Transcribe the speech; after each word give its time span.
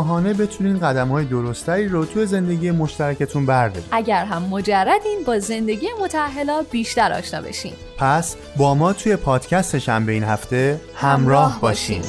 آگاهانه 0.00 0.34
بتونین 0.34 0.78
قدم 0.78 1.08
های 1.08 1.24
درستری 1.24 1.88
رو 1.88 2.04
توی 2.04 2.26
زندگی 2.26 2.70
مشترکتون 2.70 3.46
بردارید 3.46 3.88
اگر 3.92 4.24
هم 4.24 4.42
مجردین 4.42 5.22
با 5.26 5.38
زندگی 5.38 5.86
متحلا 6.02 6.62
بیشتر 6.70 7.12
آشنا 7.12 7.40
بشین. 7.40 7.72
پس 7.98 8.36
با 8.56 8.74
ما 8.74 8.92
توی 8.92 9.16
پادکست 9.16 9.78
شنبه 9.78 10.12
این 10.12 10.24
هفته 10.24 10.80
همراه 10.94 11.60
باشین. 11.60 12.02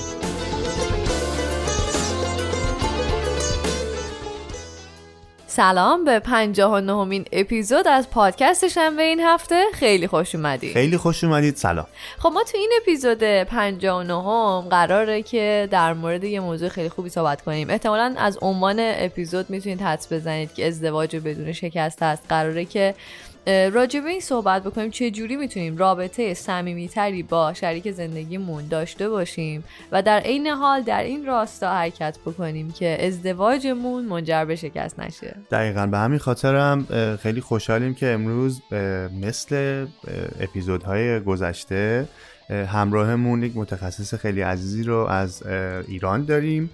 سلام 5.53 6.05
به 6.05 6.19
پنجاه 6.19 6.73
و 6.73 6.79
نهمین 6.79 7.25
اپیزود 7.31 7.87
از 7.87 8.09
پادکست 8.09 8.67
شنبه 8.67 9.03
این 9.03 9.19
هفته. 9.19 9.63
خیلی 9.73 10.07
خوش 10.07 10.35
اومدید. 10.35 10.73
خیلی 10.73 10.97
خوش 10.97 11.23
اومدید. 11.23 11.55
سلام. 11.55 11.87
خب 12.19 12.31
ما 12.33 12.43
تو 12.43 12.57
این 12.57 12.71
اپیزود 12.81 13.23
پنجاه 13.23 13.99
و 13.99 14.03
نهم 14.03 14.69
قراره 14.69 15.21
که 15.21 15.67
در 15.71 15.93
مورد 15.93 16.23
یه 16.23 16.39
موضوع 16.39 16.69
خیلی 16.69 16.89
خوبی 16.89 17.09
صحبت 17.09 17.41
کنیم. 17.41 17.69
احتمالا 17.69 18.15
از 18.17 18.37
عنوان 18.41 18.75
اپیزود 18.79 19.49
می‌تونید 19.49 19.81
حدس 19.81 20.13
بزنید 20.13 20.53
که 20.53 20.67
ازدواج 20.67 21.15
بدون 21.15 21.54
شکست 21.54 22.04
هست. 22.04 22.23
قراره 22.29 22.65
که 22.65 22.95
راجع 23.47 23.99
به 23.99 24.09
این 24.09 24.20
صحبت 24.20 24.63
بکنیم 24.63 24.89
چه 24.89 25.11
جوری 25.11 25.35
می‌تونیم 25.35 25.77
رابطه 25.77 26.34
صمیمیتری 26.34 27.23
با 27.23 27.53
شریک 27.53 27.91
زندگیمون 27.91 28.67
داشته 28.67 29.09
باشیم 29.09 29.63
و 29.91 30.01
در 30.01 30.20
عین 30.20 30.48
حال 30.48 30.81
در 30.81 31.03
این 31.03 31.25
راستا 31.25 31.71
حرکت 31.71 32.17
بکنیم 32.25 32.71
که 32.71 32.98
ازدواجمون 33.07 34.05
منجر 34.05 34.45
به 34.45 34.55
شکست 34.55 34.99
نشه. 34.99 35.35
دقیقا. 35.51 35.87
به 35.87 35.98
همین 35.98 36.20
خاطرم 36.20 36.85
خیلی 37.21 37.41
خوشحالیم 37.41 37.93
که 37.93 38.07
امروز 38.07 38.61
مثل 39.21 39.85
اپیزودهای 40.39 41.20
گذشته 41.20 42.07
همراهمون 42.49 43.43
یک 43.43 43.57
متخصص 43.57 44.15
خیلی 44.15 44.41
عزیزی 44.41 44.84
رو 44.84 44.95
از 44.97 45.43
ایران 45.87 46.25
داریم. 46.25 46.70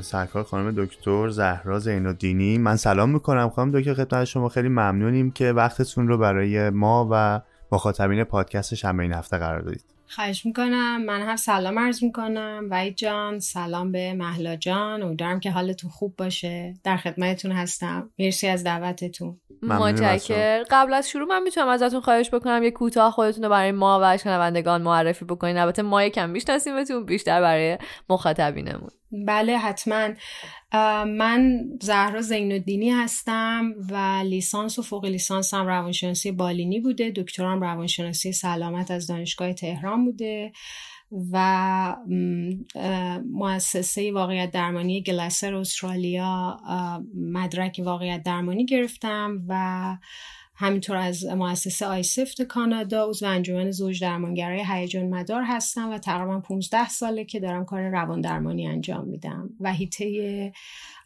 سرکار 0.00 0.42
خانم 0.42 0.74
دکتر 0.76 1.28
زهرا 1.28 1.78
زین 1.78 2.12
دینی 2.12 2.58
من 2.58 2.76
سلام 2.76 3.10
می‌کنم. 3.10 3.50
خانم 3.50 3.80
دکتر 3.80 3.94
خدمت 3.94 4.24
شما 4.24 4.48
خیلی 4.48 4.68
ممنونیم 4.68 5.30
که 5.30 5.52
وقتتون 5.52 6.08
رو 6.08 6.18
برای 6.18 6.70
ما 6.70 7.08
و 7.10 7.40
مخاطبین 7.72 8.24
پادکست 8.24 8.74
شنبه 8.74 9.02
این 9.02 9.12
هفته 9.12 9.38
قرار 9.38 9.60
دادید. 9.60 9.93
خواهش 10.14 10.46
می‌کنم. 10.46 11.04
من 11.04 11.22
هم 11.22 11.36
سلام 11.36 11.78
عرض 11.78 12.02
می‌کنم. 12.02 12.66
وحید 12.70 12.96
جان 12.96 13.40
سلام 13.40 13.92
به 13.92 14.12
محلا 14.12 14.56
جان. 14.56 15.02
امیدوارم 15.02 15.40
که 15.40 15.50
حالتون 15.50 15.90
خوب 15.90 16.16
باشه. 16.16 16.74
در 16.84 16.96
خدمتتون 16.96 17.52
هستم. 17.52 18.10
مرسی 18.18 18.46
از 18.46 18.64
دعوتتون. 18.64 19.40
متشکر 19.62 20.62
قبل 20.70 20.94
از 20.94 21.10
شروع 21.10 21.28
من 21.28 21.42
می‌تونم 21.42 21.68
ازتون 21.68 22.00
خواهش 22.00 22.34
بکنم 22.34 22.62
یه 22.62 22.70
کوتاه 22.70 23.12
خودتون 23.12 23.44
رو 23.44 23.50
برای 23.50 23.72
ما 23.72 24.00
و 24.02 24.18
شنوندگان 24.18 24.82
معرفی 24.82 25.24
بکنین. 25.24 25.58
البته 25.58 25.82
ما 25.82 26.02
یکم 26.02 26.30
میشناسیمتون 26.30 27.04
بیشتر 27.04 27.40
برای 27.40 27.78
مخاطبینمون. 28.08 28.90
بله 29.26 29.58
حتما. 29.58 30.08
من 31.04 31.64
زهرا 31.82 32.20
زینالدینی 32.20 32.90
هستم 32.90 33.72
و 33.90 34.22
لیسانس 34.24 34.78
و 34.78 34.82
فوق 34.82 35.04
لیسانس 35.04 35.54
هم 35.54 35.66
روانشناسی 35.66 36.32
بالینی 36.32 36.80
بوده. 36.80 37.10
دکترام 37.10 37.60
روانشناسی 37.60 38.32
سلامت 38.32 38.90
از 38.90 39.06
دانشگاه 39.06 39.52
تهران 39.52 40.04
بوده 40.04 40.52
و 41.32 41.96
مؤسسه 43.32 44.12
واقعیت 44.12 44.50
درمانی 44.50 45.02
گلسر 45.02 45.54
استرالیا 45.54 46.60
مدرک 47.14 47.80
واقعیت 47.84 48.22
درمانی 48.22 48.66
گرفتم 48.66 49.44
و 49.48 49.96
همینطور 50.56 50.96
از 50.96 51.24
مؤسسه 51.24 51.86
آیسفت 51.86 52.42
کانادا 52.42 53.08
عضو 53.08 53.26
انجمن 53.26 53.70
زوج 53.70 54.02
درمانگرای 54.02 54.64
هیجان 54.68 55.08
مدار 55.08 55.42
هستم 55.42 55.92
و 55.92 55.98
تقریبا 55.98 56.40
15 56.40 56.88
ساله 56.88 57.24
که 57.24 57.40
دارم 57.40 57.64
کار 57.64 57.90
روان 57.90 58.20
درمانی 58.20 58.66
انجام 58.66 59.08
میدم. 59.08 59.50
و 59.60 59.72
هیته 59.72 60.52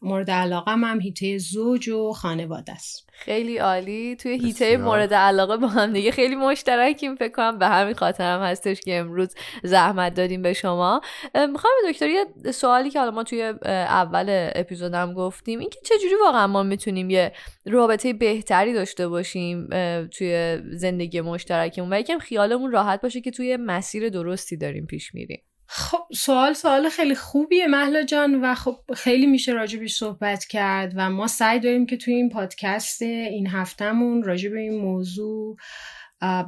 مورد 0.03 0.31
علاقه 0.31 0.72
هم 0.72 1.00
هیته 1.00 1.38
زوج 1.38 1.88
و 1.88 2.12
خانواده 2.12 2.72
است. 2.72 3.08
خیلی 3.12 3.58
عالی. 3.58 4.16
توی 4.16 4.38
هیته 4.38 4.76
مورد 4.76 5.14
علاقه 5.14 5.56
با 5.56 5.69
هم 5.69 5.92
دیگه 5.92 6.10
خیلی 6.10 6.37
مشترکیم 6.37 7.14
فکر 7.14 7.32
کنم. 7.32 7.58
به 7.58 7.66
همین 7.66 7.94
خاطر 7.94 8.25
هم 8.25 8.41
هستش 8.41 8.81
که 8.81 8.97
امروز 8.97 9.34
زحمت 9.62 10.14
دادیم 10.14 10.42
به 10.42 10.53
شما. 10.53 11.00
می‌خوام 11.34 11.72
دکتر 11.91 12.08
یه 12.08 12.53
سوالی 12.53 12.91
که 12.91 12.98
حالا 12.98 13.10
ما 13.10 13.25
توی 13.25 13.42
اول 13.62 14.50
اپیزودم 14.54 15.14
گفتیم. 15.14 15.58
اینکه 15.58 15.78
چجوری 15.84 16.14
واقعا 16.25 16.47
ما 16.47 16.62
می‌تونیم 16.62 17.10
یه 17.10 17.32
رابطه 17.66 18.12
بهتری 18.12 18.72
داشته 18.72 19.08
باشیم؟ 19.08 19.38
توی 20.12 20.59
زندگی 20.72 21.21
مشترکمون. 21.21 21.93
و 21.93 22.00
یکم 22.00 22.19
خیالمون 22.19 22.72
راحت 22.72 23.00
باشه 23.00 23.21
که 23.21 23.31
توی 23.31 23.56
مسیر 23.56 24.09
درستی 24.09 24.56
داریم 24.56 24.87
پیش 24.87 25.15
میریم. 25.15 25.43
خب 25.66 25.99
سوال 26.15 26.53
سوال 26.53 26.88
خیلی 26.88 27.15
خوبیه 27.15 27.66
محلا 27.66 28.03
جان. 28.03 28.44
و 28.44 28.54
خب 28.54 28.76
خیلی 28.97 29.26
میشه 29.26 29.53
راجبش 29.53 29.94
صحبت 29.94 30.44
کرد. 30.44 30.93
و 30.97 31.10
ما 31.10 31.26
سعی 31.26 31.60
داریم 31.60 31.87
که 31.87 31.97
توی 31.97 32.15
این 32.15 32.28
پادکست 32.28 33.03
این 33.03 33.47
هفتهمون 33.47 34.22
راجب 34.22 34.53
این 34.53 34.81
موضوع 34.81 35.56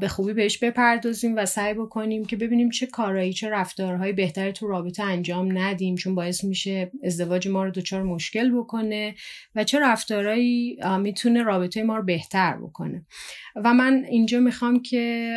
به 0.00 0.08
خوبی 0.08 0.32
بهش 0.32 0.58
بپردازیم 0.58 1.36
و 1.36 1.46
سعی 1.46 1.74
بکنیم 1.74 2.24
که 2.24 2.36
ببینیم 2.36 2.70
چه 2.70 2.86
کارایی 2.86 3.32
چه 3.32 3.48
رفتارهای 3.50 4.12
بهتری 4.12 4.52
تو 4.52 4.66
رابطه 4.68 5.02
انجام 5.02 5.58
ندیم 5.58 5.94
چون 5.94 6.14
باعث 6.14 6.44
میشه 6.44 6.90
ازدواج 7.04 7.48
ما 7.48 7.64
رو 7.64 7.70
دچار 7.70 8.02
مشکل 8.02 8.50
بکنه 8.50 9.14
و 9.54 9.64
چه 9.64 9.80
رفتارهایی 9.80 10.78
می‌تونه 11.00 11.42
رابطه 11.42 11.82
ما 11.82 11.96
رو 11.96 12.02
بهتر 12.02 12.56
بکنه. 12.56 13.06
و 13.56 13.74
من 13.74 14.04
اینجا 14.08 14.40
می‌خوام 14.40 14.82
که 14.82 15.34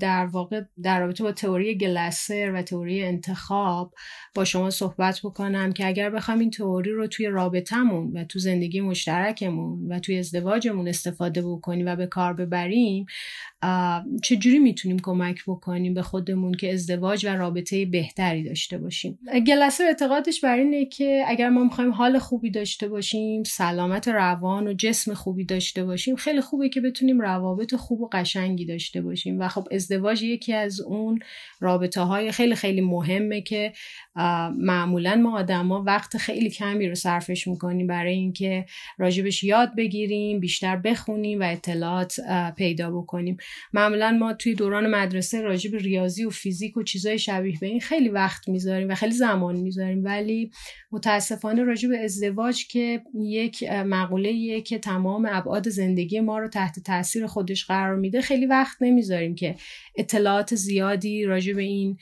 در 0.00 0.26
واقع 0.26 0.62
در 0.82 1.00
رابطه 1.00 1.24
با 1.24 1.32
تئوری 1.32 1.78
گلسر 1.78 2.52
و 2.54 2.62
تئوری 2.62 3.04
انتخاب 3.04 3.94
با 4.34 4.44
شما 4.44 4.70
صحبت 4.70 5.20
بکنم 5.24 5.72
که 5.72 5.86
اگر 5.86 6.10
بخوام 6.10 6.38
این 6.38 6.50
تئوری 6.50 6.90
رو 6.90 7.06
توی 7.06 7.26
رابطمون 7.26 8.12
و 8.12 8.24
تو 8.24 8.38
زندگی 8.38 8.80
مشترکمون 8.80 9.92
و 9.92 9.98
توی 9.98 10.18
ازدواجمون 10.18 10.88
استفاده 10.88 11.42
بکنیم 11.42 11.86
و 11.86 11.96
به 11.96 12.06
کار 12.06 12.32
ببریم 12.32 13.06
چجوری 14.22 14.58
می‌تونیم 14.58 14.98
کمک 14.98 15.42
بکنیم 15.46 15.94
به 15.94 16.02
خودمون 16.02 16.54
که 16.54 16.72
ازدواج 16.72 17.26
و 17.26 17.28
رابطه 17.28 17.86
بهتری 17.86 18.44
داشته 18.44 18.78
باشیم؟ 18.78 19.18
گلسر 19.46 19.84
اعتقادش 19.84 20.40
بر 20.40 20.58
اینه 20.58 20.86
که 20.86 21.24
اگر 21.26 21.48
ما 21.48 21.64
می‌خوایم 21.64 21.90
حال 21.90 22.18
خوبی 22.18 22.50
داشته 22.50 22.88
باشیم 22.88 23.42
سلامت 23.42 24.08
روان 24.08 24.66
و 24.66 24.72
جسم 24.72 25.14
خوبی 25.14 25.44
داشته 25.44 25.84
باشیم 25.84 26.16
خیلی 26.16 26.40
خوبه 26.40 26.68
که 26.68 26.80
بتونیم 26.80 27.20
روابط 27.20 27.74
خوب 27.74 28.00
و 28.00 28.08
قشنگی 28.12 28.64
داشته 28.64 29.02
باشیم. 29.02 29.40
و 29.40 29.48
خب 29.48 29.68
ازدواج 29.72 30.22
یکی 30.22 30.52
از 30.52 30.80
اون 30.80 31.18
رابطه 31.60 32.00
های 32.00 32.32
خیلی 32.32 32.54
خیلی 32.54 32.80
مهمه 32.80 33.40
که 33.40 33.72
معمولا 34.56 35.16
ما 35.16 35.38
آدما 35.38 35.82
وقت 35.82 36.16
خیلی 36.16 36.50
کمی 36.50 36.88
رو 36.88 36.94
صرفش 36.94 37.46
می‌کنیم 37.48 37.86
برای 37.86 38.14
اینکه 38.14 38.66
راجبش 38.98 39.44
یاد 39.44 39.74
بگیریم 39.76 40.40
بیشتر 40.40 40.76
بخونیم 40.76 41.40
و 41.40 41.44
اطلاعات 41.44 42.16
پیدا 42.56 42.90
بکنیم. 42.90 43.36
معمولا 43.72 44.10
ما 44.10 44.32
توی 44.32 44.54
دوران 44.54 44.90
مدرسه 44.90 45.40
راجب 45.40 45.76
ریاضی 45.76 46.24
و 46.24 46.30
فیزیک 46.30 46.76
و 46.76 46.82
چیزای 46.82 47.18
شبیه 47.18 47.58
به 47.60 47.66
این 47.66 47.80
خیلی 47.80 48.08
وقت 48.08 48.48
می‌ذاریم 48.48 48.88
و 48.88 48.94
خیلی 48.94 49.12
زمان 49.12 49.56
می‌ذاریم. 49.56 50.04
ولی 50.04 50.50
متاسفانه 50.92 51.62
راجب 51.62 51.90
ازدواج 52.04 52.66
که 52.66 53.02
یک 53.22 53.62
مقوله 53.70 54.60
که 54.60 54.78
تمام 54.78 55.28
ابعاد 55.30 55.68
زندگی 55.68 56.20
ما 56.20 56.38
رو 56.38 56.48
تحت 56.48 56.80
تاثیر 56.80 57.26
خودش 57.26 57.64
قرار 57.64 57.96
میده 57.96 58.20
خیلی 58.20 58.46
وقت 58.46 58.76
نمی‌ذاریم 58.80 59.34
که 59.34 59.56
اطلاعات 59.96 60.54
زیادی 60.54 61.24
راجع 61.24 61.52
به 61.52 61.62
این 61.62 61.98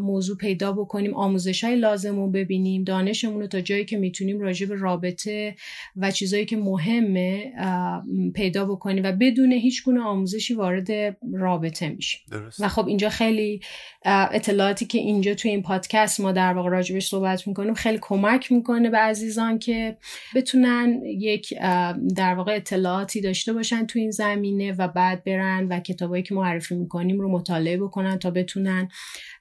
موضوع 0.00 0.36
پیدا 0.36 0.72
بکنیم 0.72 1.14
آموزش 1.14 1.64
های 1.64 1.76
لازم 1.76 2.16
رو 2.16 2.30
ببینیم 2.30 2.84
دانشمون 2.84 3.40
رو 3.40 3.46
تا 3.46 3.60
جایی 3.60 3.84
که 3.84 3.96
می‌تونیم 3.96 4.40
راجع 4.40 4.66
به 4.66 4.74
رابطه 4.74 5.56
و 5.96 6.10
چیزایی 6.10 6.44
که 6.44 6.56
مهمه 6.56 7.52
پیدا 8.34 8.64
بکنیم 8.64 9.04
و 9.04 9.12
بدون 9.12 9.52
هیچ 9.52 9.84
گونه 9.84 10.00
آموزشی 10.00 10.54
وارد 10.54 11.16
رابطه 11.32 11.88
میشیم. 11.88 12.20
و 12.60 12.68
خب 12.68 12.86
اینجا 12.86 13.08
خیلی 13.08 13.60
اطلاعاتی 14.04 14.86
که 14.86 14.98
اینجا 14.98 15.34
توی 15.34 15.50
این 15.50 15.62
پادکست 15.62 16.20
ما 16.20 16.32
در 16.32 16.52
واقع 16.54 16.70
راجبش 16.70 17.06
صحبت 17.06 17.48
می‌کنیم 17.48 17.74
خیلی 17.74 17.98
کمک 18.00 18.52
می‌کنه 18.52 18.90
به 18.90 18.98
عزیزان 18.98 19.58
که 19.58 19.96
بتونن 20.34 21.02
یک 21.04 21.54
در 22.16 22.34
واقع 22.34 22.54
اطلاعاتی 22.56 23.20
داشته 23.20 23.52
باشن 23.52 23.86
تو 23.86 23.98
این 23.98 24.10
زمینه 24.10 24.72
و 24.72 24.88
بعد 24.88 25.24
برن 25.24 25.66
و 25.70 25.80
کتابایی 25.80 26.22
که 26.22 26.34
معرفی 26.34 26.74
می‌کنیم 26.74 27.20
رو 27.20 27.28
مطالعه 27.32 27.76
بکنن 27.76 28.18
تا 28.18 28.30
بتونن 28.30 28.88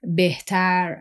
بهتر 0.08 0.96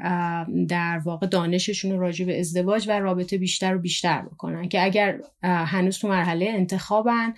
در 0.69 1.01
واقع 1.05 1.27
دانششون 1.27 1.93
رو 1.93 2.01
راجع 2.01 2.25
به 2.25 2.41
ازدواج 2.41 2.89
و 2.89 3.01
رابطه 3.01 3.39
بیشتر 3.39 3.77
و 3.77 3.79
بیشتر 3.79 4.23
بکنن 4.23 4.69
که 4.69 4.85
اگر 4.85 5.19
هنوز 5.43 5.99
تو 5.99 6.09
مرحله 6.09 6.47
انتخابن 6.49 7.35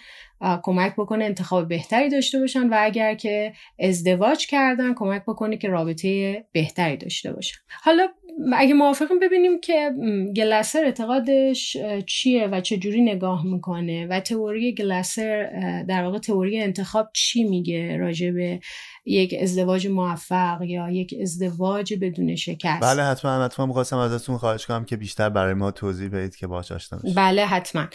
کمک 0.63 0.93
بکنه 0.93 1.25
انتخاب 1.25 1.69
بهتری 1.69 2.09
داشته 2.09 2.41
باشن 2.41 2.69
و 2.69 2.75
اگر 2.79 3.15
که 3.15 3.53
ازدواج 3.79 4.47
کردن 4.47 4.95
کمک 4.95 5.23
بکنه 5.23 5.57
که 5.57 5.69
رابطه 5.69 6.45
بهتری 6.53 6.97
داشته 6.97 7.33
باشن. 7.33 7.59
حالا 7.83 8.09
اگه 8.53 8.75
موافقیم 8.75 9.19
ببینیم 9.19 9.61
که 9.61 9.91
گلسر 10.37 10.85
اعتقادش 10.85 11.77
چیه 12.07 12.47
و 12.47 12.61
چه 12.61 12.77
جوری 12.77 13.03
نگاه 13.03 13.47
می‌کنه 13.47 14.07
و 14.07 14.21
تئوری 14.21 14.75
گلسر 14.75 15.51
در 15.89 16.05
واقع 16.05 16.19
تئوری 16.19 16.61
انتخاب 16.61 17.09
چی 17.15 17.45
میگه 17.45 17.97
راجع 17.97 18.31
به 18.31 18.61
یک 19.07 19.35
ازدواج 19.43 19.87
موفق 19.87 20.63
یا 20.63 20.91
یک 20.91 21.15
ازدواج 21.23 21.95
بدون 22.01 22.37
شکست. 22.37 22.83
بله 22.83 23.03
حتما 23.03 23.45
حتما 23.45 23.67
می‌خواستم 23.67 23.97
ازتون 23.97 24.39
خواهش 24.39 24.67
کنم 24.67 24.85
که 24.85 24.97
بیشتر 24.97 25.29
برای 25.29 25.55
ما 25.55 25.71
توضیح 25.71 26.09
بدید 26.09 26.37
که 26.37 26.47
باش 26.47 26.73
آشنا 26.73 27.01
بله 27.17 27.47
حتما. 27.47 27.87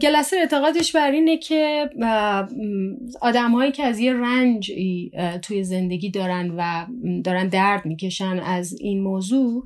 گلسر 0.00 0.36
اعتقادش 0.36 0.92
بر 0.96 1.10
اینه 1.10 1.36
که 1.36 1.90
آدمهایی 3.20 3.72
که 3.72 3.84
از 3.84 3.98
یه 3.98 4.12
رنج 4.12 4.72
توی 5.42 5.64
زندگی 5.64 6.10
دارن 6.10 6.54
و 6.56 6.86
دارن 7.24 7.48
درد 7.48 7.86
می‌کشن 7.86 8.38
از 8.38 8.72
این 8.72 9.02
موضوع 9.02 9.64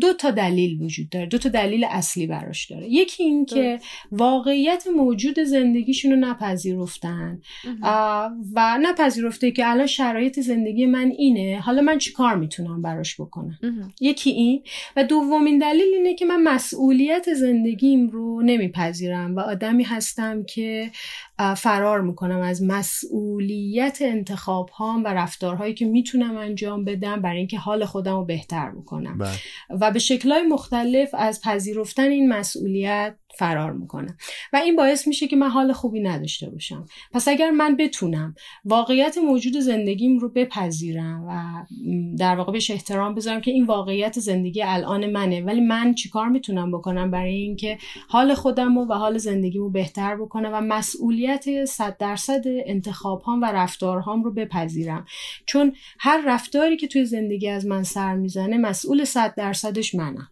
دو 0.00 0.12
تا 0.12 0.30
دلیل 0.30 0.82
وجود 0.82 1.08
داره 1.08 1.26
دو 1.26 1.38
تا 1.38 1.48
دلیل 1.48 1.86
اصلی 1.90 2.26
براش 2.26 2.70
داره. 2.70 2.86
یکی 2.88 3.22
این 3.22 3.46
که 3.46 3.78
واقعیت 4.10 4.84
موجود 4.96 5.40
زندگیشون 5.40 6.10
رو 6.10 6.16
نپذیرفتن. 6.16 7.40
و 8.54 8.78
نپذیرفته 8.82 9.50
که 9.50 9.65
الان 9.66 9.86
شرایط 9.86 10.40
زندگی 10.40 10.86
من 10.86 11.12
اینه. 11.18 11.60
حالا 11.60 11.82
من 11.82 11.98
چی 11.98 12.12
کار 12.12 12.36
می‌تونم 12.36 12.82
براش 12.82 13.20
بکنم؟ 13.20 13.58
یکی 14.00 14.30
این. 14.30 14.62
و 14.96 15.04
دومین 15.04 15.58
دلیل 15.58 15.94
اینه 15.94 16.14
که 16.14 16.24
من 16.24 16.42
مسئولیت 16.42 17.34
زندگیم 17.34 18.08
رو 18.08 18.42
نمیپذیرم 18.42 19.36
و 19.36 19.40
آدمی 19.40 19.82
هستم 19.82 20.44
که 20.44 20.90
فرار 21.56 22.00
می‌کنم 22.00 22.40
از 22.40 22.62
مسئولیت 22.62 23.98
انتخاب 24.00 24.68
هام 24.68 25.04
و 25.04 25.08
رفتارهایی 25.08 25.74
که 25.74 25.84
می‌تونم 25.84 26.36
انجام 26.36 26.84
بدم 26.84 27.22
برای 27.22 27.38
اینکه 27.38 27.58
حال 27.58 27.84
خودم 27.84 28.16
رو 28.16 28.24
بهتر 28.24 28.70
بکنم. 28.70 29.18
بله. 29.18 29.30
و 29.80 29.90
به 29.90 29.98
شکلهای 29.98 30.42
مختلف 30.42 31.10
از 31.12 31.40
پذیرفتن 31.42 32.08
این 32.08 32.28
مسئولیت 32.28 33.14
فرار 33.38 33.72
می‌کنم 33.72 34.16
و 34.52 34.56
این 34.56 34.76
باعث 34.76 35.06
میشه 35.06 35.28
که 35.28 35.36
من 35.36 35.48
حال 35.48 35.72
خوبی 35.72 36.00
نداشته 36.00 36.50
باشم. 36.50 36.86
پس 37.12 37.28
اگر 37.28 37.50
من 37.50 37.76
بتونم 37.76 38.34
واقعیت 38.64 39.18
موجود 39.18 39.56
زندگیم 39.56 40.18
رو 40.18 40.28
بپذیرم 40.28 41.24
و 41.28 41.64
در 42.18 42.36
واقع 42.36 42.52
بهش 42.52 42.70
احترام 42.70 43.14
بذارم 43.14 43.40
که 43.40 43.50
این 43.50 43.66
واقعیت 43.66 44.20
زندگی 44.20 44.62
الان 44.62 45.10
منه 45.10 45.40
ولی 45.40 45.60
من 45.60 45.94
چیکار 45.94 46.28
می‌تونم 46.28 46.72
بکنم 46.72 47.10
برای 47.10 47.34
اینکه 47.34 47.78
حال 48.08 48.34
خودم 48.34 48.78
و 48.78 48.94
حال 48.94 49.18
زندگیمو 49.18 49.70
بهتر 49.70 50.16
بکنم 50.16 50.50
و 50.52 50.60
مسئولیت 50.60 51.64
صد 51.64 51.96
درصد 51.96 52.42
انتخاب 52.46 53.22
هام 53.22 53.42
و 53.42 53.44
رفتارهام 53.44 54.22
رو 54.22 54.32
بپذیرم؟ 54.32 55.06
چون 55.46 55.72
هر 55.98 56.22
رفتاری 56.26 56.76
که 56.76 56.88
توی 56.88 57.04
زندگی 57.04 57.48
از 57.48 57.66
من 57.66 57.82
سر 57.82 58.16
می‌زنه 58.16 58.58
مسئول 58.58 59.04
صد 59.04 59.34
درصدش 59.34 59.94
منم. 59.94 60.28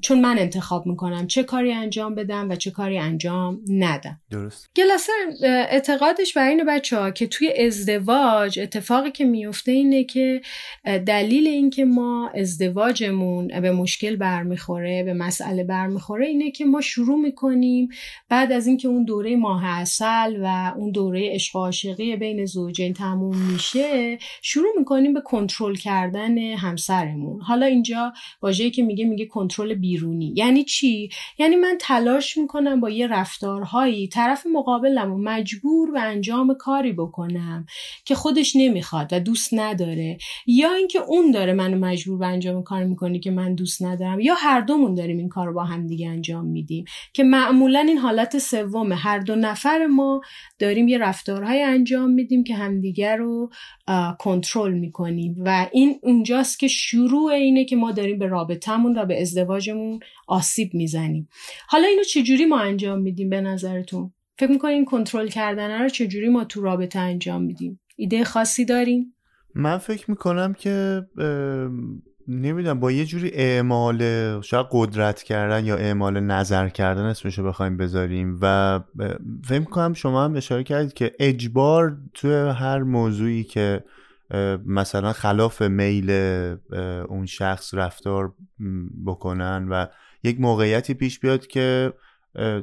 چون 0.00 0.20
من 0.20 0.38
انتخاب 0.38 0.86
می‌کنم 0.86 1.26
چه 1.26 1.42
کاری 1.42 1.72
انجام 1.72 2.14
بدم 2.14 2.50
و 2.50 2.56
چه 2.56 2.70
کاری 2.70 2.98
انجام 2.98 3.60
ندم. 3.68 4.20
درست. 4.30 4.70
گلاسر 4.76 5.12
اعتقادش 5.44 6.32
بر 6.32 6.48
اینه 6.48 6.64
بچه 6.64 6.98
ها 6.98 7.10
که 7.10 7.26
توی 7.26 7.52
ازدواج 7.52 8.60
اتفاقی 8.60 9.10
که 9.10 9.24
میفته 9.24 9.72
اینه 9.72 10.04
که 10.04 10.40
دلیل 10.84 11.46
اینکه 11.46 11.84
ما 11.84 12.30
ازدواجمون 12.34 13.60
به 13.60 13.72
مشکل 13.72 14.16
برمیخوره 14.16 15.02
به 15.02 15.14
مسئله 15.14 15.64
برمیخوره 15.64 16.26
اینه 16.26 16.50
که 16.50 16.64
ما 16.64 16.80
شروع 16.80 17.18
می‌کنیم 17.18 17.88
بعد 18.28 18.52
از 18.52 18.66
اینکه 18.66 18.88
اون 18.88 19.04
دوره 19.04 19.36
ماه 19.36 19.64
اصل 19.66 20.36
و 20.42 20.72
اون 20.76 20.90
دوره 20.90 21.34
عشق 21.34 21.56
عاشقی 21.56 22.16
بین 22.16 22.44
زوجین 22.44 22.92
تموم 22.92 23.36
میشه 23.36 24.18
شروع 24.42 24.72
می‌کنیم 24.78 25.14
به 25.14 25.20
کنترل 25.20 25.74
کردن 25.74 26.38
همسرمون. 26.38 27.40
حالا 27.40 27.66
اینجا 27.66 28.12
واژه‌ای 28.42 28.70
که 28.70 28.82
میگه 28.82 29.04
میگه 29.04 29.26
کنترل 29.44 29.74
بیرونی. 29.74 30.32
یعنی 30.36 30.64
چی؟ 30.64 31.08
یعنی 31.38 31.56
من 31.56 31.76
تلاش 31.80 32.38
می‌کنم 32.38 32.80
با 32.80 32.90
یه 32.90 33.06
رفتارهایی 33.06 34.08
طرف 34.08 34.46
مقابلم 34.52 35.12
و 35.12 35.18
مجبور 35.18 35.90
به 35.90 36.00
انجام 36.00 36.54
کاری 36.54 36.92
بکنم 36.92 37.66
که 38.04 38.14
خودش 38.14 38.56
نمی‌خواد 38.56 39.12
و 39.12 39.20
دوست 39.20 39.54
نداره. 39.54 40.18
یا 40.46 40.74
اینکه 40.74 40.98
اون 40.98 41.30
داره 41.30 41.52
منو 41.52 41.78
مجبور 41.78 42.18
به 42.18 42.26
انجام 42.26 42.62
کار 42.62 42.84
می‌کنه 42.84 43.18
که 43.18 43.30
من 43.30 43.54
دوست 43.54 43.82
ندارم 43.82 44.20
یا 44.20 44.34
هر 44.34 44.60
دومون 44.60 44.94
داریم 44.94 45.18
این 45.18 45.28
کار 45.28 45.46
رو 45.46 45.54
با 45.54 45.64
هم 45.64 45.86
دیگه 45.86 46.08
انجام 46.08 46.44
میدیم. 46.46 46.84
که 47.12 47.24
معمولا 47.24 47.80
این 47.80 47.98
حالت 47.98 48.38
سوم 48.38 48.92
هر 48.92 49.18
دو 49.18 49.34
نفر 49.34 49.86
ما 49.86 50.20
داریم 50.58 50.88
یه 50.88 50.98
رفتارهای 50.98 51.62
انجام 51.62 52.10
میدیم 52.10 52.44
که 52.44 52.54
همدیگر 52.54 53.16
رو 53.16 53.50
کنترل 54.18 54.72
می‌کنیم. 54.72 55.36
و 55.44 55.66
این 55.72 55.98
اونجاست 56.02 56.58
که 56.58 56.68
شروع 56.68 57.32
اینه 57.32 57.64
که 57.64 57.76
ما 57.76 57.92
داریم 57.92 58.18
به 58.18 58.26
رابطمون 58.26 58.98
و 58.98 59.06
به 59.06 59.20
ازدواجمون 59.38 60.00
آسیب 60.28 60.74
می‌زنیم. 60.74 61.28
حالا 61.68 61.86
اینو 61.86 62.02
چجوری 62.02 62.46
ما 62.46 62.60
انجام 62.60 63.00
میدیم 63.00 63.30
به 63.30 63.40
نظرتون؟ 63.40 64.12
فکر 64.38 64.50
می‌کنین 64.50 64.84
کنترل 64.84 65.28
کردن 65.28 65.82
رو 65.82 65.88
چجوری 65.88 66.28
ما 66.28 66.44
تو 66.44 66.60
رابطه 66.60 66.98
انجام 66.98 67.42
میدیم؟ 67.42 67.80
ایده 67.96 68.24
خاصی 68.24 68.64
داریم 68.64 69.14
من 69.54 69.78
فکر 69.78 70.10
می‌کنم 70.10 70.52
که 70.52 71.02
نمی‌دونم 72.28 72.80
با 72.80 72.92
یه 72.92 73.04
جوری 73.04 73.30
اعمال 73.34 74.00
شاید 74.40 74.66
قدرت 74.70 75.22
کردن 75.22 75.64
یا 75.64 75.76
اعمال 75.76 76.20
نظر 76.20 76.68
کردن 76.68 77.02
اسمشو 77.02 77.44
بخوایم 77.44 77.76
بذاریم 77.76 78.38
و 78.42 78.80
فکر 79.44 79.64
کنم 79.64 79.92
شما 79.92 80.24
هم 80.24 80.36
اشاره 80.36 80.64
کردید 80.64 80.92
که 80.92 81.12
اجبار 81.18 81.96
توی 82.14 82.32
هر 82.32 82.78
موضوعی 82.82 83.44
که 83.44 83.84
مثلا 84.66 85.12
خلاف 85.12 85.62
میل 85.62 86.10
اون 87.08 87.26
شخص 87.26 87.74
رفتار 87.74 88.34
بکنن 89.06 89.68
و 89.70 89.86
یک 90.22 90.40
موقعیتی 90.40 90.94
پیش 90.94 91.20
بیاد 91.20 91.46
که 91.46 91.92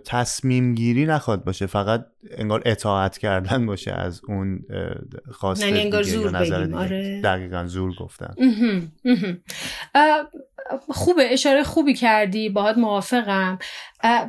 تصمیم 0.05 0.75
گیری 0.75 1.05
نخواد 1.05 1.43
باشه 1.43 1.65
فقط 1.65 2.05
انگار 2.37 2.61
اطاعت 2.65 3.17
کردن 3.17 3.65
باشه 3.65 3.91
از 3.91 4.21
اون 4.27 4.59
خواسته 5.31 5.67
یعنی 5.67 5.79
انگار 5.79 6.03
زور 6.03 6.39
نظر 6.39 6.75
آره. 6.75 7.21
دقیقا 7.23 7.65
زور 7.65 7.95
گفتن 7.95 8.33
خوبه 10.89 11.33
اشاره 11.33 11.63
خوبی 11.63 11.93
کردی 11.93 12.49
باهات 12.49 12.77
موافقم. 12.77 13.59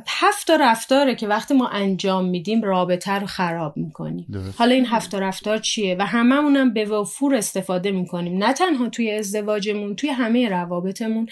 هفت 0.07 0.47
تا 0.47 0.55
رفتاره 0.55 1.15
که 1.15 1.27
وقتی 1.27 1.53
ما 1.53 1.67
انجام 1.67 2.25
میدیم 2.25 2.61
رابطه 2.61 3.11
رو 3.11 3.27
خراب 3.27 3.77
می‌کنیم. 3.77 4.53
حالا 4.57 4.75
این 4.75 4.85
هفت 4.85 5.15
رفتار 5.15 5.57
چیه؟ 5.57 5.95
و 5.99 6.05
هممونم 6.05 6.73
به 6.73 6.85
وفور 6.85 7.35
استفاده 7.35 7.91
می‌کنیم. 7.91 8.43
نه 8.43 8.53
تنها 8.53 8.89
توی 8.89 9.11
ازدواجمون 9.11 9.95
توی 9.95 10.09
همه 10.09 10.49
روابطمون 10.49 11.27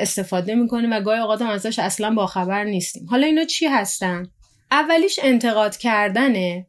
استفاده 0.00 0.54
می‌کنیم 0.54 0.92
و 0.92 1.00
گاهی 1.00 1.20
اوقات 1.20 1.42
ازش 1.42 1.78
اصلا 1.78 2.14
باخبر 2.14 2.64
نیستیم. 2.64 3.06
حالا 3.10 3.26
اینا 3.28 3.44
چی 3.44 3.66
هستن؟ 3.66 4.30
اولیش 4.70 5.20
انتقاد 5.22 5.76
کردنه 5.76 6.66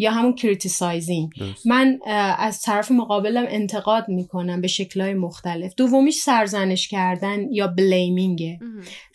یا 0.00 0.10
همون 0.10 0.34
criticizing. 0.34 1.30
من 1.64 1.98
از 2.38 2.62
طرف 2.62 2.90
مقابلم 2.90 3.46
انتقاد 3.48 4.08
می‌کنم 4.08 4.60
به 4.60 4.68
شکلهای 4.68 5.14
مختلف. 5.14 5.74
دومیش 5.76 6.14
سرزنش 6.14 6.88
کردن 6.88 7.52
یا 7.52 7.66
blaming 7.66 8.47
ه 8.47 8.58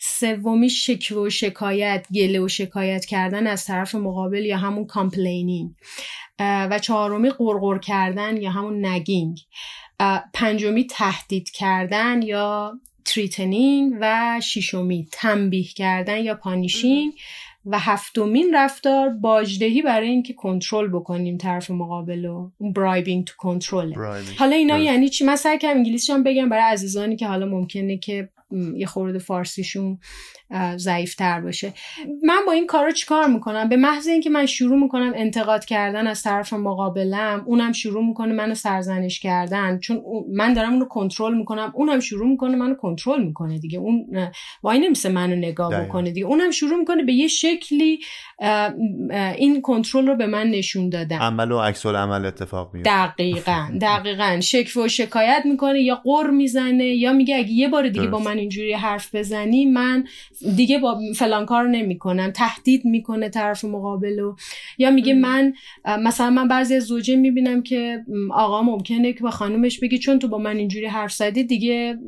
سومیش 0.00 0.86
شکوه 0.90 1.26
و 1.26 1.30
شکایت 1.30 2.06
گله 2.14 2.40
و 2.40 2.48
شکایت 2.48 3.04
کردن 3.04 3.46
از 3.46 3.64
طرف 3.64 3.94
مقابل 3.94 4.44
یا 4.44 4.56
همون 4.56 4.86
complaining 4.86 5.70
و 6.38 6.78
چهارمی 6.78 7.30
غرغر 7.30 7.78
کردن 7.78 8.36
یا 8.36 8.50
همون 8.50 8.86
nagging 8.86 9.40
پنجمی 10.34 10.86
تهدید 10.86 11.50
کردن 11.50 12.22
یا 12.22 12.72
threatening 13.04 13.92
و 14.00 14.40
ششمی 14.42 15.08
تنبیه 15.12 15.64
کردن 15.64 16.18
یا 16.18 16.34
punishing 16.34 17.12
و 17.66 17.78
هفتمین 17.78 18.54
رفتار 18.54 19.08
باجدهی 19.08 19.82
برای 19.82 20.08
اینکه 20.08 20.32
کنترل 20.32 20.88
بکنیم 20.88 21.38
طرف 21.38 21.70
مقابل 21.70 22.24
و 22.24 22.50
bribing 22.60 23.24
to 23.24 23.34
control 23.38 23.94
حالا 24.38 24.56
اینا 24.56 24.78
یعنی 24.78 25.08
چی؟ 25.08 25.24
من 25.24 25.36
سعی 25.36 25.58
کنم 25.58 25.70
انگلیسی 25.70 26.12
هم 26.12 26.22
بگم 26.22 26.48
برای 26.48 26.72
عزیزانی 26.72 27.16
که 27.16 27.26
حالا 27.26 27.46
ممکنه 27.46 27.98
که 27.98 28.28
یه 28.76 28.86
خورده 28.86 29.18
فارسیشون 29.18 29.98
ضعیفتر 30.76 31.40
باشه. 31.40 31.72
من 32.22 32.38
با 32.46 32.52
این 32.52 32.66
کارا 32.66 32.90
چیکار 32.90 33.26
می‌کنم؟ 33.26 33.68
به 33.68 33.76
محض 33.76 34.06
اینکه 34.06 34.30
من 34.30 34.46
شروع 34.46 34.78
می‌کنم 34.78 35.12
انتقاد 35.14 35.64
کردن 35.64 36.06
از 36.06 36.22
طرف 36.22 36.52
مقابلم 36.52 37.42
اونم 37.46 37.72
شروع 37.72 38.06
می‌کنه 38.06 38.32
منو 38.32 38.54
سرزنش 38.54 39.20
کردن. 39.20 39.78
چون 39.78 40.02
من 40.32 40.52
دارم 40.52 40.72
اونو 40.72 40.84
کنترل 40.84 41.36
می‌کنم 41.36 41.72
اونم 41.74 42.00
شروع 42.00 42.28
می‌کنه 42.28 42.56
منو 42.56 42.74
کنترل 42.74 43.24
می‌کنه 43.24 43.58
دیگه. 43.58 43.78
اون 43.78 44.06
وای 44.62 44.78
نمیشه 44.78 45.08
منو 45.08 45.36
نگاه 45.36 45.84
بکنه 45.84 46.10
دیگه. 46.10 46.26
اونم 46.26 46.50
شروع 46.50 46.78
می‌کنه 46.78 47.02
به 47.02 47.12
یه 47.12 47.28
شکلی 47.28 47.98
این 49.36 49.62
کنترل 49.62 50.06
رو 50.06 50.16
به 50.16 50.26
من 50.26 50.46
نشون 50.46 50.88
دادن. 50.88 51.18
عمل 51.18 51.52
و 51.52 51.60
عکس 51.60 51.86
عمل 51.86 52.26
اتفاق 52.26 52.74
میفته 52.74 52.90
دقیقا 52.90 53.78
دقیقا. 53.80 54.40
شکف 54.40 54.76
و 54.76 54.88
شکایت 54.88 55.42
می‌کنه 55.44 55.80
یا 55.80 56.00
قر 56.04 56.30
می‌زنه 56.30 56.84
یا 56.84 57.12
میگه 57.12 57.36
اگه 57.36 57.50
یه 57.50 57.68
بار 57.68 57.88
دیگه 57.88 58.06
با 58.06 58.18
من 58.18 58.38
اینجوری 58.38 58.72
حرف 58.72 59.14
بزنی 59.14 59.64
من 59.64 60.04
دیگه 60.56 60.78
با 60.78 61.00
فلان 61.16 61.46
کار 61.46 61.68
نمی‌کنم 61.68 62.30
تهدید 62.30 62.84
می‌کنه 62.84 63.28
طرف 63.28 63.64
مقابل 63.64 64.18
و 64.18 64.34
یا 64.78 64.90
میگه 64.90 65.14
من 65.14 65.54
مثلا 65.98 66.30
من 66.30 66.48
بعضی 66.48 66.74
از 66.74 66.82
زوجه 66.82 67.16
می‌بینم 67.16 67.62
که 67.62 68.04
آقا 68.30 68.62
ممکنه 68.62 69.12
که 69.12 69.20
با 69.20 69.30
خانومش 69.30 69.78
بگه 69.80 69.98
چون 69.98 70.18
تو 70.18 70.28
با 70.28 70.38
من 70.38 70.56
اینجوری 70.56 70.86
حرف 70.86 71.12
زدی 71.12 71.44
دیگه 71.44 71.98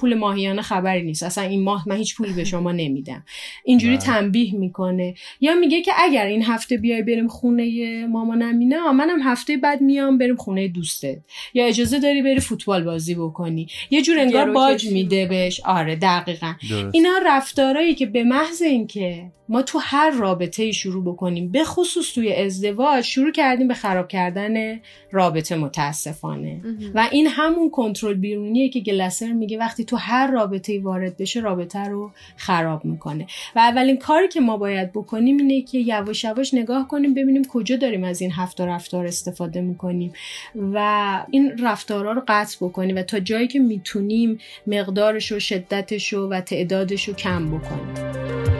پول 0.00 0.14
ماهیانه 0.14 0.62
خبری 0.62 1.02
نیست. 1.02 1.22
اصلا 1.22 1.44
این 1.44 1.62
ماه 1.62 1.88
من 1.88 1.96
هیچ 1.96 2.16
پولی 2.16 2.32
به 2.32 2.44
شما 2.44 2.72
نمیدم. 2.72 3.24
اینجوری 3.64 3.96
بله. 3.96 4.06
تنبیه 4.06 4.54
می‌کنه. 4.54 5.14
یا 5.40 5.54
میگه 5.54 5.82
که 5.82 5.92
اگر 5.98 6.26
این 6.26 6.42
هفته 6.42 6.76
بیای 6.76 7.02
بریم 7.02 7.28
خونه 7.28 8.06
مامان 8.06 8.42
امینه 8.42 8.92
منم 8.92 9.22
هفته 9.22 9.56
بعد 9.56 9.80
میام 9.80 10.18
بریم 10.18 10.36
خونه 10.36 10.68
دوستت. 10.68 11.16
یا 11.54 11.66
اجازه 11.66 11.98
داری 11.98 12.22
بری 12.22 12.40
فوتبال 12.40 12.84
بازی 12.84 13.14
بکنی. 13.14 13.66
یه 13.90 14.02
جور 14.02 14.18
انگار 14.18 14.50
باج 14.52 14.86
میده 14.86 15.26
بهش. 15.26 15.60
آره 15.60 15.96
دقیقا. 15.96 16.52
اینا 16.92 17.18
رفتارهایی 17.66 17.94
که 17.94 18.06
به 18.06 18.24
محض 18.24 18.62
اینکه 18.62 19.30
ما 19.48 19.62
تو 19.62 19.78
هر 19.82 20.10
رابطه 20.10 20.72
شروع 20.72 21.04
بکنیم 21.04 21.48
به 21.48 21.64
خصوص 21.64 22.14
توی 22.14 22.34
ازدواج 22.34 23.04
شروع 23.04 23.32
کردیم 23.32 23.68
به 23.68 23.74
خراب 23.74 24.08
کردن 24.08 24.80
رابطه 25.12 25.56
متاسفانه. 25.56 26.60
و 26.94 27.08
این 27.12 27.26
همون 27.26 27.70
کنترل 27.70 28.14
بیرونیه 28.14 28.68
که 28.68 28.80
گلسر 28.80 29.32
میگه 29.32 29.58
وقتی 29.58 29.84
تو 29.84 29.96
هر 29.96 30.30
رابطه 30.30 30.80
وارد 30.80 31.16
بشه 31.16 31.40
رابطه 31.40 31.78
رو 31.78 32.10
خراب 32.36 32.84
می‌کنه. 32.84 33.26
و 33.56 33.58
اولین 33.58 33.96
کاری 33.96 34.28
که 34.28 34.40
ما 34.40 34.56
باید 34.56 34.92
بکنیم 34.92 35.36
اینه 35.36 35.62
که 35.62 35.78
یواش 35.78 36.24
یواش 36.24 36.54
نگاه 36.54 36.88
کنیم 36.88 37.14
ببینیم 37.14 37.44
کجا 37.44 37.76
داریم 37.76 38.04
از 38.04 38.20
این 38.20 38.32
هفت 38.32 38.60
رفتار 38.60 39.06
استفاده 39.06 39.60
می‌کنیم. 39.60 40.12
و 40.54 41.26
این 41.30 41.58
رفتارها 41.62 42.12
رو 42.12 42.22
قطع 42.28 42.56
بکنیم 42.60 42.96
و 42.96 43.02
تا 43.02 43.20
جایی 43.20 43.48
که 43.48 43.58
می‌تونیم 43.58 44.38
مقدارش 44.66 45.32
و 45.32 45.40
شدتش 45.40 46.12
و 46.12 46.40
تعدادش 46.40 47.08
رو 47.08 47.14
کم 47.14 47.50
بکنیم. 47.50 48.55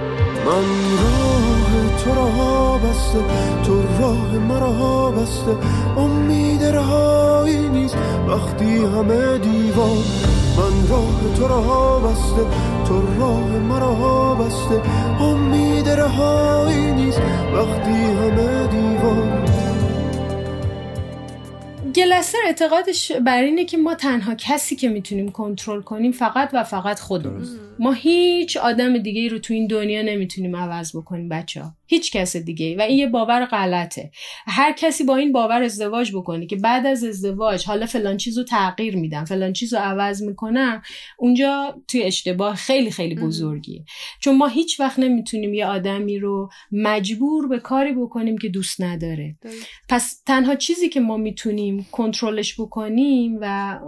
من 0.46 0.52
راه 1.02 1.96
تو 2.04 2.14
را 2.14 2.78
بسته 2.78 3.18
تو 3.64 3.82
راه 4.00 4.38
مرا 4.38 5.10
بسته. 5.10 5.56
امید 5.96 6.64
رهایی 6.64 7.68
نیست 7.68 7.96
وقتی 8.28 8.84
همه 8.84 9.38
دیوان 9.38 9.98
من 10.56 10.88
راه 10.88 11.34
تو 11.36 11.48
را 11.48 11.98
بسته 11.98 12.42
تو 12.88 13.20
راه 13.20 13.48
مرا 13.48 14.34
بسته. 14.34 14.82
امید 15.20 15.88
رهایی 15.88 16.92
نیست 16.92 17.20
وقتی 17.54 17.90
همه 17.90 18.66
دیوان 18.66 19.55
گلستر 21.96 22.38
اعتقادش 22.46 23.12
بر 23.12 23.42
اینه 23.42 23.64
که 23.64 23.76
ما 23.76 23.94
تنها 23.94 24.34
کسی 24.34 24.76
که 24.76 24.88
می‌تونیم 24.88 25.28
کنترل 25.28 25.82
کنیم 25.82 26.12
فقط 26.12 26.50
و 26.52 26.64
فقط 26.64 27.00
خودمون. 27.00 27.46
ما 27.78 27.92
هیچ 27.92 28.56
آدم 28.56 28.98
دیگه 28.98 29.28
رو 29.28 29.38
تو 29.38 29.54
این 29.54 29.66
دنیا 29.66 30.02
نمی‌تونیم 30.02 30.56
عوض 30.56 30.96
بکنیم 30.96 31.28
بچه 31.28 31.62
ها. 31.62 31.72
هیچ 31.88 32.12
کس 32.12 32.36
دیگه 32.36 32.76
و 32.78 32.80
این 32.80 32.98
یه 32.98 33.06
باور 33.06 33.44
غلطه. 33.44 34.10
هر 34.46 34.72
کسی 34.72 35.04
با 35.04 35.16
این 35.16 35.32
باور 35.32 35.62
ازدواج 35.62 36.12
بکنه 36.12 36.46
که 36.46 36.56
بعد 36.56 36.86
از 36.86 37.04
ازدواج 37.04 37.64
حالا 37.64 37.86
فلان 37.86 38.16
چیزو 38.16 38.44
تغییر 38.44 38.96
میدم 38.96 39.24
فلان 39.24 39.52
چیزو 39.52 39.76
عوض 39.76 40.22
می‌کنم 40.22 40.82
اونجا 41.18 41.82
توی 41.88 42.02
اشتباه 42.02 42.54
خیلی 42.54 42.90
خیلی 42.90 43.14
بزرگیه. 43.14 43.84
چون 44.20 44.36
ما 44.36 44.46
هیچ 44.46 44.80
وقت 44.80 44.98
نمی‌تونیم 44.98 45.54
یه 45.54 45.66
آدمی 45.66 46.18
رو 46.18 46.50
مجبور 46.72 47.48
به 47.48 47.58
کاری 47.58 47.92
بکنیم 47.92 48.38
که 48.38 48.48
دوست 48.48 48.80
نداره. 48.80 49.36
پس 49.88 50.22
تنها 50.26 50.54
چیزی 50.54 50.88
که 50.88 51.00
ما 51.00 51.16
می‌تونیم 51.16 51.85
کنترلش 51.92 52.60
بکنیم 52.60 53.38
و 53.40 53.78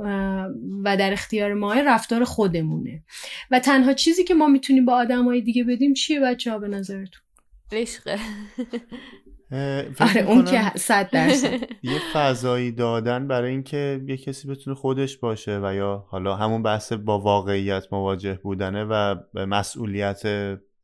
و 0.85 0.97
در 0.97 1.13
اختیار 1.13 1.55
ما 1.55 1.75
رفتار 1.75 2.25
خودمونه. 2.25 3.03
و 3.51 3.61
تنها 3.61 3.93
چیزی 3.93 4.25
که 4.25 4.35
ما 4.35 4.47
می‌تونیم 4.47 4.85
با 4.85 4.93
آدمای 4.93 5.41
دیگه 5.41 5.65
بدیم 5.65 5.95
چیه 5.95 6.21
بچه 6.21 6.51
ها 6.53 6.59
به 6.59 6.69
نظرتون؟ 6.69 7.23
عشقه 7.73 8.19
آره 10.01 10.23
اون 10.27 10.45
که 10.45 10.73
صد 10.77 11.11
درصد. 11.11 11.53
یه 11.83 11.99
فضایی 12.13 12.73
دادن 12.73 13.29
برای 13.29 13.51
اینکه 13.51 14.01
یه 14.07 14.17
کسی 14.17 14.49
بتونه 14.49 14.77
خودش 14.77 15.17
باشه 15.17 15.61
و 15.63 15.75
یا 15.75 16.07
حالا 16.09 16.37
همون 16.37 16.63
بحث 16.63 16.93
با 16.93 17.19
واقعیت 17.19 17.93
مواجه 17.93 18.35
بودنه 18.43 18.85
و 18.85 19.15
مسئولیت 19.35 20.23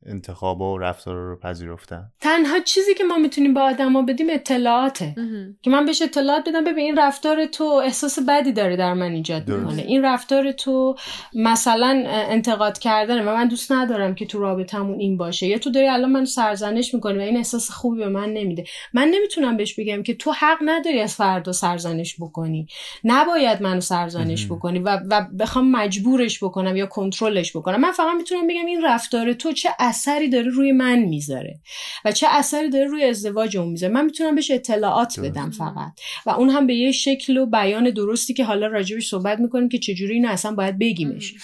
انتخاب 0.07 0.61
و 0.61 0.79
رفتار 0.79 1.17
رو 1.17 1.37
پذیرفتن. 1.37 2.05
تنها 2.21 2.61
چیزی 2.61 2.95
که 2.95 3.05
ما 3.05 3.19
می‌تونیم 3.19 3.55
به 3.55 3.61
آدما 3.61 4.03
بدیم 4.03 4.27
اطلاعاته. 4.31 5.15
که 5.63 5.71
من 5.71 5.87
بهش 5.87 6.03
اطلاعات 6.03 6.49
بدم 6.49 6.65
ببین 6.65 6.85
این 6.85 6.99
رفتار 6.99 7.47
تو 7.47 7.65
احساس 7.65 8.19
بدی 8.29 8.53
داره 8.53 8.77
در 8.77 8.95
من 8.95 9.13
ایجاد 9.13 9.49
می‌کنه. 9.49 9.83
این 9.83 10.05
رفتار 10.05 10.53
تو 10.53 10.97
مثلا 11.35 12.05
انتقاد 12.07 12.79
کردن 12.79 13.29
و 13.29 13.35
من 13.35 13.49
دوست 13.49 13.73
ندارم 13.73 14.15
که 14.15 14.27
تو 14.27 14.39
رابطمون 14.39 15.01
این 15.01 15.17
باشه. 15.17 15.47
یا 15.47 15.59
تو 15.59 15.71
داری 15.71 15.89
الان 15.89 16.11
من 16.11 16.25
سرزنش 16.25 16.95
می‌کنی 16.95 17.19
و 17.19 17.21
این 17.21 17.37
احساس 17.37 17.71
خوبی 17.71 17.99
به 17.99 18.09
من 18.09 18.33
نمیده. 18.33 18.65
من 18.93 19.09
نمی‌تونم 19.09 19.57
بهش 19.57 19.75
بگم 19.75 20.03
که 20.03 20.15
تو 20.15 20.33
حق 20.33 20.59
نداری 20.65 21.01
از 21.01 21.15
فردا 21.15 21.53
سرزنش 21.53 22.17
بکنی. 22.21 22.67
نباید 23.05 23.63
منو 23.63 23.81
سرزنش 23.81 24.47
بکنی 24.47 24.79
و, 24.79 25.01
و 25.11 25.27
بخوام 25.39 25.71
مجبورش 25.71 26.45
بکنم 26.45 26.77
یا 26.77 26.87
کنترلش 26.87 27.57
بکنم. 27.57 27.81
من 27.81 27.93
فقط 27.93 28.17
می‌تونم 28.17 28.47
بگم 28.47 28.67
این 28.67 28.85
رفتار 28.85 29.33
تو 29.33 29.53
چه 29.53 29.71
اثری 29.95 30.29
داره 30.29 30.51
روی 30.51 30.73
من 30.73 30.99
می‌ذاره 30.99 31.61
و 32.05 32.13
چه 32.13 32.27
اثری 32.31 32.71
داره 32.71 32.85
روی 32.87 33.05
ازدواج 33.05 33.57
اون 33.57 33.69
می‌ذاره. 33.69 33.93
من 33.93 34.05
می‌تونم 34.05 34.35
بهش 34.35 34.51
اطلاعات 34.51 35.21
بدم 35.21 35.51
فقط. 35.51 35.93
و 36.27 36.31
اون 36.31 36.51
هم 36.51 36.67
به 36.67 36.75
یه 36.75 36.93
شکل 36.93 37.37
و 37.37 37.47
بیان 37.47 37.91
درستی 37.91 38.35
که 38.35 38.45
حالا 38.45 38.67
راجبش 38.67 39.09
صحبت 39.09 39.39
می‌کنیم 39.39 39.69
که 39.69 39.79
چجوری 39.79 40.15
اینو 40.15 40.29
اصلا 40.29 40.55
باید 40.55 40.79
بگیمش. 40.79 41.35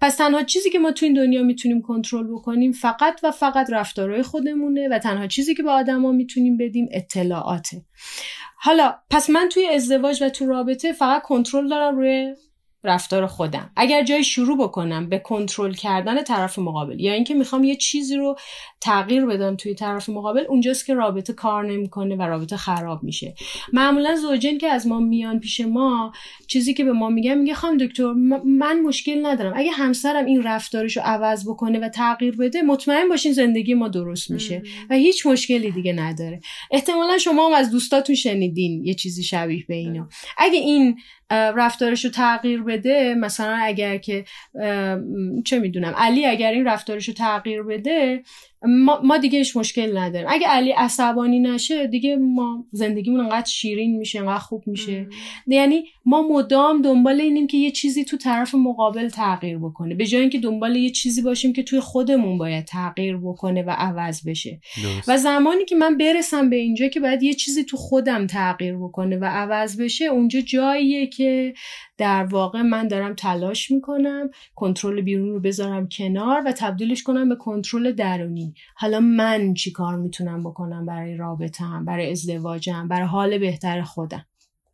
پس 0.00 0.16
تنها 0.16 0.42
چیزی 0.42 0.70
که 0.70 0.78
ما 0.78 0.92
تو 0.92 1.06
این 1.06 1.14
دنیا 1.14 1.42
می‌تونیم 1.42 1.82
کنترل 1.82 2.26
بکنیم 2.34 2.72
فقط 2.72 3.20
و 3.22 3.30
فقط 3.30 3.70
رفتارهای 3.70 4.22
خودمونه 4.22 4.88
و 4.88 4.98
تنها 4.98 5.26
چیزی 5.26 5.54
که 5.54 5.62
به 5.62 5.70
آدما 5.70 6.12
می‌تونیم 6.12 6.56
بدیم 6.56 6.88
اطلاعاته. 6.92 7.82
حالا 8.56 8.94
پس 9.10 9.30
من 9.30 9.48
توی 9.48 9.66
ازدواج 9.66 10.22
و 10.22 10.28
تو 10.28 10.46
رابطه 10.46 10.92
فقط 10.92 11.22
کنترل 11.22 11.68
دارم 11.68 11.96
روی 11.96 12.34
رفتار 12.84 13.26
خودم. 13.26 13.70
اگر 13.76 14.02
جای 14.02 14.24
شروع 14.24 14.58
بکنم 14.58 15.08
به 15.08 15.18
کنترل 15.18 15.72
کردن 15.72 16.22
طرف 16.22 16.58
مقابل 16.58 17.00
یا 17.00 17.12
اینکه 17.12 17.34
می‌خوام 17.34 17.64
یه 17.64 17.76
چیزی 17.76 18.16
رو 18.16 18.36
تغییر 18.80 19.26
بدم 19.26 19.56
توی 19.56 19.74
طرف 19.74 20.08
مقابل 20.08 20.44
اونجاست 20.48 20.86
که 20.86 20.94
رابطه 20.94 21.32
کار 21.32 21.72
نمی‌کنه 21.72 22.16
و 22.16 22.22
رابطه 22.22 22.56
خراب 22.56 23.02
میشه. 23.02 23.34
معمولا 23.72 24.16
زوجین 24.16 24.58
که 24.58 24.68
از 24.68 24.86
ما 24.86 25.00
میان 25.00 25.40
پیش 25.40 25.60
ما 25.60 26.12
چیزی 26.46 26.74
که 26.74 26.84
به 26.84 26.92
ما 26.92 27.08
میگن 27.08 27.34
میگه 27.34 27.54
خانم 27.54 27.76
دکتر 27.76 28.12
من 28.44 28.80
مشکل 28.80 29.26
ندارم. 29.26 29.52
اگه 29.56 29.70
همسرم 29.70 30.26
این 30.26 30.42
رفتارش 30.42 30.96
رو 30.96 31.02
عوض 31.04 31.48
بکنه 31.48 31.78
و 31.78 31.88
تغییر 31.88 32.36
بده 32.36 32.62
مطمئن 32.62 33.08
باشین 33.08 33.32
زندگی 33.32 33.74
ما 33.74 33.88
درست 33.88 34.30
میشه 34.30 34.62
و 34.90 34.94
هیچ 34.94 35.26
مشکلی 35.26 35.70
دیگه 35.70 35.92
نداره. 35.92 36.40
احتمالا 36.70 37.18
شما 37.18 37.46
هم 37.46 37.52
از 37.52 37.70
دوستاتون 37.70 38.14
شنیدین 38.14 38.84
یه 38.84 38.94
چیزی 38.94 39.22
شبیه 39.22 39.64
به 39.68 39.74
اینا. 39.74 40.08
اگه 40.38 40.58
این 40.58 40.96
رفتارش 41.30 42.04
رو 42.04 42.10
تغییر 42.10 42.62
بده 42.62 43.14
مثلا 43.14 43.56
اگر 43.60 43.98
که 43.98 44.24
چه 45.44 45.58
می‌دونم 45.58 45.94
علی 45.96 46.26
اگر 46.26 46.50
این 46.52 46.64
رفتارش 46.66 47.08
رو 47.08 47.14
تغییر 47.14 47.62
بده 47.62 48.22
ما, 48.62 49.00
ما 49.04 49.16
دیگه 49.16 49.38
هیچ 49.38 49.56
مشکل 49.56 49.98
نداریم. 49.98 50.28
اگه 50.30 50.46
علی 50.46 50.70
عصبانی 50.70 51.40
نشه 51.40 51.86
دیگه 51.86 52.16
ما 52.16 52.64
زندگیمون 52.72 53.20
انقدر 53.20 53.50
شیرین 53.50 53.96
میشه 53.96 54.18
انقدر 54.18 54.38
خوب 54.38 54.62
میشه. 54.66 55.08
یعنی 55.46 55.84
ما 56.04 56.28
مدام 56.28 56.82
دنبال 56.82 57.20
اینیم 57.20 57.46
که 57.46 57.56
یه 57.56 57.70
چیزی 57.70 58.04
تو 58.04 58.16
طرف 58.16 58.54
مقابل 58.54 59.08
تغییر 59.08 59.58
بکنه. 59.58 59.94
به 59.94 60.06
جای 60.06 60.20
اینکه 60.20 60.38
دنبال 60.38 60.76
یه 60.76 60.90
چیزی 60.90 61.22
باشیم 61.22 61.52
که 61.52 61.62
توی 61.62 61.80
خودمون 61.80 62.38
باید 62.38 62.64
تغییر 62.64 63.16
بکنه 63.16 63.62
و 63.62 63.70
عوض 63.70 64.28
بشه. 64.28 64.60
و 65.08 65.18
زمانی 65.18 65.64
که 65.64 65.76
من 65.76 65.98
برسم 65.98 66.50
به 66.50 66.56
اینجا 66.56 66.88
که 66.88 67.00
باید 67.00 67.22
یه 67.22 67.34
چیزی 67.34 67.64
تو 67.64 67.76
خودم 67.76 68.26
تغییر 68.26 68.76
بکنه 68.76 69.16
و 69.16 69.24
عوض 69.24 69.80
بشه 69.80 70.04
اونجا 70.04 70.40
جاییه 70.40 71.06
که 71.06 71.54
در 72.00 72.24
واقع 72.24 72.62
من 72.62 72.88
دارم 72.88 73.14
تلاش 73.14 73.70
می‌کنم 73.70 74.30
کنترل 74.54 75.00
بیرون 75.00 75.28
رو 75.28 75.40
بذارم 75.40 75.88
کنار 75.88 76.42
و 76.46 76.52
تبدیلش 76.52 77.02
کنم 77.02 77.28
به 77.28 77.36
کنترل 77.36 77.92
درونی. 77.92 78.54
حالا 78.74 79.00
من 79.00 79.54
چی 79.54 79.72
کار 79.72 79.96
می‌تونم 79.96 80.42
بکنم 80.44 80.86
برای 80.86 81.16
رابطم 81.16 81.84
برای 81.84 82.10
ازدواجم 82.10 82.88
برای 82.88 83.06
حال 83.06 83.38
بهتر 83.38 83.82
خودم؟ 83.82 84.26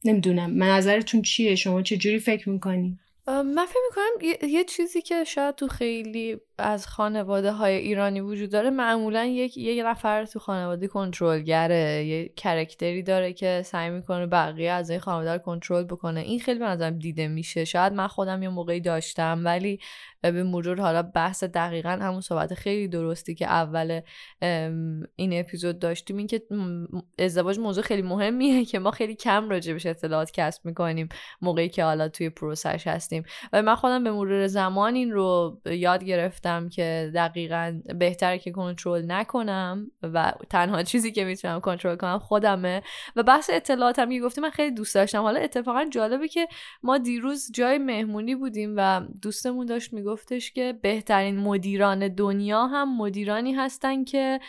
نمی‌دونم. 0.04 0.50
من 0.50 0.68
نظرتون 0.68 1.23
چیه؟ 1.23 1.54
شما 1.54 1.83
چه 1.83 1.97
جوری 1.97 2.18
فکر 2.18 2.49
می‌کنی؟ 2.49 2.99
من 3.26 3.66
فکر 3.66 3.80
می‌کنم 3.90 4.49
یه،, 4.49 4.64
چیزی 4.64 5.02
که 5.02 5.25
شاید 5.25 5.54
تو 5.54 5.68
خیلی 5.68 6.37
از 6.59 6.87
خانواده 6.87 7.53
های 7.53 7.75
ایرانی 7.75 8.21
وجود 8.21 8.51
داره 8.51 8.71
معمولا 8.71 9.25
یک 9.25 9.57
یه 9.57 9.85
نفر 9.85 10.25
تو 10.25 10.39
خانواده 10.39 10.89
کنترلگره. 10.89 12.05
یه 12.05 12.29
کرکتری 12.37 13.03
داره 13.03 13.33
که 13.33 13.63
سعی 13.65 13.91
می‌کنه 13.91 14.27
بقیه 14.27 14.71
از 14.71 14.91
این 14.91 14.99
خانواده 14.99 15.33
رو 15.33 15.39
کنترل 15.39 15.85
بکنه. 15.85 16.21
این 16.21 16.41
خیلی 16.41 16.59
به 16.59 16.67
نظرم 16.67 16.99
دیده 16.99 17.29
میشه. 17.29 17.65
شاید 17.65 17.93
من 17.93 18.07
خودم 18.07 18.43
یه 18.43 18.49
موقعی 18.49 18.81
داشتم 18.81 19.43
ولی 19.45 19.81
به 20.23 20.43
مرور 20.43 20.81
حالا 20.81 21.03
بحث 21.03 21.45
دقیقا 21.45 21.89
همون 21.91 22.21
صحبت 22.21 22.55
خیلی 22.55 22.89
درستی 22.89 23.35
که 23.35 23.47
اول 23.47 24.01
این 25.17 25.41
اپیزود 25.41 25.79
داشتیم 25.79 26.17
این 26.17 26.27
که 26.27 26.43
ازدواج 27.19 27.59
موضوع 27.59 27.85
خیلی 27.85 28.03
مهمیه 28.03 28.65
که 28.65 28.79
ما 28.79 28.91
خیلی 28.91 29.15
کم 29.15 29.49
راجبش 29.49 29.87
اطلاعات 29.87 30.31
کسب 30.31 30.67
می‌کنیم 30.67 31.09
موقعی 31.43 31.69
که 31.69 31.85
حالا 31.85 32.09
توی 32.09 32.31
پروسش 32.31 32.87
هستیم. 32.87 33.23
و 33.53 33.63
من 33.63 33.75
خودم 33.75 34.05
به 34.05 34.11
مرور 34.11 34.47
زمان 34.47 34.95
این 34.95 35.11
رو 35.13 35.61
یاد 35.67 36.05
گرفتم. 36.05 36.46
که 36.71 37.11
دقیقا 37.15 37.81
بهتره 37.99 38.38
که 38.38 38.50
کنترل 38.50 39.12
نکنم 39.12 39.91
و 40.03 40.33
تنها 40.50 40.83
چیزی 40.83 41.12
که 41.12 41.25
می‌تونم 41.25 41.61
کنترل 41.61 41.97
کنم 41.97 42.19
خودمه. 42.19 42.83
و 43.17 43.23
بحث 43.23 43.50
اطلاعاتم 43.53 44.11
که 44.11 44.21
گفتی 44.21 44.41
من 44.41 44.50
خیلی 44.50 44.75
دوست 44.75 44.95
داشتم. 44.95 45.23
حالا 45.23 45.41
اتفاقا 45.41 45.85
جالبه 45.91 46.29
که 46.29 46.49
ما 46.83 46.99
دیروز 46.99 47.50
جای 47.55 47.79
مهمونی 47.79 48.35
بودیم 48.35 48.75
و 48.76 49.00
دوستمون 49.23 49.67
داشت 49.67 49.93
میگفتش 49.93 50.53
که 50.53 50.79
بهترین 50.83 51.37
مدیران 51.37 52.09
دنیا 52.09 52.67
هم 52.67 52.97
مدیرانی 52.97 53.53
هستن 53.53 54.05
که 54.05 54.41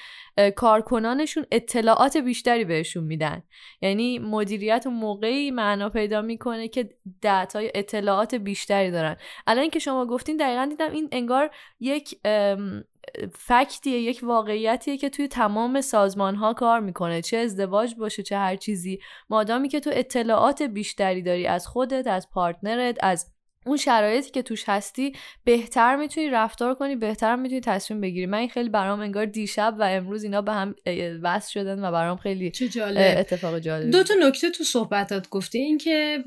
کارکنانشون 0.56 1.46
اطلاعات 1.52 2.18
بیشتری 2.18 2.66
بهشون 2.66 3.04
میدن. 3.04 3.44
یعنی 3.82 4.20
مدیریت 4.20 4.84
اون 4.88 4.96
موقعی 4.96 5.52
معنا 5.52 5.90
پیدا 5.90 6.22
می‌کنه 6.22 6.68
که 6.68 6.90
دتای 7.24 7.72
اطلاعات 7.76 8.36
بیشتری 8.36 8.92
دارن. 8.92 9.18
الان 9.48 9.70
که 9.70 9.80
شما 9.80 10.06
گفتین 10.06 10.38
دقیقا 10.38 10.66
دیدم 10.70 10.92
این 10.92 11.10
انگار 11.12 11.50
یک 11.80 12.20
فکتیه 13.34 14.00
یک 14.00 14.20
واقعیتیه 14.24 14.98
که 14.98 15.10
توی 15.10 15.28
تمام 15.28 15.82
سازمان 15.82 16.36
ها 16.36 16.54
کار 16.54 16.80
می‌کنه. 16.80 17.22
چه 17.22 17.38
ازدواج 17.38 17.96
باشه 17.96 18.24
چه 18.24 18.38
هر 18.38 18.56
چیزی. 18.56 19.00
مادامی 19.30 19.70
که 19.70 19.80
تو 19.80 19.90
اطلاعات 19.94 20.62
بیشتری 20.62 21.22
داری 21.22 21.48
از 21.48 21.68
خودت 21.68 22.08
از 22.08 22.30
پارتنرت 22.30 22.98
از 23.02 23.34
اون 23.68 23.78
شرایطی 23.78 24.32
که 24.32 24.42
توش 24.42 24.64
هستی 24.68 25.14
بهتر 25.44 25.96
می‌تونی 25.96 26.30
رفتار 26.30 26.76
کنی 26.76 26.96
بهتر 26.96 27.36
می‌تونی 27.36 27.62
تصمیم 27.62 28.02
بگیری. 28.02 28.26
من 28.26 28.38
این 28.38 28.50
خیلی 28.50 28.70
برام 28.70 29.00
انگار 29.00 29.26
دیشب 29.26 29.76
و 29.80 29.84
امروز 29.84 30.24
اینا 30.24 30.42
به 30.42 30.52
هم 30.52 30.76
وصل 31.24 31.52
شدن 31.52 31.86
و 31.86 31.92
برام 31.92 32.18
خیلی 32.18 32.52
چه 32.52 32.68
جالب. 32.68 33.18
اتفاق 33.18 33.60
جالب 33.60 33.92
دو 33.92 34.04
تا 34.04 34.14
نکته 34.20 34.50
تو 34.50 34.64
صحبتات 34.64 35.30
گفتی. 35.30 35.58
این 35.58 35.78
که 35.78 36.24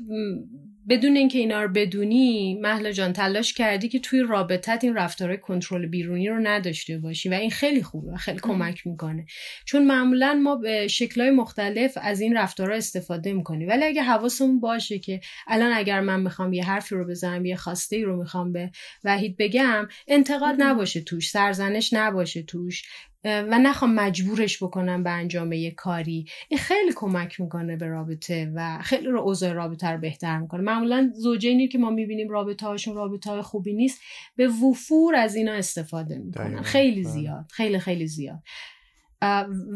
بدون 0.89 1.15
اینکه 1.15 1.39
اینا 1.39 1.63
رو 1.63 1.69
بدونی 1.69 2.59
محلا 2.61 2.91
جان 2.91 3.13
تلاش 3.13 3.53
کردی 3.53 3.89
که 3.89 3.99
توی 3.99 4.19
رابطت 4.19 4.83
این 4.83 4.95
رفتارهای 4.95 5.37
کنترل 5.37 5.85
بیرونی 5.85 6.29
رو 6.29 6.39
نداشته 6.39 6.97
باشی 6.97 7.29
و 7.29 7.33
این 7.33 7.51
خیلی 7.51 7.83
خوبه 7.83 8.11
و 8.11 8.17
خیلی 8.17 8.39
کمک 8.39 8.87
می‌کنه. 8.87 9.25
چون 9.65 9.85
معمولا 9.85 10.39
ما 10.43 10.55
به 10.55 10.87
شکلهای 10.87 11.31
مختلف 11.31 11.97
از 12.01 12.21
این 12.21 12.37
رفتارها 12.37 12.75
استفاده 12.75 13.33
می‌کنیم. 13.33 13.69
ولی 13.69 13.83
اگه 13.83 14.01
حواسمون 14.01 14.59
باشه 14.59 14.99
که 14.99 15.21
الان 15.47 15.71
اگر 15.73 16.01
من 16.01 16.19
می‌خوام 16.19 16.53
یه 16.53 16.65
حرفی 16.65 16.95
رو 16.95 17.07
بزنم 17.07 17.45
یه 17.45 17.55
خواسته 17.55 17.95
ای 17.95 18.03
رو 18.03 18.17
می‌خوام 18.17 18.51
به 18.51 18.71
وحید 19.03 19.37
بگم 19.37 19.87
انتقاد 20.07 20.55
نباشه 20.59 21.01
توش 21.01 21.29
سرزنش 21.29 21.93
نباشه 21.93 22.43
توش. 22.43 22.83
و 23.23 23.59
نخوام 23.59 23.93
مجبورش 23.93 24.63
بکنم 24.63 25.03
به 25.03 25.09
انجام 25.09 25.51
یه 25.51 25.71
کاری. 25.71 26.25
این 26.49 26.59
خیلی 26.59 26.91
کمک 26.95 27.39
می‌کنه 27.39 27.77
به 27.77 27.85
رابطه 27.85 28.51
و 28.55 28.79
خیلی 28.81 29.07
رو 29.07 29.19
اوضاع 29.19 29.53
رابطه 29.53 29.87
رو 29.87 29.99
بهتر 29.99 30.39
می‌کنه. 30.39 30.61
معمولا 30.61 31.11
زوجینی 31.15 31.67
که 31.67 31.77
ما 31.77 31.89
می‌بینیم 31.89 32.29
رابطه 32.29 32.65
هاشون 32.65 32.95
رابطه 32.95 33.29
های 33.29 33.41
خوبی 33.41 33.73
نیست 33.73 34.01
به 34.35 34.47
وفور 34.47 35.15
از 35.15 35.35
اینا 35.35 35.53
استفاده 35.53 36.17
می‌کنن. 36.17 36.61
خیلی 36.61 37.03
بله. 37.03 37.11
زیاد 37.11 37.45
خیلی 37.51 37.79
خیلی 37.79 38.07
زیاد. 38.07 38.39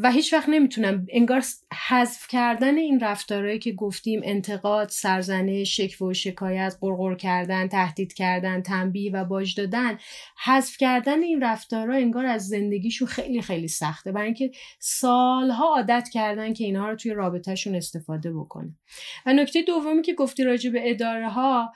و 0.04 0.12
هیچ 0.12 0.34
وقت 0.34 0.50
نمی‌تونم. 0.50 1.08
انگار 1.10 1.44
حذف 1.88 2.28
کردن 2.28 2.78
این 2.78 3.00
رفتارهایی 3.00 3.60
که 3.60 3.72
گفتیم 3.72 4.22
انتقاد 4.24 4.90
سرزنش 4.90 5.78
شکوه 5.78 6.10
و 6.10 6.14
شکایت 6.14 6.78
قرقر 6.82 7.16
کردن 7.16 7.68
تهدید 7.68 8.14
کردن 8.14 8.62
تنبیه 8.62 9.12
و 9.12 9.26
باج 9.26 9.56
دادن 9.56 9.98
حذف 10.46 10.78
کردن 10.78 11.24
این 11.24 11.42
رفتارها 11.42 11.98
انگار 11.98 12.26
از 12.26 12.48
زندگیشون 12.48 13.08
خیلی 13.08 13.42
خیلی 13.42 13.68
سخته. 13.68 14.12
برای 14.12 14.26
اینکه 14.26 14.52
سالها 14.80 15.76
عادت 15.76 16.10
کردن 16.14 16.54
که 16.54 16.64
اینها 16.64 16.90
رو 16.90 16.96
توی 16.96 17.12
رابطهشون 17.12 17.76
استفاده 17.76 18.34
بکنه 18.34 18.76
و 19.26 19.34
نکته 19.34 19.62
دومی 19.62 20.02
که 20.02 20.14
گفتی 20.14 20.44
راجع 20.44 20.70
به 20.70 20.90
اداره 20.90 21.30
ها 21.30 21.74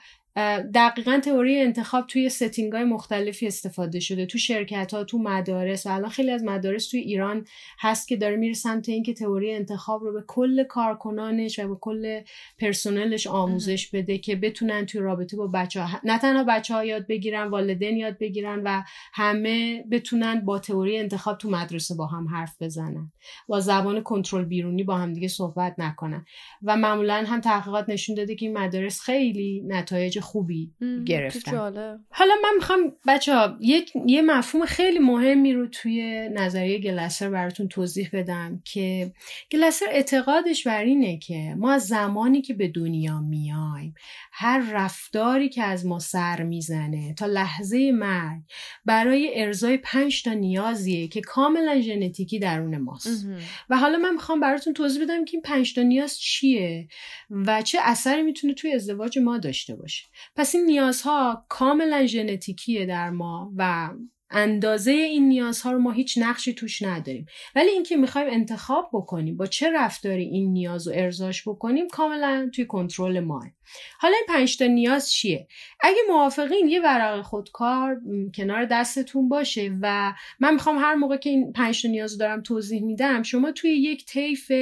دقیقا 0.74 1.20
تئوری 1.24 1.60
انتخاب 1.60 2.06
توی 2.06 2.28
ستینگ 2.28 2.72
های 2.72 2.84
مختلفی 2.84 3.46
استفاده 3.46 4.00
شده 4.00 4.26
تو 4.26 4.38
شرکت 4.38 4.94
ها 4.94 5.04
تو 5.04 5.18
مدارس 5.18 5.86
و 5.86 5.92
الان 5.92 6.10
خیلی 6.10 6.30
از 6.30 6.44
مدارس 6.44 6.88
توی 6.88 7.00
ایران 7.00 7.46
هست 7.78 8.08
که 8.08 8.16
داره 8.16 8.36
میره 8.36 8.54
سمت 8.54 8.88
اینکه 8.88 9.14
تئوری 9.14 9.54
انتخاب 9.54 10.04
رو 10.04 10.12
به 10.12 10.24
کل 10.26 10.64
کارکنانش 10.64 11.58
و 11.58 11.68
به 11.68 11.76
کل 11.80 12.20
پرسنلش 12.58 13.26
آموزش 13.26 13.90
بده 13.90 14.18
که 14.18 14.36
بتونن 14.36 14.86
توی 14.86 15.00
رابطه 15.00 15.36
با 15.36 15.46
بچه 15.46 15.82
ها 15.82 16.00
نه 16.04 16.18
تنها 16.18 16.44
بچه 16.44 16.74
ها 16.74 16.84
یاد 16.84 17.06
بگیرن 17.06 17.48
والدین 17.48 17.96
یاد 17.96 18.18
بگیرن 18.18 18.62
و 18.64 18.82
همه 19.12 19.84
بتونن 19.90 20.40
با 20.40 20.58
تئوری 20.58 20.98
انتخاب 20.98 21.38
تو 21.38 21.50
مدرسه 21.50 21.94
با 21.94 22.06
هم 22.06 22.28
حرف 22.28 22.62
بزنن 22.62 23.12
با 23.48 23.60
زبان 23.60 24.02
کنترل 24.02 24.44
بیرونی 24.44 24.82
با 24.82 24.96
هم 24.96 25.12
دیگه 25.12 25.28
صحبت 25.28 25.74
نکنن. 25.78 26.24
و 26.62 26.76
معمولا 26.76 27.24
هم 27.26 27.40
تحقیقات 27.40 27.88
نشون 27.88 28.16
داده 28.16 28.34
که 28.34 28.46
این 28.46 28.58
مدارس 28.58 29.00
خیلی 29.00 29.62
نتایج 29.66 30.20
خوبی 30.30 30.72
گرفتن. 31.06 31.50
حالا 32.10 32.34
من 32.42 32.54
می‌خوام 32.56 32.78
بچه 33.06 33.34
ها 33.34 33.56
یک 33.60 33.92
یه 34.06 34.22
مفهوم 34.22 34.66
خیلی 34.66 34.98
مهمی 34.98 35.52
رو 35.52 35.66
توی 35.66 36.28
نظریه 36.28 36.78
گلسر 36.78 37.30
براتون 37.30 37.68
توضیح 37.68 38.10
بدم 38.12 38.62
که 38.64 39.12
گلسر 39.52 39.86
اعتقادش 39.90 40.66
بر 40.66 40.84
اینه 40.84 41.18
که 41.18 41.54
ما 41.58 41.72
از 41.72 41.86
زمانی 41.86 42.42
که 42.42 42.54
به 42.54 42.68
دنیا 42.68 43.20
میایم 43.20 43.94
هر 44.32 44.70
رفتاری 44.72 45.48
که 45.48 45.62
از 45.62 45.86
ما 45.86 45.98
سر 45.98 46.42
می‌زنه 46.42 47.14
تا 47.14 47.26
لحظه 47.26 47.92
مرگ 47.92 48.40
برای 48.84 49.42
ارزای 49.42 49.76
پنج 49.76 50.22
تا 50.22 50.32
نیازیه 50.32 51.08
که 51.08 51.20
کاملا 51.20 51.80
ژنتیکی 51.80 52.38
درون 52.38 52.78
ماست. 52.78 53.26
و 53.70 53.76
حالا 53.76 53.98
من 53.98 54.12
می‌خوام 54.12 54.40
براتون 54.40 54.72
توضیح 54.72 55.02
بدم 55.02 55.24
که 55.24 55.36
این 55.36 55.42
پنج 55.42 55.74
تا 55.74 55.82
نیاز 55.82 56.18
چیه 56.18 56.88
و 57.30 57.62
چه 57.62 57.78
اثری 57.82 58.22
می‌تونه 58.22 58.54
توی 58.54 58.72
ازدواج 58.72 59.18
ما 59.18 59.38
داشته 59.38 59.76
باشه. 59.76 60.04
پس 60.36 60.54
این 60.54 60.66
نیازها 60.66 61.46
کاملا 61.48 62.06
ژنتیکیه 62.06 62.86
در 62.86 63.10
ما 63.10 63.52
و 63.56 63.90
اندازه 64.30 64.90
این 64.90 65.28
نیازها 65.28 65.72
رو 65.72 65.78
ما 65.78 65.92
هیچ 65.92 66.18
نقشی 66.18 66.54
توش 66.54 66.82
نداریم. 66.82 67.26
ولی 67.54 67.68
اینکه 67.70 67.96
می‌خوایم 67.96 68.28
انتخاب 68.30 68.90
بکنیم 68.92 69.36
با 69.36 69.46
چه 69.46 69.70
رفتاری 69.72 70.24
این 70.24 70.52
نیاز 70.52 70.88
رو 70.88 70.94
ارزاش 70.96 71.48
بکنیم 71.48 71.88
کاملا 71.88 72.50
توی 72.54 72.66
کنترل 72.66 73.20
ماه. 73.20 73.46
حالا 73.98 74.14
این 74.14 74.26
پنج 74.28 74.56
تا 74.56 74.66
نیاز 74.66 75.12
چیه؟ 75.12 75.48
اگه 75.80 75.98
موافقین 76.08 76.68
یه 76.68 76.80
ورق 76.80 77.22
خودکار 77.22 78.00
کنار 78.34 78.64
دستتون 78.64 79.28
باشه 79.28 79.78
و 79.82 80.14
من 80.40 80.54
می‌خوام 80.54 80.78
هر 80.78 80.94
موقع 80.94 81.16
که 81.16 81.30
این 81.30 81.52
پنج 81.52 81.82
تا 81.82 81.88
نیاز 81.88 82.12
رو 82.12 82.18
دارم 82.18 82.42
توضیح 82.42 82.82
میدم 82.82 83.22
شما 83.22 83.52
توی 83.52 83.70
یک 83.70 84.04
طیف 84.06 84.52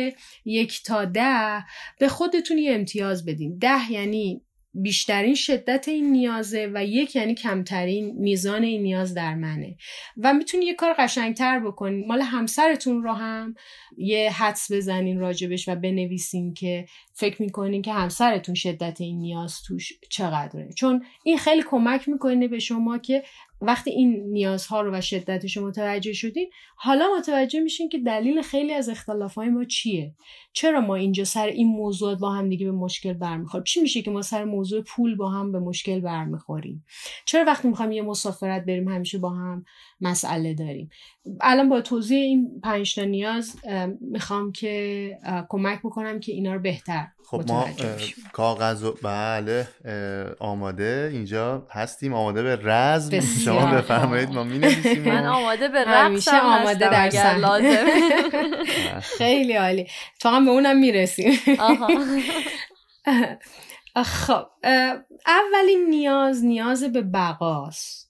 یک 0.44 0.82
تا 0.82 1.04
ده 1.04 1.64
به 1.98 2.08
خودتون 2.08 2.58
یه 2.58 2.74
امتیاز 2.74 3.24
بدین. 3.24 3.58
ده 3.58 3.92
یعنی 3.92 4.42
بیشترین 4.74 5.34
شدت 5.34 5.88
این 5.88 6.12
نیازه 6.12 6.70
و 6.74 6.84
یک 6.84 7.16
یعنی 7.16 7.34
کمترین 7.34 8.14
میزان 8.18 8.62
این 8.62 8.82
نیاز 8.82 9.14
در 9.14 9.34
منه. 9.34 9.76
و 10.16 10.34
می‌تونی 10.34 10.64
یه 10.64 10.74
کار 10.74 10.94
قشنگتر 10.98 11.60
بکنین 11.60 12.06
مال 12.06 12.22
همسرتون 12.22 13.02
رو 13.02 13.12
هم 13.12 13.54
یه 13.98 14.30
حدس 14.30 14.72
بزنین 14.72 15.18
راجبش 15.18 15.68
و 15.68 15.74
بنویسین 15.74 16.54
که 16.54 16.86
فکر 17.14 17.42
می‌کنین 17.42 17.82
که 17.82 17.92
همسرتون 17.92 18.54
شدت 18.54 19.00
این 19.00 19.18
نیاز 19.18 19.62
توش 19.62 19.92
چقدره. 20.10 20.72
چون 20.76 21.04
این 21.24 21.38
خیلی 21.38 21.62
کمک 21.62 22.08
می‌کنه 22.08 22.48
به 22.48 22.58
شما 22.58 22.98
که 22.98 23.22
وقتی 23.60 23.90
این 23.90 24.24
نیازها 24.32 24.80
رو 24.80 24.94
و 24.94 25.00
شدتش 25.00 25.56
رو 25.56 25.66
متوجه 25.66 26.12
شدین 26.12 26.50
حالا 26.76 27.06
متوجه 27.18 27.60
میشین 27.60 27.88
که 27.88 27.98
دلیل 27.98 28.42
خیلی 28.42 28.72
از 28.72 28.88
اختلافهای 28.88 29.48
ما 29.48 29.64
چیه؟ 29.64 30.14
چرا 30.52 30.80
ما 30.80 30.94
اینجا 30.94 31.24
سر 31.24 31.46
این 31.46 31.68
موضوعات 31.68 32.18
با 32.18 32.30
هم 32.30 32.48
دیگه 32.48 32.66
به 32.66 32.72
مشکل 32.72 33.12
برمیخوریم؟ 33.12 33.64
چی 33.64 33.80
میشه 33.80 34.02
که 34.02 34.10
ما 34.10 34.22
سر 34.22 34.44
موضوع 34.44 34.82
پول 34.82 35.16
با 35.16 35.30
هم 35.30 35.52
به 35.52 35.58
مشکل 35.58 36.00
برمیخوریم؟ 36.00 36.84
چرا 37.24 37.44
وقتی 37.44 37.68
می‌خوایم 37.68 37.92
یه 37.92 38.02
مسافرت 38.02 38.64
بریم 38.64 38.88
همیشه 38.88 39.18
با 39.18 39.30
هم 39.30 39.64
مسئله 40.00 40.54
داریم؟ 40.54 40.90
الان 41.40 41.68
با 41.68 41.80
توضیح 41.80 42.18
این 42.18 42.60
پنج 42.60 43.00
نیاز 43.00 43.56
می‌خوام 44.00 44.52
که 44.52 45.18
کمک 45.48 45.78
بکنم 45.78 46.20
که 46.20 46.32
اینا 46.32 46.54
رو 46.54 46.60
بهتر 46.60 47.06
خب 47.30 47.44
ما 47.48 47.68
کاغذ 48.32 48.84
و 48.84 48.94
بله 49.02 49.68
آماده. 50.38 51.10
اینجا 51.12 51.66
هستیم. 51.70 52.14
آماده 52.14 52.42
به 52.42 52.58
رزم. 52.62 53.20
شما 53.20 53.66
بفرمایید. 53.66 54.30
ما 54.30 54.44
می 54.44 54.58
من 55.04 55.26
آماده 55.26 55.68
به 55.68 55.84
رقص 55.84 56.28
آماده 56.28 57.10
در 57.10 57.36
لازم 57.36 57.86
خیلی 59.18 59.52
عالی. 59.52 59.86
تو 60.20 60.28
هم 60.28 60.44
به 60.44 60.50
اونم 60.50 60.78
می‌رسیم. 60.78 61.32
خب 64.04 64.46
اولین 65.26 65.86
نیاز 65.90 66.44
نیاز 66.44 66.84
به 66.84 67.02
بقاست. 67.02 68.07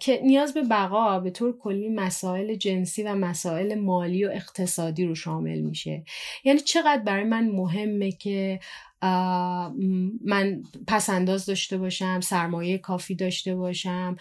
که 0.00 0.20
نیاز 0.24 0.54
به 0.54 0.62
بقا 0.62 1.20
به 1.20 1.30
طور 1.30 1.58
کلی 1.58 1.88
مسائل 1.88 2.54
جنسی 2.54 3.02
و 3.02 3.14
مسائل 3.14 3.74
مالی 3.74 4.24
و 4.24 4.30
اقتصادی 4.32 5.04
رو 5.04 5.14
شامل 5.14 5.60
میشه. 5.60 6.04
یعنی 6.44 6.60
چقدر 6.60 7.02
برای 7.02 7.24
من 7.24 7.48
مهمه 7.48 8.12
که 8.12 8.60
من 10.24 10.62
پسنداز 10.86 11.46
داشته 11.46 11.78
باشم 11.78 12.20
سرمایه 12.20 12.78
کافی 12.78 13.14
داشته 13.14 13.54
باشم 13.54 14.16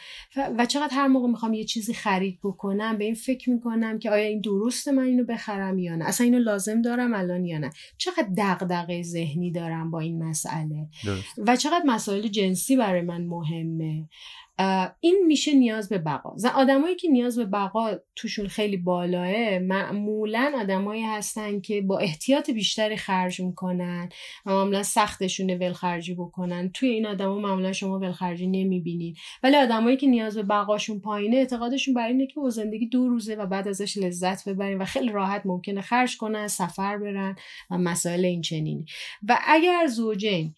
و 0.58 0.66
چقدر 0.66 0.94
هر 0.96 1.08
موقع 1.08 1.28
می‌خوام 1.28 1.54
یه 1.54 1.64
چیزی 1.64 1.94
خرید 1.94 2.40
بکنم 2.44 2.98
به 2.98 3.04
این 3.04 3.14
فکر 3.14 3.50
می‌کنم 3.50 4.00
که 4.00 4.12
آیا 4.12 4.28
این 4.28 4.42
درست 4.42 4.88
من 4.88 5.04
اینو 5.04 5.24
بخرم 5.24 5.80
یا 5.80 5.96
نه؟ 5.96 6.06
اصلا 6.06 6.26
اینو 6.26 6.40
لازم 6.40 6.82
دارم 6.82 7.14
الان 7.14 7.46
یا 7.46 7.58
نه؟ 7.58 7.70
چقدر 7.98 8.28
دغدغه 8.38 9.02
ذهنی 9.02 9.52
دارم 9.52 9.92
با 9.92 10.00
این 10.00 10.24
مسئله؟ 10.24 10.88
و 11.38 11.56
چقدر 11.56 11.84
مسائل 11.86 12.28
جنسی 12.28 12.76
برای 12.76 13.02
من 13.02 13.22
مهمه؟ 13.22 14.10
این 15.00 15.24
میشه 15.28 15.54
نیاز 15.54 15.90
به 15.90 15.98
بقا. 15.98 16.36
آدمایی 16.56 16.96
که 16.96 17.10
نیاز 17.10 17.38
به 17.38 17.46
بقا 17.46 17.92
توشون 18.16 18.48
خیلی 18.48 18.78
بالاه 18.78 19.60
معمولا 19.60 20.54
آدمایی 20.62 21.04
هستن 21.04 21.62
که 21.62 21.82
با 21.82 22.00
احتیاط 22.00 22.52
بیشتری 22.52 22.98
خرج 22.98 23.42
می‌کنن 23.42 24.10
و 24.46 24.52
معمولا 24.52 24.84
سختشونه 24.84 25.56
ولخرجی 25.58 26.14
بکنن. 26.14 26.72
توی 26.74 26.90
این 26.90 27.06
آدما 27.06 27.40
معمولا 27.40 27.74
شما 27.74 28.00
ولخرجی 28.00 28.48
نمی‌بینید 28.48 29.18
ولی 29.44 29.56
آدمایی 29.56 29.98
که 29.98 30.08
نیاز 30.08 30.36
به 30.36 30.44
بقاشون 30.44 31.00
پایینه 31.00 31.38
اعتقادشون 31.38 31.94
بر 31.94 32.08
اینه 32.08 32.28
که 32.28 32.42
زندگی 32.50 32.88
دو 32.88 33.08
روزه 33.08 33.36
و 33.36 33.46
بعد 33.46 33.68
ازش 33.68 33.98
لذت 33.98 34.50
ببرین 34.50 34.78
و 34.78 34.86
خیلی 34.86 35.12
راحت 35.12 35.42
ممکنه 35.46 35.82
خرج 35.82 36.18
کنن 36.18 36.48
سفر 36.48 36.98
برن 36.98 37.36
و 37.72 37.78
مسائل 37.78 38.26
این 38.26 38.42
چنینی 38.42 38.86
و 39.30 39.40
اگر 39.48 39.88
زوجین 39.88 40.56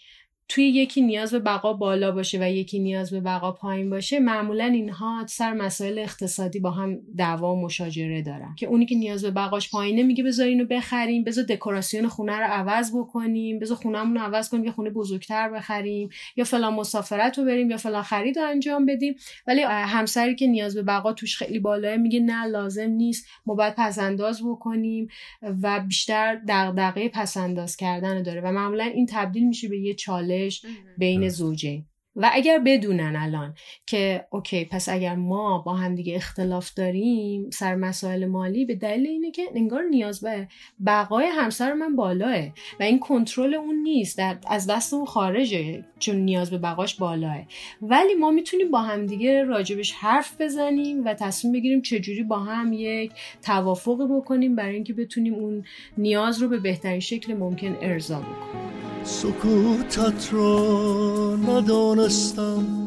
توی 0.50 0.70
یکی 0.70 1.02
نیاز 1.02 1.32
به 1.32 1.40
بقا 1.40 1.74
بالا 1.74 2.12
باشه 2.12 2.40
و 2.42 2.52
یکی 2.52 2.80
نیاز 2.80 3.12
به 3.12 3.20
بقا 3.22 3.52
پایین 3.52 3.90
باشه 3.90 4.20
معمولا 4.20 4.66
اینها 4.66 5.26
سر 5.28 5.54
مسائل 5.54 6.00
اقتصادی 6.00 6.60
با 6.60 6.72
هم 6.72 7.00
دعوا 7.18 7.56
و 7.56 7.62
مشاجره 7.62 8.22
دارن. 8.22 8.56
که 8.58 8.68
اونی 8.68 8.86
که 8.86 8.96
نیاز 8.96 9.22
به 9.22 9.32
بقاش 9.32 9.72
پایینه 9.72 10.04
میگه 10.04 10.24
بذار 10.24 10.48
اینو 10.48 10.66
بخریم 10.66 11.24
بذار 11.24 11.44
دکوراسیون 11.44 12.08
خونه 12.08 12.38
رو 12.38 12.44
عوض 12.44 12.96
بکنیم 12.96 13.60
بذار 13.60 13.78
خونهمون 13.78 14.18
رو 14.18 14.22
عوض 14.22 14.50
کنیم 14.50 14.66
یه 14.66 14.72
خونه 14.72 14.90
بزرگتر 14.90 15.50
بخریم 15.50 16.10
یا 16.36 16.44
فلان 16.44 16.74
مسافرت 16.74 17.38
رو 17.38 17.46
بریم 17.46 17.70
یا 17.70 17.78
فلان 17.78 18.04
خرید 18.04 18.40
رو 18.40 18.46
انجام 18.46 18.86
بدیم. 18.86 19.16
ولی 19.48 19.62
همسری 19.62 20.36
که 20.36 20.48
نیاز 20.48 20.76
به 20.76 20.84
بقا 20.84 21.14
توش 21.14 21.38
خیلی 21.38 21.60
بالاه 21.60 21.98
میگه 21.98 22.20
نه 22.20 22.46
لازم 22.46 22.90
نیست 22.90 23.28
ما 23.46 23.56
باید 23.56 23.74
پسنداز 23.78 24.42
بکنیم 24.46 25.08
و 25.62 25.80
بیشتر 25.80 26.42
دغدغه 26.48 27.10
پسنداز 27.10 27.78
کردن 27.78 28.24
داره. 28.24 28.42
و 28.42 28.52
معمولا 28.52 28.84
این 28.84 29.06
تبدیل 29.10 29.48
میشه 29.48 29.68
به 29.68 29.80
یه 29.80 29.94
چاله 29.94 30.33
بین 30.98 31.30
زوجه 31.30 31.86
و 32.16 32.30
اگر 32.34 32.60
بدونن 32.60 33.16
الان 33.16 33.54
که 33.86 34.28
اوکی 34.30 34.66
پس 34.66 34.90
اگر 34.90 35.16
ما 35.16 35.58
با 35.58 35.74
هم 35.74 35.96
دیگه 35.96 36.16
اختلاف 36.16 36.74
داریم 36.74 37.50
سر 37.50 37.76
مسائل 37.76 38.26
مالی 38.26 38.66
به 38.66 38.76
دلیل 38.76 39.08
اینه 39.08 39.32
که 39.32 39.44
انگار 39.56 39.84
نیاز 39.84 40.22
به 40.22 40.48
بقای 40.86 41.26
همسر 41.26 41.74
من 41.74 41.96
بالاه 41.96 42.48
و 42.80 42.84
این 42.84 43.00
کنترل 43.00 43.54
اون 43.54 43.76
نیست 43.76 44.18
در 44.18 44.38
از 44.48 44.68
دست 44.68 44.94
اون 44.94 45.06
خارجه 45.06 45.86
چون 46.00 46.16
نیاز 46.16 46.52
به 46.52 46.58
بقاش 46.58 46.96
بالاه. 46.96 47.38
ولی 47.82 48.14
ما 48.14 48.32
می‌تونیم 48.32 48.72
با 48.72 48.82
هم 48.82 49.06
دیگه 49.06 49.44
راجبش 49.44 49.92
حرف 49.92 50.42
بزنیم 50.42 51.06
و 51.06 51.14
تصمیم 51.14 51.54
بگیریم 51.54 51.82
چجوری 51.82 52.24
با 52.24 52.40
هم 52.40 52.74
یک 52.74 53.12
توافق 53.42 54.08
بکنیم 54.18 54.56
برای 54.56 54.76
اینکه 54.76 54.94
بتونیم 54.94 55.34
اون 55.34 55.64
نیاز 55.98 56.42
رو 56.42 56.48
به 56.48 56.58
بهترین 56.58 57.00
شکل 57.00 57.34
ممکن 57.34 57.78
ارضا 57.82 58.20
بکنیم. 58.20 58.74
سکوتت 59.04 60.34
را 60.34 61.36
ندانستم 62.04 62.86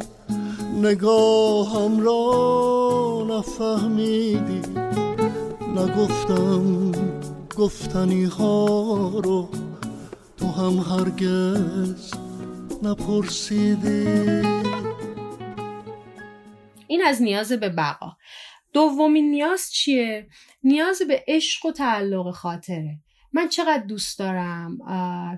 نگاهم 0.83 2.01
را 2.01 3.27
نفهمیدی. 3.31 4.63
نگفتم 5.77 6.93
گفتنی 7.57 8.25
ها 8.25 9.21
رو 9.25 9.49
تو 10.37 10.47
هم 10.47 10.79
هرگز 10.79 12.15
نپرسیدی. 12.83 14.07
این 16.87 17.03
از 17.07 17.23
نیاز 17.23 17.53
به 17.53 17.69
بقا. 17.69 18.13
دومین 18.73 19.31
نیاز 19.31 19.71
چیه؟ 19.73 20.29
نیاز 20.65 21.03
به 21.09 21.25
عشق 21.29 21.67
و 21.67 21.73
تعلق 21.73 22.31
خاطره. 22.31 22.99
من 23.37 23.49
چقدر 23.49 23.83
دوست 23.83 24.19
دارم 24.19 24.79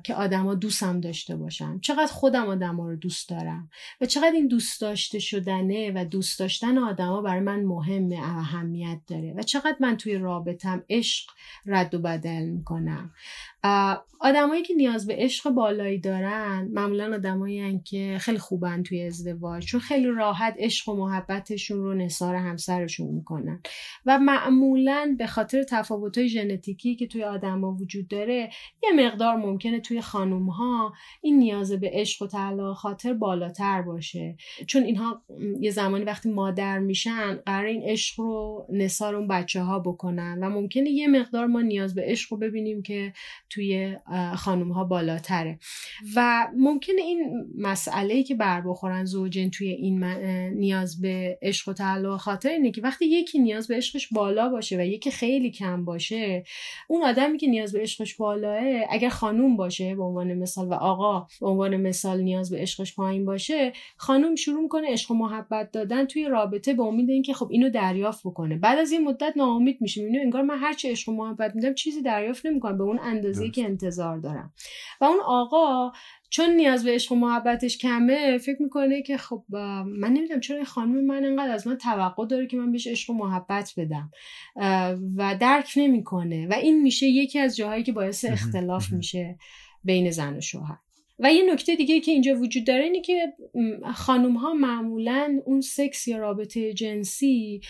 که 0.05 0.15
آدما 0.15 0.55
دوستم 0.55 1.01
داشته 1.01 1.37
باشم 1.37 1.81
چقدر 1.81 2.13
خودم 2.13 2.47
آدما 2.47 2.89
رو 2.89 2.97
دوست 2.97 3.29
دارم. 3.29 3.71
و 4.01 4.07
چقدر 4.07 4.33
این 4.35 4.49
دوست 4.49 4.81
داشته 4.81 5.19
شدنه 5.19 5.93
و 5.95 6.05
دوست 6.05 6.39
داشتن 6.39 6.79
آدما 6.79 7.23
برای 7.23 7.41
من 7.41 7.61
مهمه 7.65 8.19
اهمیت 8.23 8.99
داره. 9.07 9.35
و 9.37 9.43
چقدر 9.43 9.77
من 9.81 9.97
توی 9.97 10.15
رابطم 10.19 10.83
عشق 10.91 11.31
رد 11.67 11.95
و 11.95 11.99
بدل 11.99 12.43
می‌کنم. 12.43 13.11
آدمایی 14.21 14.63
که 14.63 14.75
نیاز 14.75 15.07
به 15.07 15.15
عشق 15.19 15.51
بالایی 15.51 15.99
دارن 15.99 16.69
معمولا 16.73 17.15
آدمایی 17.15 17.81
که 17.85 18.17
خیلی 18.21 18.39
خوبن 18.39 18.83
توی 18.83 19.03
ازدواج 19.03 19.67
چون 19.67 19.81
خیلی 19.81 20.07
راحت 20.07 20.55
عشق 20.59 20.89
و 20.89 20.97
محبتشون 20.97 21.79
رو 21.79 21.95
نثار 21.95 22.35
همسرشون 22.35 23.07
می‌کنن. 23.07 23.63
و 24.07 24.19
معمولا 24.19 25.17
به 25.19 25.27
خاطر 25.27 25.63
تفاوت‌های 25.63 26.29
ژنتیکی 26.29 26.97
که 26.97 27.07
توی 27.07 27.25
آدما 27.25 27.73
وجود 27.73 28.09
داره 28.09 28.51
یه 28.83 29.07
مقدار 29.07 29.37
ممکنه 29.37 29.81
توی 29.81 30.01
خانوم 30.01 30.51
ها 30.51 30.93
این 31.21 31.39
نیاز 31.39 31.73
به 31.73 31.91
عشق 31.93 32.23
و 32.23 32.27
تعلق 32.27 32.73
خاطر 32.73 33.13
بالاتر 33.13 33.83
باشه. 33.83 34.37
چون 34.67 34.83
اینها 34.83 35.23
یه 35.61 35.71
زمانی 35.71 36.05
وقتی 36.05 36.31
مادر 36.31 36.79
میشن 36.79 37.35
قرار 37.35 37.67
این 37.67 37.83
عشق 37.83 38.21
رو 38.21 38.67
نثار 38.73 39.15
اون 39.15 39.29
بچه 39.29 39.63
بکنن. 39.85 40.39
و 40.43 40.51
ممکنه 40.51 40.91
یه 40.91 41.09
مقدار 41.09 41.47
ما 41.47 41.61
نیاز 41.61 41.95
به 41.95 42.03
عشق 42.05 42.33
رو 42.33 42.39
ببینیم 42.39 42.83
که 42.83 43.13
توی 43.51 43.97
خانوم 44.37 44.73
ها 44.73 44.85
بالاتره. 44.85 45.59
و 46.17 46.49
ممکنه 46.57 47.03
این 47.03 47.47
مسئله 47.59 48.15
ای 48.15 48.23
که 48.23 48.35
بر 48.35 48.61
بخورن 48.61 49.05
زوجین 49.05 49.51
توی 49.51 49.69
این 49.69 50.05
نیاز 50.55 51.01
به 51.01 51.39
عشق 51.43 51.69
و 51.69 51.73
تعلق 51.73 52.17
خاطر 52.17 52.49
اینه 52.49 52.71
که 52.71 52.81
وقتی 52.81 53.07
یکی 53.07 53.39
نیاز 53.39 53.69
به 53.69 53.77
عشقش 53.77 54.09
بالا 54.13 54.49
باشه 54.49 54.79
و 54.79 54.81
یکی 54.81 55.11
خیلی 55.11 55.51
کم 55.51 55.85
باشه 55.85 56.45
اون 56.89 57.03
آدمی 57.03 57.39
که 57.39 57.47
نیاز 57.47 57.73
به 57.73 57.81
عشقش 57.81 58.17
بالاه 58.17 58.63
اگر 58.91 59.09
خانوم 59.09 59.57
باشه 59.57 59.95
به 59.95 60.03
عنوان 60.03 60.35
مثال 60.35 60.69
و 60.69 60.75
آقا 60.75 61.27
به 61.41 61.47
عنوان 61.47 61.77
مثال 61.77 62.21
نیاز 62.21 62.51
به 62.51 62.59
عشقش 62.59 62.95
پایین 62.95 63.25
باشه 63.25 63.73
خانوم 63.97 64.35
شروع 64.35 64.63
می‌کنه 64.63 64.93
عشق 64.93 65.11
و 65.11 65.15
محبت 65.15 65.71
دادن 65.71 66.05
توی 66.05 66.25
رابطه 66.25 66.75
به 66.75 66.83
امید 66.83 67.11
اینکه 67.11 67.35
خب 67.35 67.49
اینو 67.51 67.71
دریافت 67.71 68.21
بکنه. 68.25 68.57
بعد 68.57 68.79
از 68.79 68.93
این 68.93 69.05
مدت 69.05 69.33
ناامید 69.37 69.79
میشه. 69.81 70.01
اینو 70.01 70.21
انگار 70.21 70.43
من 70.43 70.59
هر 70.59 70.73
چی 70.73 70.89
عشق 70.89 71.09
و 71.09 71.13
محبت 71.13 71.55
میدم 71.55 71.75
چیزی 71.75 72.03
دریافت 72.03 72.47
نمی‌کنم. 72.47 72.79
به 72.79 72.85
اون 72.85 72.99
اندازه 73.03 73.38
که 73.51 73.65
انتظار 73.65 74.19
دارم. 74.19 74.53
و 75.01 75.05
اون 75.05 75.21
آقا 75.27 75.93
چون 76.31 76.51
نیاز 76.51 76.85
به 76.85 76.91
عشق 76.91 77.13
و 77.13 77.15
محبتش 77.15 77.79
کمه 77.79 78.39
فکر 78.39 78.63
می‌کنه 78.63 79.03
که 79.03 79.17
خب 79.17 79.45
من 79.87 80.13
نمی‌دونم 80.13 80.41
چرا 80.41 80.65
خانم 80.65 81.07
من 81.07 81.25
انقدر 81.25 81.53
از 81.53 81.67
من 81.67 81.77
توقع 81.77 82.27
داره 82.27 82.47
که 82.47 82.57
من 82.57 82.73
بهش 82.73 82.87
عشق 82.87 83.11
و 83.11 83.15
محبت 83.15 83.75
بدم. 83.77 84.11
و 85.17 85.37
درک 85.41 85.73
نمی‌کنه. 85.77 86.47
و 86.51 86.53
این 86.53 86.83
میشه 86.83 87.07
یکی 87.07 87.39
از 87.39 87.57
جاهایی 87.57 87.83
که 87.83 87.93
باعث 87.93 88.25
اختلاف 88.25 88.93
میشه 88.93 89.39
بین 89.85 90.11
زن 90.11 90.37
و 90.37 90.41
شوهر. 90.41 90.79
و 91.19 91.33
یه 91.33 91.53
نکته 91.53 91.77
دیگه 91.77 92.01
که 92.01 92.13
اینجا 92.13 92.35
وجود 92.35 92.67
داره 92.67 92.85
اینه 92.85 93.01
که 93.01 93.33
خانم 93.95 94.37
ها 94.37 94.55
معمولا 94.55 95.41
اون 95.45 95.61
سکس 95.61 96.09
یا 96.09 96.19
رابطه 96.19 96.73
جنسی 96.73 97.61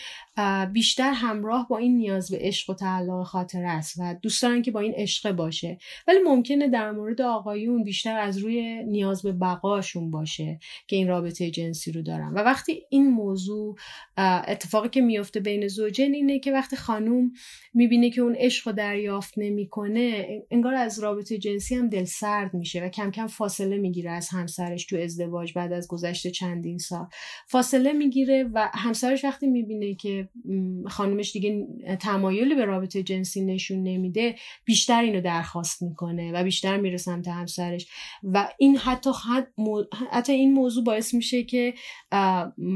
بیشتر 0.72 1.12
همراه 1.12 1.68
با 1.68 1.78
این 1.78 1.96
نیاز 1.96 2.30
به 2.30 2.38
عشق 2.40 2.70
و 2.70 2.74
تعلق 2.74 3.22
خاطر 3.22 3.64
است 3.64 3.94
و 3.98 4.14
دوست 4.22 4.42
دارن 4.42 4.62
که 4.62 4.70
با 4.70 4.80
این 4.80 4.94
عشق 4.96 5.32
باشه. 5.32 5.78
ولی 6.08 6.18
ممکنه 6.24 6.68
در 6.68 6.90
مورد 6.90 7.20
آقایون 7.20 7.84
بیشتر 7.84 8.18
از 8.18 8.38
روی 8.38 8.84
نیاز 8.84 9.22
به 9.22 9.32
بقاشون 9.32 10.10
باشه 10.10 10.58
که 10.86 10.96
این 10.96 11.08
رابطه 11.08 11.50
جنسی 11.50 11.92
رو 11.92 12.02
دارن. 12.02 12.32
و 12.34 12.38
وقتی 12.38 12.82
این 12.90 13.10
موضوع 13.10 13.76
اتفاقی 14.18 14.88
که 14.88 15.00
میفته 15.00 15.40
بین 15.40 15.68
زوجین 15.68 16.14
اینه 16.14 16.38
که 16.38 16.52
وقتی 16.52 16.76
خانوم 16.76 17.32
می‌بینه 17.74 18.10
که 18.10 18.20
اون 18.20 18.34
عشق 18.34 18.68
رو 18.68 18.74
دریافت 18.74 19.34
نمی‌کنه 19.36 20.26
انگار 20.50 20.74
از 20.74 20.98
رابطه 20.98 21.38
جنسی 21.38 21.74
هم 21.74 21.88
دل 21.88 22.04
سرد 22.04 22.54
میشه 22.54 22.84
و 22.84 22.88
کم 22.88 23.10
کم 23.10 23.26
فاصله 23.38 23.76
می‌گیره 23.76 24.10
از 24.10 24.28
همسرش 24.28 24.86
تو 24.86 24.96
ازدواج 24.96 25.52
بعد 25.52 25.72
از 25.72 25.88
گذشته 25.88 26.30
چندین 26.30 26.78
سال. 26.78 27.06
فاصله 27.46 27.92
می‌گیره 27.92 28.50
و 28.54 28.70
همسرش 28.74 29.24
وقتی 29.24 29.46
می‌بینه 29.46 29.94
که 29.94 30.28
خانمش 30.86 31.32
دیگه 31.32 31.66
تمایلی 32.00 32.54
به 32.54 32.64
رابطه 32.64 33.02
جنسی 33.02 33.44
نشون 33.44 33.82
نمیده 33.82 34.34
بیشتر 34.64 35.02
اینو 35.02 35.20
درخواست 35.20 35.82
می‌کنه 35.82 36.32
و 36.32 36.44
بیشتر 36.44 36.76
میره 36.76 36.96
سمت 36.96 37.28
همسرش. 37.28 37.86
و 38.22 38.48
این 38.58 38.76
حتی 38.76 39.10
حتی 40.10 40.32
این 40.32 40.52
موضوع 40.52 40.84
باعث 40.84 41.14
میشه 41.14 41.42
که 41.44 41.74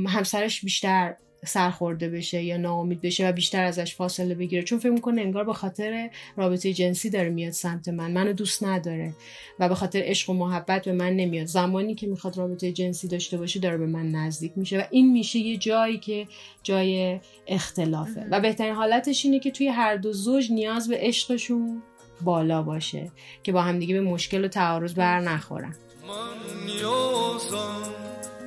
همسرش 0.09 0.65
بیشتر 0.65 1.15
سرخورده 1.45 2.09
بشه 2.09 2.43
یا 2.43 2.57
ناامید 2.57 3.01
بشه 3.01 3.29
و 3.29 3.33
بیشتر 3.33 3.65
ازش 3.65 3.95
فاصله 3.95 4.35
بگیره. 4.35 4.63
چون 4.63 4.79
فکر 4.79 4.91
می‌کنه 4.91 5.21
انگار 5.21 5.45
به 5.45 5.53
خاطر 5.53 6.11
رابطه 6.37 6.73
جنسی 6.73 7.11
داره 7.11 7.31
میاد 7.31 7.53
سمت 7.53 7.89
من. 7.89 8.13
منو 8.13 8.33
دوست 8.33 8.65
نداره 8.65 9.15
و 9.59 9.69
به 9.69 9.75
خاطر 9.75 10.03
عشق 10.05 10.31
و 10.31 10.33
محبت 10.33 10.85
به 10.85 10.93
من 10.93 11.17
نمیاد. 11.17 11.47
زمانی 11.47 11.95
که 11.95 12.07
می‌خواد 12.07 12.39
رابطه 12.39 12.73
جنسی 12.73 13.09
داشته 13.09 13.39
باشه 13.39 13.61
داره 13.61 13.77
به 13.77 13.87
من 13.87 14.11
نزدیک 14.11 14.53
میشه 14.57 14.79
و 14.79 14.83
این 14.91 15.13
میشه 15.13 15.39
یه 15.39 15.57
جایی 15.57 15.99
که 15.99 16.27
جای 16.63 17.21
اختلافه. 17.47 18.27
و 18.31 18.41
بهترین 18.41 18.75
حالتش 18.75 19.25
اینه 19.25 19.39
که 19.41 19.51
توی 19.51 19.69
هر 19.69 19.97
دو 19.97 20.13
زوج 20.13 20.53
نیاز 20.53 20.89
به 20.89 20.97
عشقشون 21.01 21.83
بالا 22.21 22.63
باشه 22.63 23.13
که 23.43 23.53
با 23.53 23.63
همدیگه 23.63 23.95
به 23.95 24.01
مشکل 24.01 24.45
و 24.45 24.49
تعارض 24.49 24.95
بر 24.95 25.21
نخورن. 25.21 25.77
من 26.09 26.67
نیازم 26.67 27.83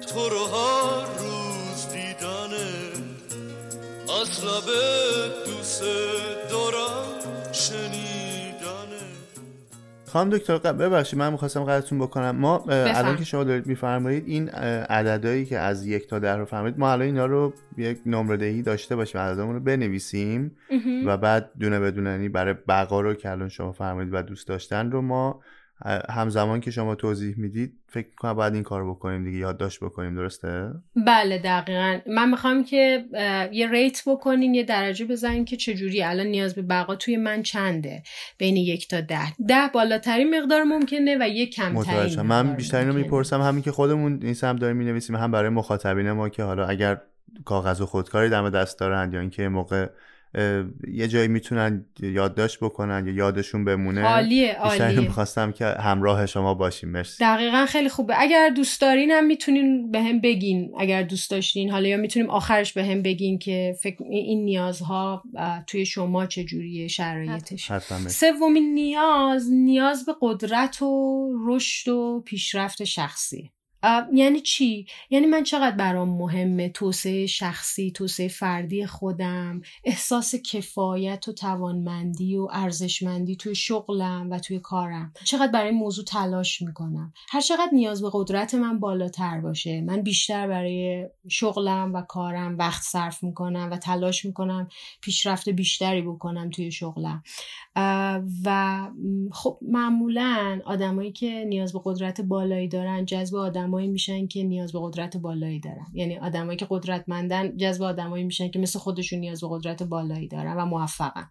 تو 0.08 0.30
رو 0.30 0.46
هر 0.46 1.45
از 4.22 4.46
لب 4.46 4.64
دوست 5.46 5.84
دارم 6.50 7.52
شنیدنه. 7.52 9.06
خانم 10.08 10.30
دکتر 10.30 10.58
ببخشید 10.58 11.20
من 11.20 11.32
می‌خواستم 11.32 11.64
قدرتون 11.64 12.00
بکنم. 12.00 12.36
ما 12.36 12.66
الان 12.68 13.18
که 13.18 13.24
شما 13.24 13.44
دارید 13.44 13.68
میفرمایید 13.68 14.24
این 14.28 14.50
عددهایی 14.50 15.46
که 15.46 15.60
از 15.60 15.86
یک 15.86 16.08
تا 16.08 16.20
ده 16.20 16.36
رو 16.36 16.46
فرمایید 16.46 16.80
ما 16.80 16.92
الان 16.92 17.08
اینا 17.08 17.26
رو 17.26 17.54
یک 17.78 18.00
نمره 18.06 18.38
دهی 18.38 18.62
داشته 18.62 18.96
باشیم 18.96 19.22
عددمون 19.22 19.56
رو 19.56 19.60
بنویسیم 19.60 20.58
و 21.06 21.18
بعد 21.18 21.52
دونه 21.60 21.80
بدونه 21.80 22.10
یعنی 22.10 22.30
برای 22.30 22.54
بقا 22.68 23.02
رو 23.02 23.14
که 23.14 23.32
الان 23.32 23.50
شما 23.50 23.72
فرمایید 23.72 24.14
و 24.14 24.22
دوست 24.22 24.48
داشتن 24.48 24.92
رو 24.92 25.02
ما 25.02 25.42
همزمان 26.10 26.60
که 26.60 26.72
شما 26.72 26.96
توضیح 26.96 27.36
می‌دید 27.38 27.74
فکر 27.88 28.08
کنم 28.18 28.34
باید 28.34 28.54
این 28.54 28.64
کار 28.64 28.90
بکنیم 28.90 29.24
دیگه 29.24 29.38
یادداشت 29.38 29.80
بکنیم 29.80 30.16
درسته؟ 30.16 30.72
بله 30.96 31.38
دقیقا. 31.38 32.00
من 32.08 32.30
می‌خوام 32.30 32.64
که 32.64 33.06
یه 33.52 33.72
ریت 33.72 34.02
بکنین 34.08 34.54
یه 34.54 34.64
درجه 34.64 35.06
بزنین 35.06 35.46
که 35.46 35.58
چجوری 35.58 36.04
الان 36.04 36.28
نیاز 36.28 36.56
به 36.56 36.62
بقا 36.62 36.96
توی 36.96 37.18
من 37.18 37.44
چنده 37.44 38.04
بین 38.38 38.58
یک 38.58 38.88
تا 38.88 39.02
ده. 39.02 39.32
ده 39.48 39.68
بالاترین 39.74 40.40
مقدار 40.40 40.64
ممکنه 40.64 41.18
و 41.20 41.28
یک 41.30 41.56
کمترین 41.56 42.22
من 42.22 42.54
بیشترین 42.54 42.88
رو. 42.88 42.94
می‌پرسم. 42.94 43.42
همین 43.42 43.62
که 43.62 43.72
خودمون 43.72 44.20
این 44.22 44.34
سمت 44.34 44.60
داریم 44.60 44.78
می‌نویسیم 44.78 45.16
هم 45.16 45.32
برای 45.32 45.50
مخاطبین 45.50 46.12
ما 46.12 46.30
که 46.30 46.44
حالا 46.44 46.66
اگر 46.66 47.02
کاغذ 47.46 47.82
و 47.82 47.86
خودکاری 47.86 48.30
دم 48.30 48.50
دست 48.50 48.80
دارن 48.80 49.14
یا 49.14 49.20
اینکه 49.20 49.48
موقع 49.48 49.88
یه 50.88 51.08
جایی 51.08 51.28
می‌تونن 51.28 51.86
یادداشت 52.00 52.60
بکنن 52.60 53.08
یا 53.08 53.14
یادشون 53.14 53.66
بمونه. 53.66 54.02
عالیه 54.02 54.54
عالیه. 54.54 55.00
می‌خواستم 55.00 55.52
که 55.52 55.66
همراه 55.66 56.26
شما 56.26 56.54
باشیم. 56.54 56.90
مرسی. 56.90 57.24
دقیقا 57.24 57.66
خیلی 57.66 57.90
خوبه. 57.90 58.22
اگر 58.22 58.50
دوست 58.50 58.82
دارین 58.82 59.12
هم 59.12 59.26
می‌تونین 59.26 59.92
به 59.92 60.02
هم 60.02 60.22
بگین 60.22 60.72
اگر 60.78 61.04
دوست 61.04 61.32
داشتین. 61.32 61.72
حالا 61.72 61.88
یا 61.88 61.98
می‌تونیم 61.98 62.30
آخرش 62.30 62.74
به 62.74 62.86
هم 62.86 63.02
بگین 63.02 63.40
که 63.40 63.76
فکر 63.82 64.04
این 64.04 64.46
نیازها 64.46 65.24
توی 65.68 65.86
شما 65.86 66.26
چجوریه 66.26 66.88
شرایطش. 66.88 67.72
حتما 67.72 67.98
مرسی. 67.98 68.32
سومین 68.32 68.74
نیاز 68.74 69.52
نیاز 69.52 70.06
به 70.06 70.16
قدرت 70.22 70.82
و 70.82 71.32
رشد 71.48 71.92
و 71.92 72.24
پیشرفت 72.26 72.84
شخصی. 72.84 73.52
یعنی 74.14 74.42
چی؟ 74.42 74.86
یعنی 75.10 75.26
من 75.26 75.44
چقدر 75.44 75.76
برام 75.76 76.10
مهمه 76.10 76.70
توسعه 76.70 77.26
شخصی، 77.26 77.92
توسعه 77.92 78.28
فردی 78.28 78.86
خودم، 78.86 79.62
احساس 79.84 80.36
کفایت 80.36 81.28
و 81.28 81.34
توانمندی 81.34 82.38
و 82.38 82.48
ارزشمندی 82.52 83.36
توی 83.36 83.56
شغلم 83.56 84.28
و 84.32 84.40
توی 84.40 84.60
کارم. 84.60 85.14
چقدر 85.24 85.52
برای 85.52 85.70
این 85.70 85.80
موضوع 85.80 86.06
تلاش 86.06 86.62
می‌کنم. 86.62 87.14
هر 87.30 87.42
چقدر 87.42 87.70
نیاز 87.74 88.02
به 88.02 88.10
قدرت 88.14 88.56
من 88.56 88.80
بالاتر 88.80 89.40
باشه، 89.42 89.82
من 89.82 90.02
بیشتر 90.02 90.48
برای 90.48 91.08
شغلم 91.30 91.94
و 91.94 92.02
کارم 92.02 92.58
وقت 92.58 92.84
صرف 92.84 93.24
می‌کنم 93.24 93.70
و 93.72 93.78
تلاش 93.78 94.26
می‌کنم 94.26 94.68
پیشرفت 95.02 95.50
بیشتری 95.50 96.02
بکنم 96.02 96.50
توی 96.50 96.72
شغلم. 96.72 97.24
و 98.46 98.80
خب 99.32 99.60
معمولا 99.62 100.62
آدمایی 100.66 101.12
که 101.12 101.46
نیاز 101.48 101.74
به 101.74 101.80
قدرت 101.84 102.22
بالایی 102.22 102.68
دارن 102.68 103.06
جذب 103.06 103.36
آدمایی 103.76 103.92
میشن 103.92 104.28
که 104.28 104.44
نیاز 104.44 104.74
به 104.74 104.80
قدرت 104.82 105.18
بالایی 105.18 105.60
دارن. 105.60 105.86
یعنی 105.94 106.18
آدمایی 106.18 106.58
که 106.58 106.68
قدرتمندن 106.70 107.58
جذب 107.58 107.84
آدمایی 107.84 108.24
میشن 108.24 108.50
که 108.50 108.60
مثل 108.60 108.80
خودشون 108.80 109.20
نیاز 109.20 109.42
به 109.42 109.48
قدرت 109.52 109.84
بالایی 109.84 110.28
دارن 110.28 110.58
و 110.58 110.66
موفقن. 110.66 111.30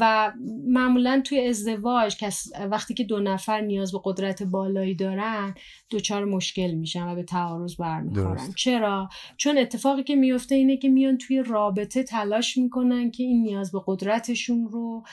و 0.00 0.32
معمولا 0.68 1.22
توی 1.24 1.46
ازدواج 1.46 2.16
کس 2.16 2.48
وقتی 2.70 2.94
که 2.94 3.04
دو 3.04 3.20
نفر 3.20 3.60
نیاز 3.60 3.92
به 3.92 3.98
قدرت 4.04 4.42
بالایی 4.42 4.94
دارن 4.94 5.54
دچار 5.90 6.24
مشکل 6.24 6.70
میشن 6.70 7.08
و 7.08 7.14
به 7.14 7.22
تعارض 7.22 7.76
برمیخورن. 7.76 8.52
چرا؟ 8.56 9.08
چون 9.36 9.58
اتفاقی 9.58 10.02
که 10.02 10.16
میفته 10.16 10.54
اینه 10.54 10.76
که 10.76 10.88
میان 10.88 11.18
توی 11.18 11.42
رابطه 11.42 12.02
تلاش 12.02 12.56
می‌کنن 12.56 13.10
که 13.10 13.22
این 13.22 13.42
نیاز 13.42 13.72
به 13.72 13.80
قدرتشون 13.86 14.68
رو 14.68 15.04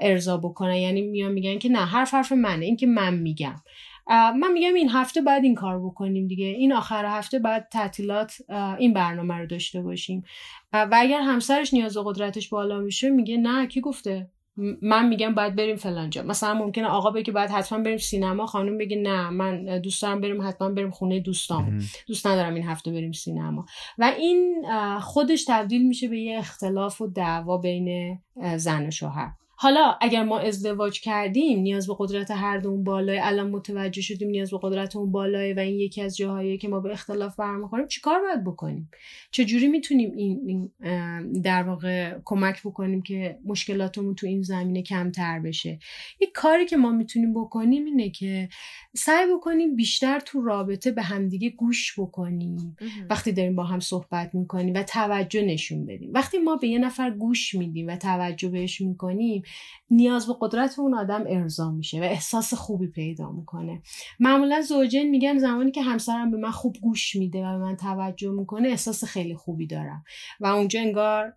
ارضا 0.00 0.36
بکنن. 0.36 0.74
یعنی 0.74 1.02
میان 1.02 1.32
میگن 1.32 1.58
که 1.58 1.68
نه 1.68 1.84
حرف 1.84 2.14
حرف 2.14 2.32
منه 2.32 2.64
این 2.64 2.76
که 2.76 2.86
من 2.86 3.14
میگم. 3.14 3.56
من 4.08 4.52
میگم 4.52 4.74
این 4.74 4.88
هفته 4.88 5.20
باید 5.20 5.44
این 5.44 5.54
کار 5.54 5.86
بکنیم 5.86 6.26
دیگه. 6.26 6.46
این 6.46 6.72
آخر 6.72 7.04
هفته 7.04 7.38
باید 7.38 7.68
تعطیلات 7.68 8.36
این 8.78 8.92
برنامه 8.92 9.34
رو 9.34 9.46
داشته 9.46 9.82
باشیم. 9.82 10.22
و 10.72 10.88
اگر 10.92 11.20
همسرش 11.20 11.74
نیاز 11.74 11.96
به 11.96 12.02
قدرتش 12.04 12.48
بالا 12.48 12.78
میشه 12.80 13.10
میگه 13.10 13.36
نه 13.36 13.66
کی 13.66 13.80
گفته؟ 13.80 14.30
من 14.82 15.08
میگم 15.08 15.34
باید 15.34 15.56
بریم 15.56 15.76
فلان 15.76 16.10
جا. 16.10 16.22
مثلا 16.22 16.54
ممکنه 16.54 16.86
آقا 16.86 17.10
بگه 17.10 17.32
باید 17.32 17.50
حتما 17.50 17.78
بریم 17.78 17.96
سینما 17.96 18.46
خانم 18.46 18.78
بگه 18.78 18.96
نه 18.96 19.30
من 19.30 19.80
دوست 19.80 20.02
دارم 20.02 20.20
بریم 20.20 20.48
حتما 20.48 20.68
بریم 20.68 20.90
خونه 20.90 21.20
دوستام. 21.20 21.78
دوست 22.06 22.26
ندارم 22.26 22.54
این 22.54 22.64
هفته 22.64 22.90
بریم 22.90 23.12
سینما. 23.12 23.66
و 23.98 24.04
این 24.18 24.64
خودش 25.00 25.44
تبدیل 25.48 25.88
میشه 25.88 26.08
به 26.08 26.20
یه 26.20 26.38
اختلاف 26.38 27.00
و 27.00 27.06
دعوا 27.06 27.58
بین 27.58 28.18
زن 28.56 28.86
و 28.86 28.90
شوهر. 28.90 29.30
حالا 29.58 29.96
اگر 30.00 30.24
ما 30.24 30.38
ازدواج 30.38 31.00
کردیم 31.00 31.58
نیاز 31.58 31.86
به 31.86 31.94
قدرت 31.98 32.30
هر 32.30 32.58
دومون 32.58 32.84
بالای 32.84 33.18
الان 33.18 33.50
متوجه 33.50 34.02
شدیم 34.02 34.28
نیاز 34.28 34.50
به 34.50 34.58
قدرتمون 34.62 35.12
بالای 35.12 35.52
و 35.52 35.58
این 35.58 35.80
یکی 35.80 36.02
از 36.02 36.16
جاهایی 36.16 36.58
که 36.58 36.68
ما 36.68 36.80
به 36.80 36.92
اختلاف 36.92 37.36
برمیخوریم 37.36 37.86
چیکار 37.86 38.20
باید 38.20 38.44
بکنیم؟ 38.44 38.90
چجوری 39.30 39.68
می‌تونیم 39.68 40.12
این, 40.12 40.70
در 41.42 41.62
واقع 41.62 42.18
کمک 42.24 42.60
بکنیم 42.62 43.02
که 43.02 43.38
مشکلاتمون 43.44 44.14
تو 44.14 44.26
این 44.26 44.42
زمینه 44.42 44.82
کمتر 44.82 45.40
بشه؟ 45.40 45.78
یک 46.20 46.32
کاری 46.32 46.66
که 46.66 46.76
ما 46.76 46.92
می‌تونیم 46.92 47.34
بکنیم 47.34 47.84
اینه 47.84 48.10
که 48.10 48.48
سعی 48.96 49.26
بکنیم 49.36 49.76
بیشتر 49.76 50.20
تو 50.20 50.42
رابطه 50.42 50.90
به 50.90 51.02
همدیگه 51.02 51.50
گوش 51.50 52.00
بکنیم. 52.00 52.76
وقتی 53.10 53.32
داریم 53.32 53.56
با 53.56 53.64
هم 53.64 53.80
صحبت 53.80 54.34
می‌کنیم 54.34 54.74
و 54.74 54.82
توجه 54.82 55.42
نشون 55.42 55.86
بدیم. 55.86 56.10
وقتی 56.14 56.38
ما 56.38 56.56
به 56.56 56.68
یه 56.68 56.78
نفر 56.78 57.10
گوش 57.10 57.54
میدیم 57.54 57.86
و 57.86 57.96
توجه 57.96 58.48
بهش 58.48 58.80
می‌کنیم 58.80 59.42
نیاز 59.90 60.26
به 60.26 60.34
قدرت 60.40 60.78
اون 60.78 60.94
آدم 60.94 61.24
ارضا 61.28 61.70
میشه 61.70 62.00
و 62.00 62.02
احساس 62.02 62.54
خوبی 62.54 62.86
پیدا 62.86 63.30
می‌کنه. 63.32 63.82
معمولا 64.20 64.60
زوجین 64.60 65.10
میگن 65.10 65.38
زمانی 65.38 65.70
که 65.70 65.82
همسرم 65.82 66.30
به 66.30 66.36
من 66.36 66.50
خوب 66.50 66.76
گوش 66.82 67.16
میده 67.16 67.46
و 67.46 67.58
به 67.58 67.64
من 67.64 67.76
توجه 67.76 68.30
می‌کنه 68.30 68.68
احساس 68.68 69.04
خیلی 69.04 69.34
خوبی 69.34 69.66
دارم. 69.66 70.04
و 70.40 70.46
اونجا 70.46 70.80
انگار 70.80 71.34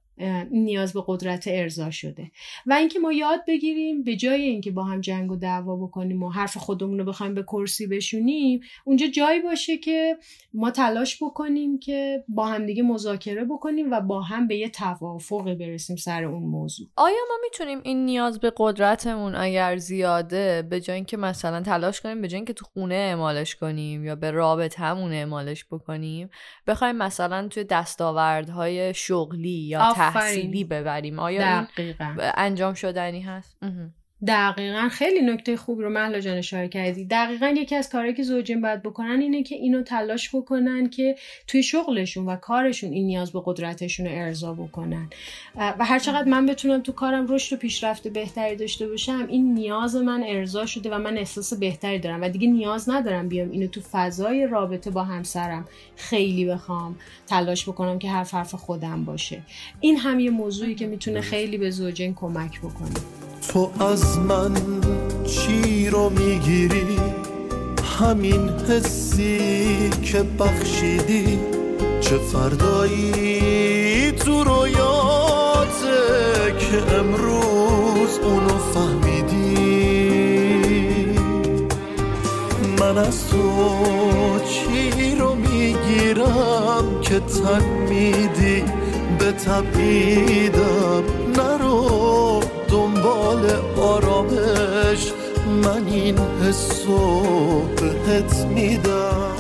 نیاز 0.51 0.93
به 0.93 1.03
قدرت 1.08 1.43
ارضا 1.47 1.91
شده 1.91 2.32
و 2.65 2.73
اینکه 2.73 2.99
ما 2.99 3.13
یاد 3.13 3.39
بگیریم 3.47 4.03
به 4.03 4.15
جای 4.15 4.41
اینکه 4.41 4.71
با 4.71 4.84
هم 4.84 5.01
جنگ 5.01 5.32
و 5.32 5.36
دعوا 5.36 5.75
بکنیم 5.75 6.23
و 6.23 6.29
حرف 6.29 6.58
خودمون 6.58 6.99
رو 6.99 7.05
بخوایم 7.05 7.34
به 7.34 7.43
کرسی 7.43 7.88
بشونیم 7.88 8.60
اونجا 8.86 9.08
جایی 9.08 9.41
باشه 9.41 9.77
که 9.77 10.17
ما 10.53 10.71
تلاش 10.71 11.23
بکنیم 11.23 11.79
که 11.79 12.23
با 12.27 12.45
همدیگه 12.45 12.84
مذاکره 12.84 13.45
بکنیم 13.45 13.91
و 13.91 14.01
با 14.01 14.21
هم 14.21 14.47
به 14.47 14.58
یه 14.58 14.69
توافقی 14.69 15.55
برسیم 15.55 15.95
سر 15.95 16.23
اون 16.23 16.43
موضوع 16.43 16.88
آیا 16.95 17.19
ما 17.29 17.36
می‌تونیم 17.43 17.79
این 17.84 18.05
نیاز 18.05 18.39
به 18.39 18.53
قدرتمون 18.58 19.36
اگر 19.36 19.77
زیاده 19.77 20.67
به 20.69 20.82
جای 20.82 20.95
اینکه 20.95 21.17
مثلا 21.17 21.62
تلاش 21.62 22.01
کنیم 22.01 22.21
به 22.21 22.27
جای 22.27 22.38
اینکه 22.38 22.53
تو 22.53 22.65
خونه 22.65 22.95
اعمالش 22.95 23.55
کنیم 23.55 24.05
یا 24.05 24.15
به 24.15 24.32
رابطمون 24.32 25.12
اعمالش 25.12 25.65
بکنیم 25.65 26.29
بخوایم 26.67 26.95
مثلا 26.95 27.47
توی 27.47 27.63
دستاوردهای 27.63 28.93
شغلی 28.93 29.49
یا. 29.49 29.93
تحصیلی 30.13 30.63
ببریم. 30.63 31.19
آیا 31.19 31.48
این 31.48 31.62
دقیقا. 31.63 32.15
انجام 32.38 32.74
شدنی 32.74 33.22
هست؟ 33.22 33.58
دقیقا 34.27 34.89
خیلی 34.91 35.21
نکته 35.21 35.58
خوبی 35.58 35.84
رو 35.84 35.89
مهلا 35.89 36.19
جان 36.19 36.38
اشاره 36.38 36.67
کردی. 36.67 37.05
دقیقا 37.05 37.47
یکی 37.47 37.75
از 37.75 37.89
کارهایی 37.89 38.13
که 38.13 38.23
زوجین 38.23 38.62
باید 38.62 38.84
بکنن 38.84 39.19
اینه 39.21 39.43
که 39.43 39.55
اینو 39.55 39.82
تلاش 39.82 40.36
بکنن 40.36 40.89
که 40.89 41.15
توی 41.47 41.63
شغلشون 41.63 42.25
و 42.25 42.36
کارشون 42.36 42.91
این 42.91 43.08
نیاز 43.08 43.32
به 43.32 43.41
قدرتشون 43.45 44.05
رو 44.05 44.12
ارضا 44.15 44.53
بکنن. 44.53 45.10
و 45.55 45.86
هر 45.86 45.99
چقدر 45.99 46.29
من 46.29 46.45
بتونم 46.45 46.82
تو 46.82 46.91
کارم 46.91 47.27
رشد 47.29 47.55
و 47.55 47.60
پیشرفت 47.60 48.08
بهتری 48.08 48.55
داشته 48.55 48.88
باشم 48.88 49.27
این 49.29 49.53
نیاز 49.53 49.95
من 49.95 50.23
ارضا 50.27 50.65
شده 50.65 50.89
و 50.89 50.97
من 50.97 51.17
احساس 51.17 51.53
بهتری 51.53 51.99
دارم. 51.99 52.21
و 52.21 52.29
دیگه 52.29 52.47
نیاز 52.47 52.89
ندارم 52.89 53.29
بیام 53.29 53.51
اینو 53.51 53.67
تو 53.67 53.82
فضای 53.91 54.47
رابطه 54.47 54.91
با 54.91 55.03
همسرم 55.03 55.67
خیلی 55.95 56.45
بخوام 56.45 56.95
تلاش 57.27 57.69
بکنم 57.69 57.99
که 57.99 58.10
حرف 58.10 58.34
حرف 58.34 58.55
خودم 58.55 59.05
باشه. 59.05 59.41
این 59.79 59.97
هم 59.97 60.19
یه 60.19 60.29
موضوعی 60.29 60.75
که 60.75 60.88
می‌تونه 60.88 61.21
خیلی 61.21 61.58
به 61.58 61.69
زوجین 61.69 62.13
کمک 62.13 62.60
بکنه. 62.60 62.89
تو 63.53 63.84
از 63.84 64.09
من 64.17 64.52
چی 65.26 65.89
رو 65.89 66.10
می‌گیری؟ 66.10 67.00
همین 68.00 68.50
حسی 68.50 69.89
که 70.04 70.24
بخشیدی 70.39 71.39
چه 72.02 72.17
فردایی 72.17 74.12
تو 74.12 74.43
رویاته 74.43 75.98
که 76.60 76.95
امروز 76.95 78.19
اونو 78.24 78.58
فهمیدی؟ 78.74 79.50
من 82.80 82.98
از 82.98 83.28
تو 83.28 84.39
چی 84.50 85.15
رو 85.15 85.36
می‌گیرم 85.36 87.02
که 87.02 87.19
تن 87.19 87.63
میدی؟ 87.89 88.63
به 89.19 89.32
تبعیدم 89.32 91.04
نرو. 91.38 92.41
دنبال 93.19 93.45
آرامش 93.79 95.12
من 95.63 95.88
این 95.88 96.17
حسو 96.17 97.21
بهت 97.62 98.45
میدم. 98.45 99.36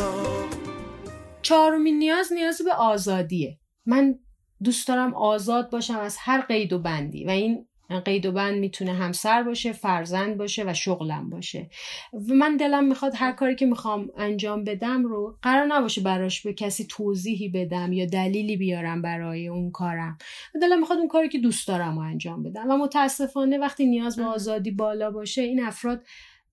چهارمین 1.41 1.99
نیاز 1.99 2.33
نیاز 2.33 2.61
به 2.65 2.73
آزادیه. 2.73 3.59
من 3.85 4.19
دوست 4.63 4.87
دارم 4.87 5.13
آزاد 5.13 5.69
باشم 5.69 5.99
از 5.99 6.17
هر 6.19 6.41
قید 6.41 6.73
و 6.73 6.79
بندی 6.79 7.25
و 7.25 7.29
این 7.29 7.67
قید 8.05 8.25
و 8.25 8.31
بند 8.31 8.59
می‌تونه 8.59 8.93
همسر 8.93 9.43
باشه 9.43 9.71
فرزند 9.71 10.37
باشه 10.37 10.63
و 10.67 10.73
شغلم 10.73 11.29
باشه. 11.29 11.69
و 12.13 12.33
من 12.33 12.57
دلم 12.57 12.83
می‌خواد 12.83 13.13
هر 13.15 13.31
کاری 13.31 13.55
که 13.55 13.65
می‌خوام 13.65 14.09
انجام 14.17 14.63
بدم 14.63 15.03
رو 15.03 15.37
قرار 15.41 15.65
نباشه 15.65 16.01
براش 16.01 16.41
به 16.41 16.53
کسی 16.53 16.85
توضیحی 16.89 17.49
بدم 17.49 17.93
یا 17.93 18.05
دلیلی 18.05 18.57
بیارم 18.57 19.01
برای 19.01 19.47
اون 19.47 19.71
کارم. 19.71 20.17
و 20.55 20.59
دلم 20.59 20.79
می‌خواد 20.79 20.99
اون 20.99 21.07
کاری 21.07 21.29
که 21.29 21.39
دوست 21.39 21.67
دارم 21.67 21.95
رو 21.95 22.01
انجام 22.01 22.43
بدم. 22.43 22.69
و 22.69 22.77
متاسفانه 22.77 23.57
وقتی 23.57 23.85
نیاز 23.85 24.15
به 24.15 24.23
آزادی 24.23 24.71
بالا 24.71 25.11
باشه 25.11 25.41
این 25.41 25.63
افراد 25.63 26.03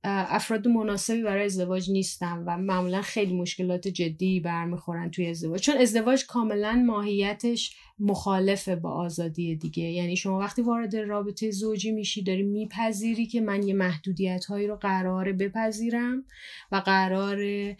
افراد 0.08 0.68
مناسبی 0.68 1.22
برای 1.22 1.44
ازدواج 1.44 1.90
نیستن 1.90 2.44
و 2.46 2.56
معمولا 2.56 3.02
خیلی 3.02 3.34
مشکلات 3.34 3.88
جدی 3.88 4.40
برمیخورن 4.40 5.10
توی 5.10 5.26
ازدواج. 5.26 5.60
چون 5.60 5.76
ازدواج 5.76 6.26
کاملا 6.26 6.82
ماهیتش 6.86 7.76
مخالفه 7.98 8.76
با 8.76 8.90
آزادی 8.90 9.56
دیگه. 9.56 9.84
یعنی 9.84 10.16
شما 10.16 10.38
وقتی 10.38 10.62
وارد 10.62 10.96
رابطه 10.96 11.50
زوجی 11.50 11.92
میشی 11.92 12.22
داری 12.22 12.42
میپذیری 12.42 13.26
که 13.26 13.40
من 13.40 13.62
یه 13.62 13.74
محدودیت 13.74 14.44
هایی 14.44 14.66
رو 14.66 14.76
قراره 14.76 15.32
بپذیرم 15.32 16.24
و 16.72 16.76
قراره 16.76 17.76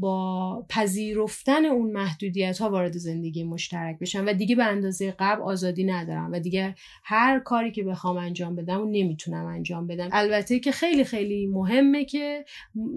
با 0.00 0.66
پذیرفتن 0.68 1.64
اون 1.64 1.90
محدودیت 1.90 2.58
ها 2.58 2.70
وارد 2.70 2.92
زندگی 2.92 3.44
مشترک 3.44 3.98
بشم 3.98 4.26
و 4.26 4.32
دیگه 4.32 4.56
به 4.56 4.64
اندازه 4.64 5.14
قبل 5.18 5.42
آزادی 5.42 5.84
ندارم 5.84 6.32
و 6.32 6.40
دیگه 6.40 6.74
هر 7.04 7.40
کاری 7.40 7.70
که 7.70 7.82
بخوام 7.82 8.16
انجام 8.16 8.56
بدم 8.56 8.80
و 8.80 8.84
نمی‌تونم 8.90 9.46
انجام 9.46 9.86
بدم. 9.86 10.08
البته 10.12 10.58
که 10.58 10.72
خیلی 10.72 11.04
خیلی 11.04 11.37
مهمه 11.46 12.04
که 12.04 12.44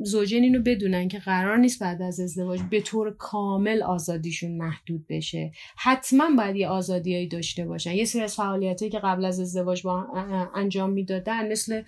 زوجین 0.03 0.43
اینو 0.43 0.61
بدونن 0.61 1.07
که 1.07 1.19
قرار 1.19 1.57
نیست 1.57 1.81
بعد 1.81 2.01
از 2.01 2.19
ازدواج 2.19 2.61
به 2.71 2.81
طور 2.81 3.15
کامل 3.17 3.83
آزادیشون 3.83 4.57
محدود 4.57 5.05
بشه. 5.09 5.51
حتما 5.77 6.29
باید 6.37 6.55
یه 6.55 6.67
آزادیایی 6.67 7.27
داشته 7.27 7.65
باشن. 7.65 7.91
یه 7.91 8.05
سری 8.05 8.21
از 8.21 8.35
فعالیتایی 8.35 8.91
که 8.91 8.99
قبل 8.99 9.25
از 9.25 9.39
ازدواج 9.39 9.83
با 9.83 10.07
انجام 10.55 10.89
می‌دادن 10.89 11.51
مثل 11.51 11.81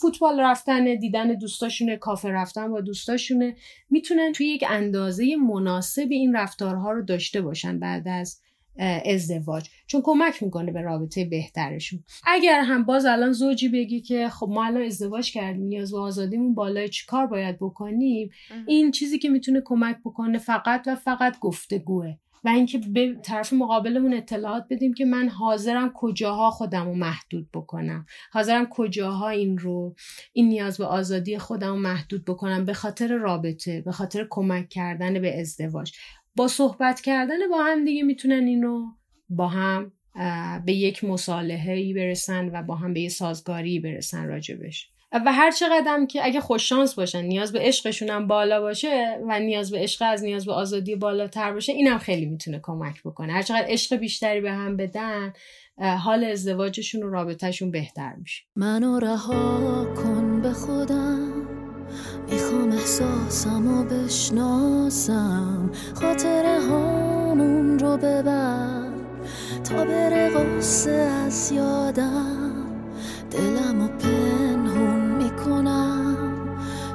فوتبال 0.00 0.40
رفتن 0.40 0.94
دیدن 0.94 1.34
دوستاشونه 1.34 1.96
کافه 1.96 2.28
رفتن 2.28 2.70
با 2.70 2.80
دوستاشونه 2.80 3.56
می‌تونن 3.90 4.32
توی 4.32 4.46
یک 4.46 4.64
اندازه 4.68 5.36
مناسب 5.36 6.06
این 6.10 6.36
رفتارها 6.36 6.92
رو 6.92 7.02
داشته 7.02 7.40
باشن 7.40 7.78
بعد 7.78 8.08
از 8.08 8.40
ازدواج. 8.78 9.68
چون 9.86 10.00
کمک 10.04 10.42
می‌کنه 10.42 10.72
به 10.72 10.80
رابطه 10.80 11.24
بهترشون. 11.24 12.04
اگر 12.26 12.60
هم 12.60 12.84
باز 12.84 13.06
الان 13.06 13.32
زوجی 13.32 13.68
بگی 13.68 14.00
که 14.00 14.28
خب 14.28 14.48
ما 14.50 14.64
الان 14.64 14.82
ازدواج 14.82 15.32
کردیم 15.32 15.66
نیاز 15.66 15.92
به 15.92 15.98
آزادیمون 15.98 16.54
بالای 16.54 16.88
چی 16.88 17.06
کار 17.06 17.26
باید 17.26 17.56
بکنیم؟ 17.56 18.30
این 18.66 18.90
چیزی 18.90 19.18
که 19.18 19.28
می‌تونه 19.28 19.62
کمک 19.64 19.96
بکنه 20.04 20.38
فقط 20.38 20.84
و 20.86 20.94
فقط 20.94 21.38
گفتگوه. 21.38 22.14
و 22.44 22.48
اینکه 22.48 22.78
به 22.78 23.14
طرف 23.22 23.52
مقابلمون 23.52 24.14
اطلاعات 24.14 24.64
بدیم 24.70 24.94
که 24.94 25.04
من 25.04 25.28
حاضرم 25.28 25.92
کجاها 25.94 26.50
خودم 26.50 26.84
رو 26.84 26.94
محدود 26.94 27.48
بکنم. 27.54 28.06
حاضرم 28.32 28.66
کجاها 28.70 29.28
این 29.28 29.58
رو 29.58 29.94
این 30.32 30.48
نیاز 30.48 30.78
به 30.78 30.84
آزادی 30.84 31.38
خودم 31.38 31.68
رو 31.68 31.76
محدود 31.76 32.24
بکنم 32.24 32.64
به 32.64 32.72
خاطر 32.72 33.16
رابطه 33.16 33.80
به 33.80 33.92
خاطر 33.92 34.26
کمک 34.30 34.68
کردن 34.68 35.20
به 35.20 35.40
ازدواج. 35.40 35.92
با 36.38 36.48
صحبت 36.48 37.00
کردن 37.00 37.48
با 37.50 37.64
هم 37.64 37.84
دیگه 37.84 38.02
می‌تونن 38.02 38.46
اینو 38.46 38.86
با 39.28 39.48
هم 39.48 39.92
به 40.64 40.72
یک 40.72 41.04
مصالحه 41.04 41.72
ای 41.72 41.94
برسن 41.94 42.50
و 42.52 42.62
با 42.62 42.74
هم 42.74 42.92
به 42.94 43.00
یه 43.00 43.08
سازگاری 43.08 43.80
برسن 43.80 44.26
راجبش 44.26 44.90
و 45.12 45.32
هر 45.32 45.50
چقدر 45.50 46.06
که 46.06 46.24
اگه 46.24 46.40
خوششانس 46.40 46.94
باشن 46.94 47.22
نیاز 47.22 47.52
به 47.52 47.58
عشقشون 47.58 48.10
هم 48.10 48.26
بالا 48.26 48.60
باشه 48.60 49.18
و 49.28 49.40
نیاز 49.40 49.70
به 49.70 49.78
عشق 49.78 50.02
از 50.06 50.22
نیاز 50.22 50.46
به 50.46 50.52
آزادی 50.52 50.96
بالاتر 50.96 51.52
باشه 51.52 51.72
اینم 51.72 51.98
خیلی 51.98 52.26
می‌تونه 52.26 52.60
کمک 52.62 53.02
بکنه. 53.02 53.32
هر 53.32 53.42
چقدر 53.42 53.66
عشق 53.68 53.96
بیشتری 53.96 54.40
به 54.40 54.52
هم 54.52 54.76
بدن 54.76 55.32
حال 55.78 56.24
ازدواجشون 56.24 57.02
و 57.02 57.10
رابطهشون 57.10 57.70
بهتر 57.70 58.14
میشه. 58.14 58.44
منو 58.56 58.98
رها 58.98 59.94
کن 59.94 60.42
به 60.42 60.52
خودم. 60.52 61.37
می‌خوام 62.30 62.72
احساسم 62.72 63.78
و 63.78 63.84
بشناسم. 63.84 65.70
خاطر 65.94 66.58
هامون 66.70 67.78
رو 67.78 67.96
ببر 67.96 68.88
تا 69.64 69.84
بره 69.84 70.30
غصه 70.30 71.10
از 71.26 71.52
یادم. 71.52 72.52
دلم 73.30 73.82
و 73.82 73.88
پنهون 73.88 75.00
می‌کنم 75.00 76.16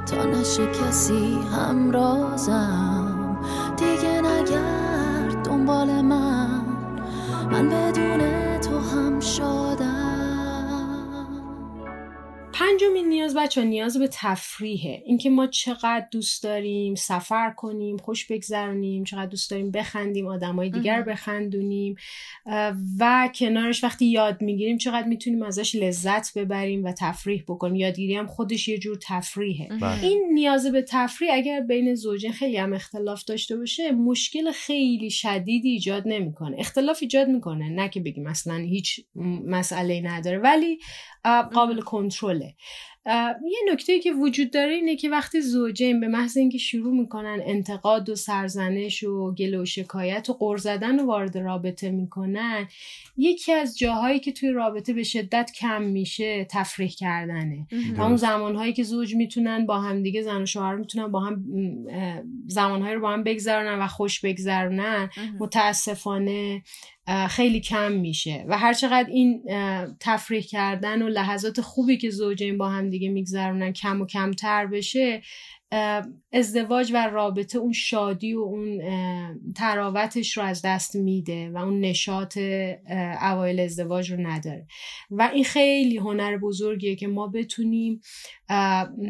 تا 0.06 0.24
نشه 0.24 0.66
کسی 0.66 1.38
همرازم. 1.56 3.38
دیگه 3.76 4.20
نگرد 4.20 5.42
دنبال 5.44 6.00
من. 6.00 6.60
من 7.52 7.68
بدون 7.68 8.20
تو 8.60 8.78
هم 8.78 9.20
شادم. 9.20 10.03
پنجمین 12.54 13.08
نیاز 13.08 13.36
بچه 13.36 13.64
نیاز 13.64 13.98
به 13.98 14.08
تفریحه. 14.12 15.02
اینکه 15.06 15.30
ما 15.30 15.46
چقدر 15.46 16.06
دوست 16.10 16.42
داریم 16.42 16.94
سفر 16.94 17.50
کنیم 17.50 17.96
خوش 17.96 18.26
بگذرونیم 18.26 19.04
چقدر 19.04 19.26
دوست 19.26 19.50
داریم 19.50 19.70
بخندیم 19.70 20.26
آدمای 20.26 20.70
دیگر 20.70 21.02
بخندونیم 21.02 21.96
و 22.98 23.30
کنارش 23.34 23.84
وقتی 23.84 24.06
یاد 24.06 24.42
می‌گیریم 24.42 24.78
چقدر 24.78 25.08
می‌تونیم 25.08 25.42
ازش 25.42 25.74
لذت 25.74 26.38
ببریم 26.38 26.84
و 26.84 26.92
تفریح 26.92 27.42
بکنیم. 27.48 27.76
یادگیری 27.76 28.14
هم 28.14 28.26
خودش 28.26 28.68
یه 28.68 28.78
جور 28.78 28.98
تفریحه. 29.02 29.68
این 30.02 30.30
نیاز 30.32 30.66
به 30.66 30.84
تفریح 30.88 31.30
اگر 31.34 31.60
بین 31.60 31.94
زوجین 31.94 32.32
خیلی 32.32 32.56
هم 32.56 32.72
اختلاف 32.72 33.24
داشته 33.24 33.56
باشه 33.56 33.92
مشکل 33.92 34.50
خیلی 34.52 35.10
شدیدی 35.10 35.68
ایجاد 35.68 36.02
نمی‌کنه. 36.06 36.56
اختلاف 36.58 36.98
ایجاد 37.02 37.28
می‌کنه. 37.28 37.68
نه 37.68 37.88
که 37.88 38.00
بگیم 38.00 38.24
مثلا 38.24 38.56
هیچ 38.56 39.00
مسئله 39.46 40.00
نداره 40.00 40.38
ولی 40.38 40.78
قابل 41.54 41.80
یه 43.50 43.72
نکته 43.72 43.98
که 43.98 44.12
وجود 44.12 44.50
داره 44.50 44.74
اینه 44.74 44.96
که 44.96 45.10
وقتی 45.10 45.40
زوجین 45.40 46.00
به 46.00 46.08
محض 46.08 46.36
اینکه 46.36 46.58
شروع 46.58 46.94
می‌کنن 46.94 47.40
انتقاد 47.44 48.10
و 48.10 48.14
سرزنش 48.14 49.02
و 49.02 49.34
گله 49.34 49.58
و 49.58 49.64
شکایت 49.64 50.30
و 50.30 50.32
قر 50.32 50.56
زدن 50.56 51.00
و 51.00 51.06
وارد 51.06 51.38
رابطه 51.38 51.90
می‌کنن 51.90 52.68
یکی 53.16 53.52
از 53.52 53.78
جاهایی 53.78 54.20
که 54.20 54.32
توی 54.32 54.50
رابطه 54.50 54.92
به 54.92 55.02
شدت 55.02 55.50
کم 55.60 55.82
میشه 55.82 56.46
تفریح 56.50 56.90
کردنه. 56.90 57.66
و 57.96 58.02
اون 58.02 58.16
زمانهایی 58.16 58.72
که 58.72 58.82
زوج 58.82 59.14
می‌تونن 59.14 59.66
با 59.66 59.80
هم 59.80 60.02
دیگه 60.02 60.22
زن 60.22 60.42
و 60.42 60.46
شوهر 60.46 60.76
می‌تونن 60.76 61.08
با 61.08 61.20
هم 61.20 61.44
زمانهایی 62.46 62.94
رو 62.94 63.00
با 63.00 63.12
هم 63.12 63.22
بگذرونن 63.22 63.78
و 63.78 63.86
خوش 63.86 64.20
بگذرونن. 64.20 65.10
متاسفانه 65.40 66.62
خیلی 67.30 67.60
کم 67.60 67.92
میشه. 67.92 68.44
و 68.48 68.58
هرچقدر 68.58 69.08
این 69.10 69.42
تفریح 70.00 70.42
کردن 70.42 71.02
و 71.02 71.08
لحظات 71.08 71.60
خوبی 71.60 71.96
که 71.96 72.10
زوجین 72.10 72.58
با 72.58 72.68
هم 72.68 72.90
دیگه 72.90 73.08
میگذرونن 73.08 73.72
کم 73.72 74.00
و 74.00 74.06
کمتر 74.06 74.66
بشه 74.66 75.22
ازدواج 76.32 76.90
و 76.94 77.06
رابطه 77.06 77.58
اون 77.58 77.72
شادی 77.72 78.34
و 78.34 78.40
اون 78.40 78.80
تراوتش 79.56 80.36
رو 80.36 80.42
از 80.42 80.62
دست 80.64 80.96
میده 80.96 81.50
و 81.50 81.56
اون 81.56 81.80
نشاط 81.80 82.38
اوایل 83.22 83.60
ازدواج 83.60 84.12
رو 84.12 84.20
نداره. 84.26 84.66
و 85.10 85.30
این 85.34 85.44
خیلی 85.44 85.96
هنر 85.96 86.36
بزرگیه 86.36 86.96
که 86.96 87.06
ما 87.06 87.28
بتونیم 87.28 88.00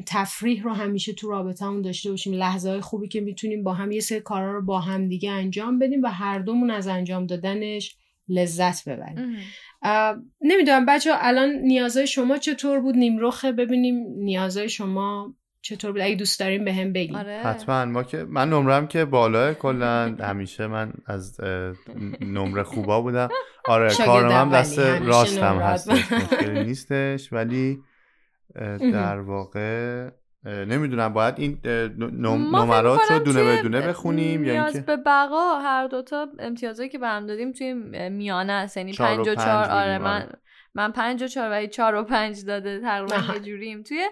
تفریح 0.07 0.62
رو 0.62 0.72
همیشه 0.72 1.12
تو 1.12 1.31
رابطه 1.31 1.64
همون 1.64 1.83
داشته 1.83 2.11
باشیم. 2.11 2.33
لحظه 2.33 2.70
های 2.70 2.81
خوبی 2.81 3.09
که 3.09 3.20
می‌تونیم 3.20 3.62
با 3.62 3.74
هم 3.74 3.92
یه 3.92 4.00
سری 4.00 4.20
کارا 4.20 4.53
رو 4.53 4.64
با 4.64 4.81
هم 4.81 5.09
دیگه 5.09 5.31
انجام 5.31 5.79
بدیم 5.79 6.03
و 6.03 6.07
هر 6.07 6.38
دومون 6.38 6.70
از 6.70 6.87
انجام 6.87 7.27
دادنش 7.27 7.96
لذت 8.29 8.88
ببریم. 8.88 9.37
نمی‌دونم 10.40 10.87
بچه 10.87 11.11
الان 11.14 11.50
نیازهای 11.50 12.07
شما 12.07 12.38
چطور 12.38 12.81
بود؟ 12.81 12.96
نیمروخه 12.96 13.53
ببینیم 13.53 14.05
نیازهای 14.16 14.68
شما 14.68 15.35
چطور 15.64 15.92
بود؟ 15.92 16.00
اگه 16.00 16.14
دوست 16.14 16.40
داریم 16.40 16.64
به 16.64 16.72
هم 16.72 16.92
بگیم. 16.92 17.16
آره. 17.16 17.40
حتما. 17.44 17.85
ما 17.85 18.03
که 18.03 18.24
من 18.29 18.50
نمرم 18.50 18.87
که 18.87 19.05
بالاه 19.05 19.55
کلا 19.55 20.16
همیشه 20.20 20.66
من 20.66 20.92
از 21.07 21.40
نمره 22.20 22.62
خوبا 22.62 23.00
بودم. 23.00 23.29
آره 23.68 23.94
کارم 23.94 24.33
هم 24.33 24.50
دست 24.50 24.79
راستم. 24.79 25.59
هستش. 25.59 26.12
مشکلی 26.12 26.64
نیستش 26.64 27.33
ولی 27.33 27.79
در 28.79 29.20
واقع 29.20 30.09
نمی‌دونم. 30.45 31.12
باید 31.12 31.34
این 31.38 31.59
نمرات 32.28 33.11
رو 33.11 33.18
دونه 33.18 33.45
به 33.45 33.62
دونه 33.62 33.80
بخونیم 33.80 34.45
یا 34.45 34.64
اینکه 34.64 34.80
به 34.80 34.97
بقا 34.97 35.59
هر 35.59 35.86
دوتا 35.86 36.26
امتیازایی 36.38 36.88
که 36.88 36.99
برام 36.99 37.26
دادیم 37.26 37.53
توی 37.53 37.74
میانه 38.09 38.53
است. 38.53 38.76
یعنی 38.76 38.93
5 38.93 39.28
و 39.28 39.34
4 39.34 39.70
آره 39.70 39.99
من 39.99 40.22
آره. 40.22 40.38
من 40.74 40.93
5 40.93 41.22
و 41.22 41.26
4 41.26 41.64
و 41.64 41.66
4 41.66 41.95
و 41.95 42.03
5 42.03 42.45
داده 42.45 42.80
تقریبا 42.80 43.34
یه 43.34 43.41
جوریم. 43.41 43.82
توی 43.82 44.09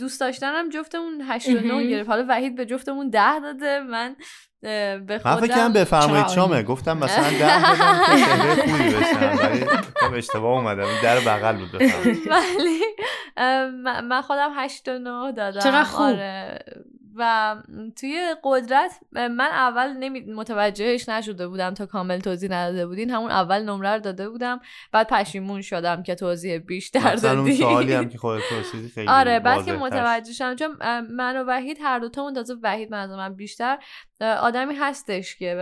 دوست 0.00 0.20
داشتنم 0.20 0.68
جفتمون 0.68 1.20
8 1.28 1.48
و 1.48 1.52
9 1.52 1.86
گرفت. 1.86 2.08
حالا 2.08 2.26
وحید 2.28 2.56
به 2.56 2.66
جفتمون 2.66 3.10
10 3.10 3.40
داده. 3.40 3.80
من 3.80 4.16
به 4.62 5.20
خودم 5.22 5.34
من 5.34 5.40
فکرم 5.40 5.72
بفرمایید 5.72 6.28
شامه. 6.28 6.62
گفتم 6.62 6.98
مثلا 6.98 7.30
10 7.30 7.38
دادم 7.38 8.04
که 8.06 8.16
شهره 8.24 8.54
خوبی 8.54 8.94
بشن 8.94 9.48
ولی 9.48 9.66
خب 9.96 10.14
اشتباه 10.14 10.58
اومدم 10.58 10.86
در 11.02 11.20
بغل 11.20 11.56
بود 11.56 11.74
ولی 12.30 12.80
من 14.08 14.22
خودم 14.22 14.50
8 14.56 14.88
و 14.88 14.98
9 14.98 15.32
دادم. 15.32 15.60
چقدر 15.60 15.84
خوب. 15.84 16.06
آره. 16.06 16.58
و 17.18 17.56
توی 17.96 18.34
قدرت 18.44 19.00
من 19.12 19.40
اول 19.40 19.92
نمی 19.92 20.20
متوجهش 20.20 21.08
نشده 21.08 21.48
بودم 21.48 21.74
تا 21.74 21.86
کامل 21.86 22.18
توضیح 22.20 22.50
نداده 22.50 22.86
بودین. 22.86 23.10
همون 23.10 23.30
اول 23.30 23.62
نمره 23.62 23.94
رو 23.94 24.00
داده 24.00 24.28
بودم. 24.28 24.60
بعد 24.92 25.08
پشیمون 25.08 25.62
شدم 25.62 26.02
که 26.02 26.14
توضیح 26.14 26.58
بیشتر 26.58 27.14
دادی 27.14 27.38
اون 27.38 27.52
سوالی 27.52 27.92
هم 27.92 28.08
که 28.12 28.18
خودت 28.18 28.42
خیلی 28.94 29.08
آره 29.08 29.40
بعد 29.40 29.64
که 29.64 29.72
متوجه 29.72 30.32
شدم 30.32 30.56
چون 30.56 30.76
من 31.10 31.36
و 31.36 31.44
وحید 31.48 31.78
هر 31.82 31.98
دو 31.98 32.08
تا 32.08 32.32
تازه 32.32 32.54
وحید 32.62 32.90
من 32.90 33.16
من 33.16 33.34
بیشتر 33.34 33.78
آدمی 34.20 34.74
هستش 34.74 35.36
که 35.36 35.54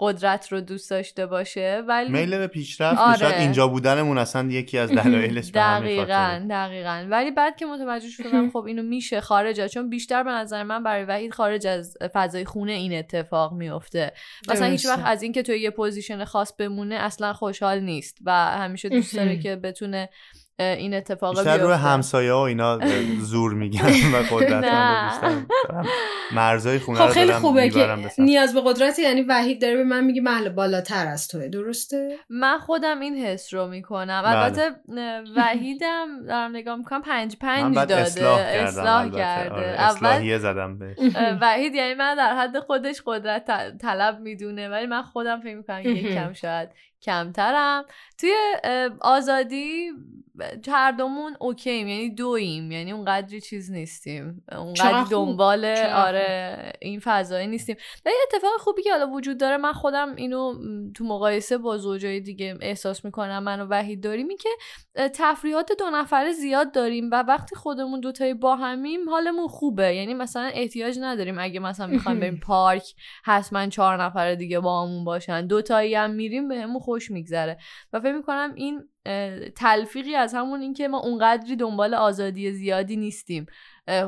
قدرت 0.00 0.52
رو 0.52 0.60
دوست 0.60 0.90
داشته 0.90 1.26
باشه 1.26 1.82
ولی 1.88 2.12
میل 2.12 2.38
به 2.38 2.46
پیشرفت 2.46 2.98
آره. 2.98 3.40
اینجا 3.40 3.68
بودنمون 3.68 4.18
اصلا 4.18 4.48
یکی 4.48 4.78
از 4.78 4.90
دلایلش 4.90 5.50
دقیقاً 5.54 6.46
دقیقاً. 6.50 7.06
ولی 7.10 7.30
بعد 7.30 7.56
که 7.56 7.66
متوجه 7.66 8.08
شدم 8.08 8.50
خب 8.52 8.64
اینو 8.64 8.82
میشه 8.82 9.20
خارج 9.20 9.66
چون 9.66 9.90
بیشتر 9.90 10.22
به 10.22 10.30
نظر 10.30 10.62
من 10.62 10.82
برای 10.82 11.04
وحید 11.04 11.34
خارج 11.34 11.66
از 11.66 11.96
فضای 12.12 12.44
خونه 12.44 12.72
این 12.72 12.98
اتفاق 12.98 13.52
میفته. 13.52 14.12
مثلا 14.48 14.66
هیچ 14.66 14.86
وقت 14.86 15.02
از 15.04 15.22
اینکه 15.22 15.42
توی 15.42 15.60
یه 15.60 15.70
پوزیشن 15.70 16.24
خاص 16.24 16.52
بمونه 16.58 16.94
اصلا 16.94 17.32
خوشحال 17.32 17.80
نیست 17.80 18.18
و 18.24 18.32
همیشه 18.32 18.88
دوست 18.88 19.16
داره 19.16 19.38
که 19.42 19.56
بتونه 19.56 20.08
این 20.58 20.94
اتفاق 20.94 21.36
بیشتر 21.36 21.58
روی 21.58 21.72
همسایه 21.72 22.32
ها 22.32 22.46
اینا 22.46 22.78
زور 23.20 23.54
میگن 23.54 23.86
و 24.14 24.36
قدرت 24.36 24.64
مرزای 26.32 26.78
خونه 26.78 26.98
خب 26.98 27.06
خیلی 27.06 27.32
خوبه 27.32 27.68
که 27.68 27.96
نیاز 28.18 28.54
به 28.54 28.60
قدرت 28.64 28.98
یعنی 28.98 29.22
وحید 29.22 29.62
داره 29.62 29.76
به 29.76 29.84
من 29.84 30.04
میگه 30.04 30.20
محل 30.20 30.48
بالاتر 30.48 31.06
از 31.06 31.28
توه 31.28 31.48
درسته؟ 31.48 32.16
من 32.30 32.58
خودم 32.58 33.00
این 33.00 33.16
حس 33.16 33.54
رو 33.54 33.66
می‌کنم. 33.66 34.22
بله. 34.22 34.36
البته 34.36 34.70
وحیدم 35.36 36.06
دارم 36.28 36.50
نگاه 36.50 36.76
می‌کنم 36.76 37.02
پنج 37.02 37.36
پنج 37.36 37.74
داده. 37.74 37.96
اصلاح, 37.96 38.40
اصلاح 38.40 39.10
کرده. 39.10 39.54
آره. 39.54 39.74
اصلاحیه 39.78 40.38
زدم 40.38 40.78
به 40.78 40.96
وحید 41.40 41.74
یعنی 41.74 41.94
من 41.94 42.14
در 42.14 42.36
حد 42.36 42.58
خودش 42.58 43.02
قدرت 43.06 43.78
طلب 43.78 44.20
می‌دونه 44.20 44.68
ولی 44.68 44.86
من 44.86 45.02
خودم 45.02 45.40
فکر 45.40 45.56
می‌کنم 45.56 45.80
یکم 45.96 46.32
شاید 46.32 46.68
کمترم. 47.06 47.84
توی 48.18 48.32
آزادی 49.00 49.90
هر 50.68 50.92
دومون 50.92 51.36
اوکیم 51.40 51.88
یعنی 51.88 52.14
دویم 52.14 52.70
یعنی 52.70 52.92
اونقدری 52.92 53.40
چیز 53.40 53.70
نیستیم. 53.70 54.44
اونقدر 54.52 55.04
دنبال 55.10 55.64
آره 55.94 56.72
این 56.80 57.00
فضایی 57.00 57.46
نیستیم. 57.46 57.76
و 58.06 58.10
اتفاق 58.22 58.50
خوبی 58.58 58.82
که 58.82 58.90
حالا 58.92 59.10
وجود 59.10 59.40
داره 59.40 59.56
من 59.56 59.72
خودم 59.72 60.14
اینو 60.16 60.54
تو 60.94 61.04
مقایسه 61.04 61.58
با 61.58 61.78
زوجای 61.78 62.20
دیگه 62.20 62.58
احساس 62.60 63.04
می‌کنم 63.04 63.42
من 63.42 63.60
و 63.60 63.66
وحید 63.70 64.02
داریم 64.02 64.28
این 64.28 64.38
که 64.38 64.48
تفریحات 65.08 65.72
دو 65.78 65.90
نفره 65.90 66.32
زیاد 66.32 66.72
داریم 66.72 67.10
و 67.12 67.22
وقتی 67.22 67.56
خودمون 67.56 68.00
دوتایی 68.00 68.34
با 68.34 68.56
همیم 68.56 69.10
حالمون 69.10 69.48
خوبه. 69.48 69.94
یعنی 69.94 70.14
مثلا 70.14 70.50
احتیاج 70.54 70.98
نداریم. 71.00 71.38
اگه 71.38 71.60
مثلا 71.60 71.86
می‌خوایم 71.86 72.20
بریم 72.20 72.40
پارک 72.46 72.94
حتما 73.24 73.66
چهار 73.66 74.02
نفر 74.02 74.34
دیگه 74.34 74.60
با 74.60 74.82
همون 74.82 75.04
باشن. 75.04 75.46
دوتایی 75.46 75.94
هم 75.94 76.10
میریم 76.10 76.48
بهمون 76.48 76.80
خوش 76.96 77.10
میگذره. 77.10 77.58
و 77.92 78.00
فکر 78.00 78.12
می‌کنم 78.12 78.54
این 78.54 78.88
تلفیقی 79.56 80.14
از 80.14 80.34
همون 80.34 80.60
اینکه 80.60 80.88
ما 80.88 80.98
اونقدری 80.98 81.56
دنبال 81.56 81.94
آزادی 81.94 82.52
زیادی 82.52 82.96
نیستیم 82.96 83.46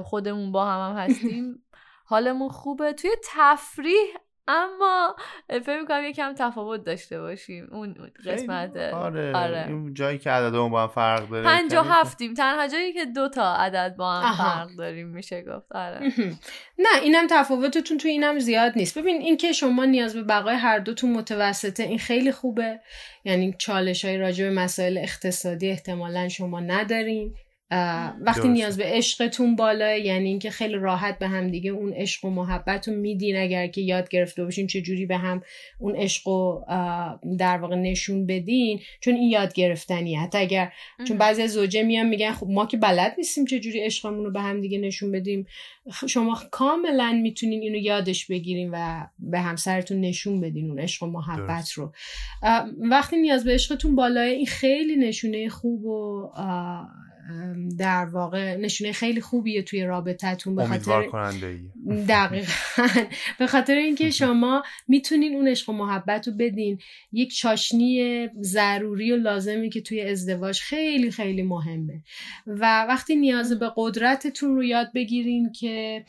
خودمون 0.04 0.52
با 0.52 0.66
هم, 0.66 0.90
هم 0.90 0.96
هستیم 0.96 1.64
حالمون 2.12 2.48
خوبه. 2.48 2.92
توی 2.92 3.10
تفریح 3.24 4.06
اما 4.48 5.16
فکر 5.48 5.80
می‌کنم 5.80 6.04
یکم 6.04 6.34
تفاوت 6.38 6.84
داشته 6.84 7.20
باشیم. 7.20 7.68
اون 7.72 7.94
قسمت 8.26 8.76
آره, 8.76 9.32
آره. 9.36 9.64
این 9.68 9.94
جایی 9.94 10.18
که 10.18 10.30
عددمون 10.30 10.70
با 10.70 10.82
هم 10.82 10.88
فرق 10.88 11.28
داره 11.28 11.44
پنج 11.44 11.74
و 11.74 11.80
هفتیم. 11.80 12.34
تنها 12.34 12.66
جایی 12.66 12.92
که 12.92 13.04
دو 13.04 13.28
تا 13.28 13.54
عدد 13.54 13.94
با 13.98 14.12
هم 14.12 14.36
فرق 14.36 14.68
داریم 14.78 15.08
میشه 15.08 15.42
گفت. 15.42 15.72
آره. 15.72 16.12
نه 16.78 17.02
اینم 17.02 17.26
تفاوتتون 17.30 17.98
تو 17.98 18.08
اینم 18.08 18.38
زیاد 18.38 18.72
نیست. 18.76 18.98
ببین 18.98 19.20
این 19.22 19.36
که 19.36 19.52
شما 19.52 19.84
نیاز 19.84 20.14
به 20.14 20.22
بقای 20.22 20.54
هر 20.54 20.78
دوتون 20.78 21.12
متوسطه 21.12 21.82
این 21.82 21.98
خیلی 21.98 22.32
خوبه. 22.32 22.80
یعنی 23.24 23.54
چالش 23.58 24.04
های 24.04 24.18
راجع 24.18 24.44
به 24.44 24.50
مسائل 24.50 24.98
اقتصادی 24.98 25.70
احتمالا 25.70 26.28
شما 26.28 26.60
ندارین. 26.60 27.34
وقتی 28.20 28.48
نیاز 28.48 28.76
به 28.76 28.84
عشقتون 28.86 29.56
بالاه 29.56 29.98
یعنی 29.98 30.28
اینکه 30.28 30.50
خیلی 30.50 30.74
راحت 30.74 31.18
به 31.18 31.28
هم 31.28 31.48
دیگه 31.48 31.70
اون 31.70 31.92
عشق 31.92 32.24
و 32.24 32.30
محبت 32.30 32.88
رو 32.88 32.94
میدین 32.94 33.36
اگر 33.36 33.66
که 33.66 33.80
یاد 33.80 34.08
گرفته 34.08 34.44
باشین 34.44 34.66
چه 34.66 34.82
جوری 34.82 35.06
به 35.06 35.16
هم 35.16 35.42
اون 35.78 35.96
عشق 35.96 36.28
و 36.28 36.64
در 37.38 37.58
واقع 37.58 37.76
نشون 37.76 38.26
بدین 38.26 38.80
چون 39.00 39.14
این 39.14 39.28
یاد 39.28 39.52
گرفتنیه. 39.52 40.20
حتی 40.20 40.38
اگر 40.38 40.72
چون 41.08 41.18
بعضی 41.18 41.42
از 41.42 41.52
زوجه 41.52 41.82
میان 41.82 42.08
میگن 42.08 42.32
خب 42.32 42.46
ما 42.50 42.66
که 42.66 42.76
بلد 42.76 43.14
نیستیم 43.18 43.44
چه 43.44 43.60
جوری 43.60 43.80
عشقمون 43.80 44.24
رو 44.24 44.30
به 44.30 44.40
هم 44.40 44.60
دیگه 44.60 44.78
نشون 44.78 45.12
بدیم. 45.12 45.46
شما 46.08 46.38
کاملا 46.50 47.12
می‌تونین 47.22 47.62
اینو 47.62 47.78
یادش 47.78 48.26
بگیرین 48.26 48.70
و 48.72 49.06
به 49.18 49.40
همسرتون 49.40 50.00
نشون 50.00 50.40
بدین 50.40 50.68
اون 50.68 50.78
عشق 50.80 51.02
و 51.02 51.06
محبت 51.06 51.72
رو. 51.72 51.92
وقتی 52.78 53.16
نیاز 53.16 53.44
به 53.44 53.52
عشقتون 53.52 53.94
بالاه 53.94 54.24
این 54.24 54.46
خیلی 54.46 54.96
نشونه 54.96 55.48
خوب 55.48 55.84
و 55.84 56.30
در 57.78 58.04
واقع 58.04 58.56
نشونه 58.56 58.92
خیلی 58.92 59.20
خوبیه 59.20 59.62
توی 59.62 59.84
رابطتون 59.84 60.56
به 60.56 60.66
خاطر 60.66 61.02
دقیقا. 62.08 62.52
به 63.38 63.46
خاطر 63.46 63.74
اینکه 63.74 64.10
شما 64.20 64.62
می‌تونین 64.88 65.34
اون 65.34 65.48
عشق 65.48 65.68
و 65.68 65.72
محبت 65.72 66.28
رو 66.28 66.34
بدین. 66.38 66.78
یک 67.12 67.36
چاشنی 67.36 68.28
ضروری 68.42 69.12
و 69.12 69.16
لازمی 69.16 69.70
که 69.70 69.80
توی 69.80 70.00
ازدواج 70.00 70.60
خیلی 70.60 71.10
خیلی 71.10 71.42
مهمه. 71.42 72.02
و 72.46 72.86
وقتی 72.88 73.16
نیاز 73.16 73.58
به 73.58 73.72
قدرتتون 73.76 74.54
رو 74.54 74.64
یاد 74.64 74.92
بگیرین 74.94 75.52
که 75.52 76.04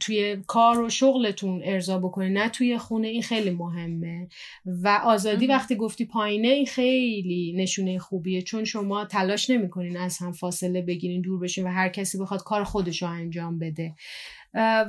توی 0.00 0.36
کار 0.46 0.80
و 0.80 0.88
شغلتون 0.88 1.62
ارضا 1.64 1.98
بکنه 1.98 2.28
نه 2.28 2.48
توی 2.48 2.78
خونه 2.78 3.08
این 3.08 3.22
خیلی 3.22 3.50
مهمه. 3.50 4.28
و 4.66 5.00
آزادی 5.04 5.46
وقتی 5.46 5.76
گفتی 5.76 6.04
پایینه 6.04 6.48
این 6.48 6.66
خیلی 6.66 7.54
نشونه 7.56 7.98
خوبیه. 7.98 8.42
چون 8.42 8.64
شما 8.64 9.04
تلاش 9.04 9.50
نمی‌کنین 9.50 9.75
از 9.96 10.18
هم 10.18 10.32
فاصله 10.32 10.82
بگیرین 10.82 11.20
دور 11.20 11.40
بشین 11.40 11.66
و 11.66 11.70
هر 11.70 11.88
کسی 11.88 12.18
بخواد 12.18 12.42
کار 12.42 12.64
خودش 12.64 13.02
رو 13.02 13.08
انجام 13.08 13.58
بده. 13.58 13.94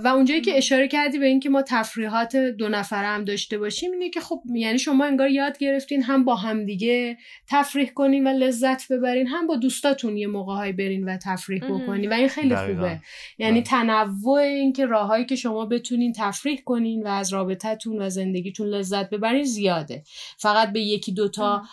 و 0.04 0.12
اونجایی 0.16 0.42
که 0.42 0.58
اشاره 0.58 0.88
کردی 0.88 1.18
به 1.18 1.26
اینکه 1.26 1.50
ما 1.50 1.62
تفریحات 1.62 2.36
دو 2.36 2.70
نفره 2.70 3.08
هم 3.08 3.24
داشته 3.24 3.58
باشیم 3.58 3.92
اینه 3.92 4.10
که 4.10 4.20
خب 4.20 4.42
یعنی 4.54 4.80
شما 4.80 5.06
انگار 5.06 5.30
یاد 5.30 5.58
گرفتین 5.58 6.04
هم 6.04 6.26
با 6.26 6.36
همدیگه 6.36 7.18
تفریح 7.50 7.90
کنین 7.90 8.28
و 8.28 8.30
لذت 8.30 8.92
ببرین 8.92 9.28
هم 9.28 9.48
با 9.48 9.56
دوستاتون 9.56 10.18
یه 10.18 10.28
موقعهایی 10.28 10.74
برین 10.74 11.04
و 11.04 11.18
تفریح 11.24 11.64
بکنین. 11.64 12.10
و 12.10 12.14
این 12.14 12.28
خیلی 12.28 12.56
خوبه. 12.56 13.00
یعنی 13.38 13.62
بله. 13.62 13.70
تنوع 13.70 14.40
اینکه 14.40 14.86
راههایی 14.86 15.26
که 15.26 15.36
شما 15.36 15.66
بتونین 15.66 16.14
تفریح 16.18 16.62
کنین 16.66 17.04
و 17.04 17.08
از 17.08 17.34
رابطتون 17.34 18.02
و 18.02 18.10
زندگیتون 18.10 18.68
لذت 18.68 19.10
ببرین 19.10 19.44
زیاده. 19.44 20.04
فقط 20.38 20.74
به 20.74 20.82
یکی 20.82 21.12
دوتا 21.12 21.64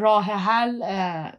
راه 0.00 0.24
حل 0.24 0.82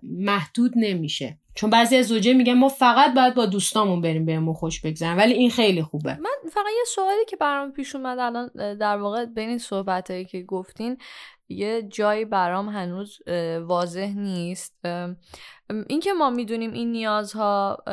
محدود 0.03 0.73
نمیشه. 0.75 1.37
چون 1.55 1.69
بعضی 1.69 1.95
از 1.97 2.07
زوجه 2.07 2.33
میگن 2.33 2.53
ما 2.53 2.69
فقط 2.69 3.13
باید 3.13 3.35
با 3.35 3.45
دوستامون 3.45 4.01
بریم 4.01 4.25
بهمون 4.25 4.53
خوش 4.53 4.81
بگذرن 4.81 5.17
ولی 5.17 5.33
این 5.33 5.49
خیلی 5.49 5.83
خوبه. 5.83 6.13
من 6.13 6.49
فقط 6.51 6.71
یه 6.77 6.83
سوالی 6.87 7.25
که 7.27 7.35
برام 7.35 7.71
پیش 7.71 7.95
اومد 7.95 8.19
الان 8.19 8.49
در 8.75 8.97
واقع 8.97 9.25
بین 9.25 9.49
این 9.49 9.57
صحبت 9.57 10.27
که 10.27 10.43
گفتین 10.43 10.97
یه 11.49 11.81
جایی 11.81 12.25
برام 12.25 12.69
هنوز 12.69 13.19
واضح 13.61 14.13
نیست. 14.15 14.75
اینکه 15.87 16.13
ما 16.13 16.29
می‌دونیم 16.29 16.71
این 16.71 16.91
نیازها 16.91 17.83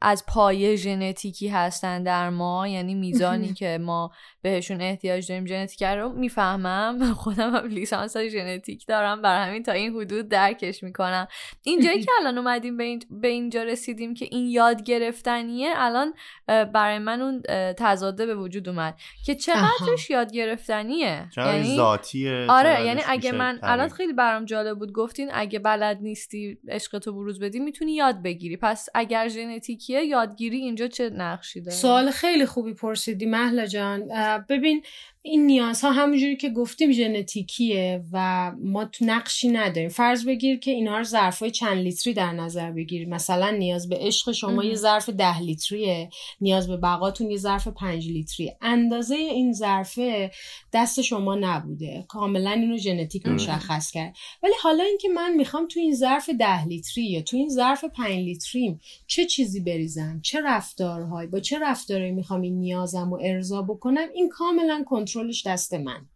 از 0.00 0.26
پایه 0.26 0.76
ژنتیکی 0.76 1.48
هستن 1.48 2.02
در 2.02 2.30
ما 2.30 2.68
یعنی 2.68 2.94
میزانی 2.94 3.52
که 3.60 3.78
ما 3.80 4.10
بهشون 4.42 4.80
احتیاج 4.80 5.28
داریم 5.28 5.46
ژنتیک 5.46 5.82
رو 5.82 6.12
می‌فهمم. 6.12 7.12
خودم 7.22 7.54
هم 7.56 7.66
لیسانس 7.66 8.16
ژنتیک 8.16 8.86
دارم 8.86 9.22
بر 9.22 9.46
همین 9.46 9.62
تا 9.62 9.72
این 9.72 9.94
حدود 9.94 10.28
درکش 10.28 10.82
می‌کنم. 10.82 11.28
اینجایی 11.62 12.02
که 12.02 12.10
الان 12.20 12.38
اومدیم 12.38 12.76
به, 12.76 12.98
به 13.10 13.28
اینجا 13.28 13.62
رسیدیم 13.62 14.14
که 14.14 14.26
این 14.30 14.46
یاد 14.46 14.82
گرفتنیه 14.82 15.72
الان 15.76 16.14
برای 16.46 16.98
من 16.98 17.22
اون 17.22 17.42
تضاده 17.78 18.26
به 18.26 18.34
وجود 18.34 18.68
اومد 18.68 18.98
که 19.26 19.34
چقدرش 19.34 20.10
یاد 20.10 20.32
گرفتنیه. 20.32 21.28
یعنی 21.36 21.76
ذاتیه 21.76 22.46
آره 22.48 22.84
یعنی 22.84 23.00
یعنی 23.00 23.12
اگه 23.18 23.32
من 23.32 23.58
الان 23.62 23.88
خیلی 23.88 24.12
برام 24.12 24.44
جالب 24.44 24.78
بود 24.78 24.92
گفتین 24.92 25.30
اگه 25.32 25.58
بلد 25.58 25.98
نیستی 26.00 26.58
عشق 26.68 26.98
تو 26.98 27.12
بروز 27.20 27.40
بدی 27.40 27.58
می‌تونی 27.58 27.92
یاد 27.92 28.22
بگیری. 28.22 28.56
پس 28.56 28.88
اگر 28.94 29.28
ژنتیکیه 29.28 30.04
یادگیری 30.04 30.56
اینجا 30.56 30.86
چه 30.86 31.10
نقشی 31.10 31.60
داره؟ 31.60 31.76
سوال 31.76 32.10
خیلی 32.10 32.46
خوبی 32.46 32.74
پرسیدی 32.74 33.26
مهلا 33.26 33.66
جان. 33.66 34.08
ببین 34.48 34.82
این 35.22 35.46
نیازها 35.46 35.90
همونجوری 35.90 36.36
که 36.36 36.50
گفتیم 36.50 36.92
ژنتیکیه 36.92 38.04
و 38.12 38.52
ما 38.62 38.84
تو 38.84 39.04
نقشی 39.04 39.48
نداریم. 39.48 39.88
فرض 39.88 40.24
بگیر 40.26 40.58
که 40.58 40.70
اینها 40.70 40.98
رو 40.98 41.04
ظرفای 41.04 41.50
چند 41.50 41.78
لیتری 41.78 42.14
در 42.14 42.32
نظر 42.32 42.72
بگیر 42.72 43.08
مثلا 43.08 43.50
نیاز 43.50 43.88
به 43.88 43.96
عشق 44.00 44.32
شما 44.32 44.64
یه 44.64 44.74
ظرف 44.74 45.08
ده 45.08 45.40
لیتریه. 45.40 46.10
نیاز 46.40 46.68
به 46.68 46.76
بقاتون 46.76 47.30
یه 47.30 47.36
ظرف 47.36 47.68
پنج 47.68 48.08
لیتریه 48.08 48.56
اندازه 48.60 49.14
این 49.14 49.52
ظرفه 49.52 50.30
دست 50.72 51.00
شما 51.00 51.34
نبوده. 51.34 52.04
کاملا 52.08 52.50
اینو 52.50 52.76
ژنتیک 52.76 53.26
مشخص 53.26 53.90
کرد. 53.90 54.16
ولی 54.42 54.54
حالا 54.62 54.84
اینکه 54.84 55.08
من 55.08 55.34
می‌خوام 55.34 55.68
تو 55.68 55.80
این 55.80 55.94
ظرف 55.94 56.30
ده 56.30 56.64
لیتری 56.64 57.04
یا 57.04 57.22
تو 57.22 57.36
این 57.36 57.48
ظرف 57.48 57.84
پنج 57.84 58.16
لیتریم 58.16 58.80
چه 59.06 59.24
چیزی 59.24 59.60
بریزم؟ 59.60 60.20
چه 60.22 60.40
رفتارهایی؟ 60.44 61.28
با 61.28 61.40
چه 61.40 61.58
رفتارهایی 61.58 62.12
می‌خوام 62.12 62.40
این 62.40 62.58
نیازم 62.58 63.10
رو 63.10 63.20
ارضا 63.22 63.62
بکنم؟ 63.62 64.08
این 64.14 64.28
کاملا 64.28 64.84
کنترلش 65.14 65.46
دست 65.46 65.74
من. 65.74 66.06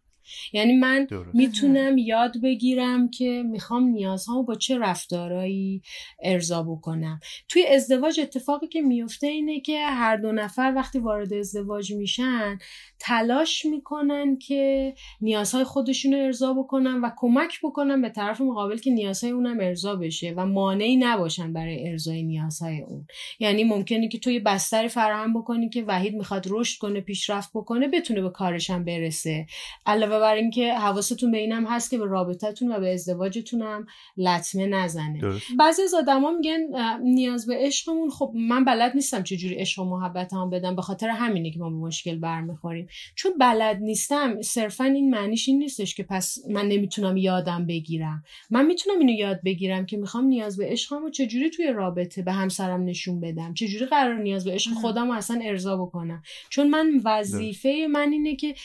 یعنی 0.53 0.73
من 0.73 1.07
می‌تونم 1.33 1.97
یاد 1.97 2.41
بگیرم 2.41 3.09
که 3.09 3.43
می‌خوام 3.45 3.83
نیازهامو 3.83 4.43
با 4.43 4.55
چه 4.55 4.77
رفتارایی 4.77 5.81
ارضا 6.23 6.63
بکنم. 6.63 7.19
توی 7.49 7.67
ازدواج 7.67 8.19
اتفاقی 8.19 8.67
که 8.67 8.81
میفته 8.81 9.27
اینه 9.27 9.59
که 9.59 9.85
هر 9.85 10.17
دو 10.17 10.31
نفر 10.31 10.73
وقتی 10.75 10.99
وارد 10.99 11.33
ازدواج 11.33 11.93
میشن 11.93 12.57
تلاش 12.99 13.65
می‌کنن 13.65 14.37
که 14.37 14.93
نیازهای 15.21 15.63
خودشون 15.63 16.13
رو 16.13 16.19
ارضا 16.19 16.53
بکنن 16.53 17.01
و 17.01 17.09
کمک 17.17 17.59
بکنن 17.63 18.01
به 18.01 18.09
طرف 18.09 18.41
مقابل 18.41 18.77
که 18.77 18.91
نیازهای 18.91 19.33
اونم 19.33 19.59
ارضا 19.59 19.95
بشه 19.95 20.33
و 20.37 20.45
مانعی 20.45 20.95
نباشن 20.97 21.53
برای 21.53 21.89
ارضای 21.89 22.23
نیازهای 22.23 22.81
اون. 22.81 23.07
یعنی 23.39 23.63
ممکنه 23.63 24.07
که 24.07 24.19
توی 24.19 24.39
بستری 24.39 24.87
فراهم 24.87 25.33
بکنی 25.33 25.69
که 25.69 25.83
وحید 25.87 26.15
می‌خواد 26.15 26.45
رشد 26.49 26.79
کنه 26.79 27.01
پیشرفت 27.01 27.49
بکنه 27.53 27.87
بتونه 27.87 28.21
به 28.21 28.29
کارش 28.29 28.69
هم 28.69 28.85
برسه. 28.85 29.45
علاوه 29.85 30.19
بر 30.19 30.35
اینکه 30.35 30.73
حواستون 30.73 31.31
به 31.31 31.37
اینم 31.37 31.65
هست 31.65 31.91
که 31.91 31.97
به 31.97 32.05
رابطتون 32.05 32.71
و 32.71 32.79
به 32.79 32.93
ازدواجتون 32.93 33.61
هم 33.61 33.85
لطمه 34.17 34.65
نزنه. 34.67 35.19
بعضی 35.59 35.81
از 35.81 35.93
آدما 35.93 36.31
میگن 36.31 36.59
نیاز 37.03 37.47
به 37.47 37.55
عشقمون 37.59 38.09
خب 38.09 38.31
من 38.35 38.65
بلد 38.65 38.91
نیستم 38.95 39.23
چجوری 39.23 39.55
عشق 39.55 39.81
و 39.81 39.85
محبت 39.85 40.33
هم 40.33 40.49
بدم 40.49 40.75
به 40.75 40.81
خاطر 40.81 41.09
همینه 41.09 41.51
که 41.51 41.59
ما 41.59 41.69
به 41.69 41.75
مشکل 41.75 42.19
برمیخوریم. 42.19 42.87
چون 43.15 43.37
بلد 43.39 43.77
نیستم 43.81 44.41
صرفا 44.41 44.83
این 44.83 45.09
معنیش 45.09 45.49
این 45.49 45.59
نیستش 45.59 45.95
که 45.95 46.03
پس 46.03 46.37
من 46.49 46.67
نمی‌تونم 46.67 47.17
یادم 47.17 47.65
بگیرم. 47.65 48.23
من 48.49 48.65
می‌تونم 48.65 48.99
اینو 48.99 49.11
یاد 49.11 49.39
بگیرم 49.45 49.85
که 49.85 49.97
می‌خوام 49.97 50.25
نیاز 50.25 50.57
به 50.57 50.65
عشقم 50.65 51.03
و 51.03 51.09
چجوری 51.09 51.49
توی 51.49 51.67
رابطه 51.67 52.21
به 52.21 52.31
همسرم 52.31 52.83
نشون 52.83 53.19
بدم؟ 53.19 53.53
چجوری 53.53 53.85
قرار 53.85 54.17
نیاز 54.17 54.45
به 54.45 54.51
عشق 54.51 54.71
خودم 54.71 55.07
رو 55.07 55.13
اصلا 55.13 55.39
ارضا 55.43 55.77
بکنم؟ 55.77 56.23
چون 56.49 56.69
من 56.69 57.01
وظیفه 57.03 57.87
من 57.91 58.11
اینه 58.11 58.35
که 58.35 58.55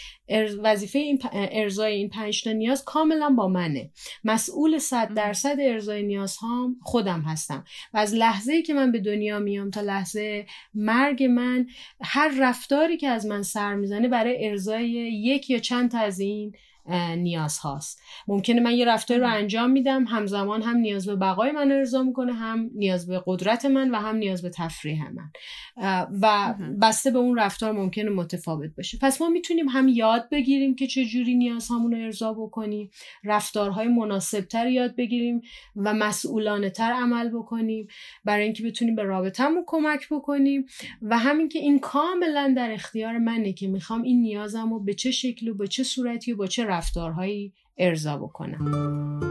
وظیفه 0.63 0.99
این 0.99 1.19
ارزای 1.33 1.95
این 1.95 2.09
پنج 2.09 2.45
تا 2.45 2.53
نیاز 2.53 2.85
کاملا 2.85 3.31
با 3.31 3.49
منه. 3.49 3.91
مسئول 4.25 4.79
صد 4.79 5.15
درصد 5.15 5.57
ارزای 5.61 6.03
نیاز 6.03 6.37
هم 6.43 6.77
خودم 6.83 7.21
هستم. 7.21 7.65
و 7.95 7.99
از 7.99 8.15
لحظه 8.15 8.53
ای 8.53 8.63
که 8.63 8.75
من 8.75 8.93
به 8.93 8.99
دنیا 8.99 9.39
میام 9.39 9.71
تا 9.71 9.81
لحظه 9.81 10.47
مرگ 10.75 11.25
من 11.25 11.67
هر 12.01 12.35
رفتاری 12.41 12.97
که 12.97 13.09
از 13.09 13.27
من 13.27 13.43
سر 13.43 13.75
می‌زنه 13.75 14.09
برای 14.11 14.49
ارزای 14.49 14.91
یک 14.91 15.51
یا 15.51 15.59
چند 15.59 15.91
تا 15.91 15.99
از 15.99 16.21
این 16.21 16.55
نیاز 17.17 17.59
هاست. 17.59 18.01
ممکنه 18.29 18.61
من 18.61 18.73
یه 18.73 18.85
رفتاری 18.85 19.21
رو 19.21 19.29
انجام 19.29 19.71
میدم 19.71 20.05
همزمان 20.05 20.63
هم 20.63 20.77
نیاز 20.77 21.07
به 21.07 21.17
بقای 21.17 21.53
من 21.53 21.73
ارضا 21.73 22.03
می‌کنه 22.03 22.33
هم 22.33 22.71
نیاز 22.75 23.07
به 23.07 23.23
قدرت 23.27 23.65
من 23.65 23.91
و 23.91 23.97
هم 23.97 24.17
نیاز 24.17 24.43
به 24.43 24.51
تفریح 24.51 25.05
من. 25.11 25.31
و 26.23 26.55
بسته 26.83 27.11
به 27.11 27.19
اون 27.19 27.39
رفتار 27.39 27.73
ممکنه 27.73 28.11
متفاوت 28.11 28.71
باشه. 28.77 28.99
پس 29.03 29.21
ما 29.21 29.29
می‌تونیم 29.29 29.69
هم 29.69 29.89
یاد 29.89 30.29
بگیریم 30.31 30.75
که 30.75 30.87
چجوری 30.87 31.35
نیاز 31.35 31.69
همون 31.69 31.93
رو 31.93 32.05
ارضا 32.05 32.33
بکنیم 32.35 32.91
رفتارهای 33.25 33.89
مناسبتر 33.89 34.67
یاد 34.67 34.97
بگیریم 34.97 35.41
و 35.77 35.95
مسئولانه 35.95 36.71
تر 36.71 36.93
عمل 36.93 37.29
بکنیم 37.29 37.87
برای 38.25 38.45
اینکه 38.45 38.63
بتونیم 38.63 38.95
به 38.95 39.03
رابطهمون 39.03 39.65
کمک 39.67 40.09
بکنیم. 40.11 40.67
و 41.03 41.19
همین 41.19 41.49
که 41.49 41.59
این 41.59 41.79
کاملا 41.79 42.55
در 42.57 42.73
اختیار 42.73 43.19
منه 43.19 43.53
که 43.53 43.69
می‌خوام 43.69 44.03
این 44.03 44.21
نیازم 44.23 44.73
رو 44.73 44.81
به 44.81 44.95
چه 44.95 45.11
شکل 45.11 45.49
و 45.49 45.55
به 45.55 45.69
چه 45.69 45.83
صورتی 45.83 46.33
و 46.33 46.37
با 46.37 46.47
چه 46.47 46.65
رفتارهایی 46.71 47.55
ارضا 47.79 48.17
بکنم. 48.17 49.31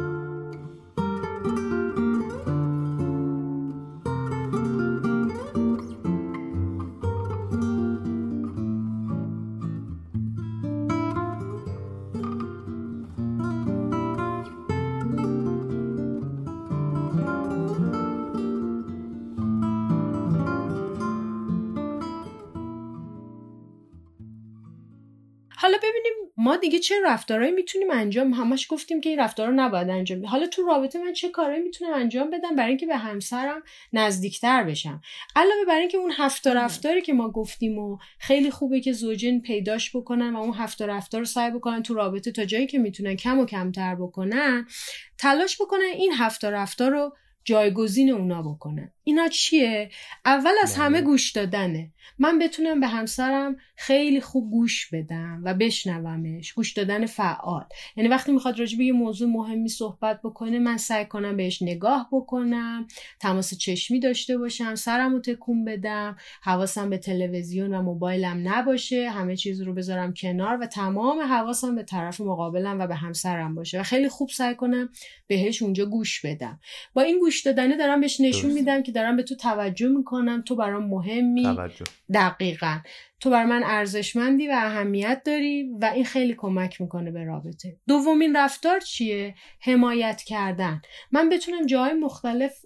حالا 25.61 25.77
ببینیم 25.77 26.18
ما 26.41 26.55
دیگه 26.57 26.79
چه 26.79 26.95
رفتارهایی 27.05 27.51
می‌تونیم 27.51 27.91
انجام 27.91 28.33
همش 28.33 28.67
گفتیم 28.69 29.01
که 29.01 29.09
این 29.09 29.19
رفتارا 29.19 29.51
نباید 29.51 29.89
انجام 29.89 30.25
حالا 30.25 30.47
تو 30.47 30.65
رابطه 30.65 30.99
من 30.99 31.13
چه 31.13 31.29
کارهایی 31.29 31.63
می‌تونم 31.63 31.93
انجام 31.93 32.29
بدم 32.29 32.55
برای 32.55 32.69
اینکه 32.69 32.85
به 32.85 32.97
همسرم 32.97 33.63
نزدیکتر 33.93 34.63
بشم؟ 34.63 35.01
علاوه 35.35 35.65
بر 35.67 35.79
اینکه 35.79 35.97
اون 35.97 36.11
هفت 36.17 36.47
رفتاری 36.47 37.01
که 37.01 37.13
ما 37.13 37.31
گفتیم 37.31 37.77
و 37.77 37.97
خیلی 38.19 38.51
خوبه 38.51 38.79
که 38.79 38.93
زوجین 38.93 39.41
پیداش 39.41 39.95
بکنن 39.95 40.35
و 40.35 40.39
اون 40.39 40.53
هفت 40.53 40.81
رفتار 40.81 41.21
رو 41.21 41.25
سعی 41.25 41.51
بکنن 41.51 41.83
تو 41.83 41.93
رابطه 41.93 42.31
تا 42.31 42.45
جایی 42.45 42.67
که 42.67 42.79
می‌تونن 42.79 43.15
کم 43.15 43.39
و 43.39 43.45
کمتر 43.45 43.95
بکنن 43.95 44.67
تلاش 45.17 45.61
بکنن 45.61 45.91
این 45.95 46.13
هفت 46.13 46.45
رفتار 46.45 46.91
رو 46.91 47.15
جایگزین 47.43 48.09
اونا 48.09 48.41
بکنن. 48.41 48.91
اینا 49.03 49.27
چیه؟ 49.27 49.89
اول 50.25 50.53
از 50.63 50.75
همه 50.75 50.97
بله. 50.97 51.01
گوش 51.01 51.31
دادنه. 51.31 51.91
من 52.19 52.39
بتونم 52.39 52.79
به 52.79 52.87
همسرم 52.87 53.55
خیلی 53.75 54.21
خوب 54.21 54.51
گوش 54.51 54.89
بدم 54.93 55.41
و 55.45 55.53
بشنومش. 55.53 56.53
گوش 56.53 56.73
دادن 56.73 57.05
فعال. 57.05 57.65
یعنی 57.95 58.09
وقتی 58.09 58.31
می‌خواد 58.31 58.59
راجع 58.59 58.77
به 58.77 58.83
یه 58.83 58.93
موضوع 58.93 59.29
مهمی 59.29 59.69
صحبت 59.69 60.21
بکنه 60.21 60.59
من 60.59 60.77
سعی 60.77 61.05
کنم 61.05 61.37
بهش 61.37 61.61
نگاه 61.61 62.09
بکنم 62.11 62.87
تماس 63.19 63.57
چشمی 63.57 63.99
داشته 63.99 64.37
باشم 64.37 64.75
سرم 64.75 65.13
رو 65.13 65.19
تکون 65.19 65.65
بدم 65.65 66.15
حواسم 66.41 66.89
به 66.89 66.97
تلویزیون 66.97 67.73
و 67.73 67.81
موبایلم 67.81 68.41
نباشه 68.43 69.09
همه 69.09 69.35
چیز 69.35 69.61
رو 69.61 69.73
بذارم 69.73 70.13
کنار 70.13 70.57
و 70.61 70.65
تمام 70.65 71.21
حواسم 71.21 71.75
به 71.75 71.83
طرف 71.83 72.21
مقابلم 72.21 72.79
و 72.79 72.87
به 72.87 72.95
همسرم 72.95 73.55
باشه 73.55 73.79
و 73.79 73.83
خیلی 73.83 74.09
خوب 74.09 74.29
سعی 74.29 74.55
کنم 74.55 74.89
بهش 75.27 75.61
اونجا 75.61 75.85
گوش 75.85 76.25
بدم. 76.25 76.59
با 76.93 77.01
این 77.01 77.19
گوش 77.19 77.41
دادنه 77.41 77.77
دارم 77.77 78.01
بهش 78.01 78.21
نشون 78.21 78.51
میدم 78.51 78.83
که 78.83 78.91
دارم 78.91 79.15
به 79.15 79.23
تو 79.23 79.35
توجه 79.35 79.87
می‌کنم 79.87 80.41
تو 80.41 80.55
برام 80.55 80.85
مهمی. 80.85 81.43
توجه. 81.43 81.85
دقیقا. 82.13 82.79
تو 83.19 83.29
بر 83.29 83.45
من 83.45 83.63
ارزشمندی 83.63 84.47
و 84.47 84.51
اهمیت 84.51 85.21
داری 85.25 85.69
و 85.81 85.91
این 85.95 86.05
خیلی 86.05 86.33
کمک 86.37 86.81
می‌کنه 86.81 87.11
به 87.11 87.23
رابطه. 87.23 87.77
دومین 87.87 88.35
رفتار 88.35 88.79
چیه؟ 88.79 89.35
حمایت 89.61 90.21
کردن. 90.21 90.81
من 91.11 91.29
بتونم 91.29 91.65
جای 91.65 91.93
مختلف 91.93 92.65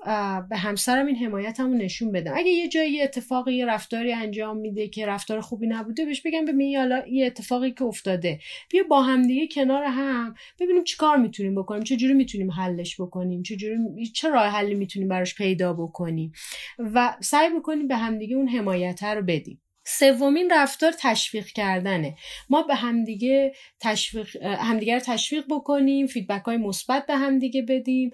به 0.49 0.57
همسرم 0.57 1.05
این 1.05 1.15
حمایتمو 1.15 1.73
نشون 1.73 2.11
بدم. 2.11 2.33
اگه 2.35 2.49
یه 2.51 2.67
جایی 2.67 3.01
اتفاقی 3.01 3.53
یه 3.53 3.65
رفتاری 3.65 4.13
انجام 4.13 4.57
میده 4.57 4.87
که 4.87 5.05
رفتار 5.05 5.41
خوبی 5.41 5.67
نبوده 5.67 6.05
بهش 6.05 6.21
بگم 6.21 6.45
ببین 6.45 6.77
حالا 6.77 7.03
یه 7.07 7.25
اتفاقی 7.25 7.71
که 7.71 7.83
افتاده. 7.83 8.39
بیا 8.69 8.83
با 8.89 9.01
همدیگه 9.01 9.47
کنار 9.47 9.83
هم 9.83 10.33
ببینیم 10.59 10.83
چیکار 10.83 11.17
می‌تونیم 11.17 11.55
بکنیم 11.55 11.83
چه 11.83 11.95
جوری 11.95 12.13
می‌تونیم 12.13 12.51
حلش 12.51 13.01
بکنیم 13.01 13.43
چه 13.43 13.55
جوری 13.55 13.77
چه 14.15 14.29
راه 14.29 14.47
حلی 14.47 14.75
می‌تونیم 14.75 15.07
براش 15.07 15.35
پیدا 15.35 15.73
بکنیم. 15.73 16.31
و 16.79 17.15
سعی 17.19 17.49
بکنیم 17.59 17.87
به 17.87 17.95
همدیگه 17.95 18.35
اون 18.35 18.47
حمایت 18.47 19.03
رو 19.03 19.21
بدیم. 19.21 19.59
سومین 19.85 20.51
رفتار 20.51 20.93
تشویق 20.99 21.45
کردنه. 21.45 22.15
ما 22.49 22.61
به 22.61 22.75
همدیگه 22.75 23.53
تشویق 23.79 24.43
همدیگه 24.43 24.93
رو 24.93 24.99
تشویق 24.99 25.45
بکنیم 25.49 26.07
فیدبک 26.07 26.41
های 26.41 26.57
مثبت 26.57 27.05
به 27.05 27.15
همدیگه 27.15 27.61
بدیم. 27.61 28.11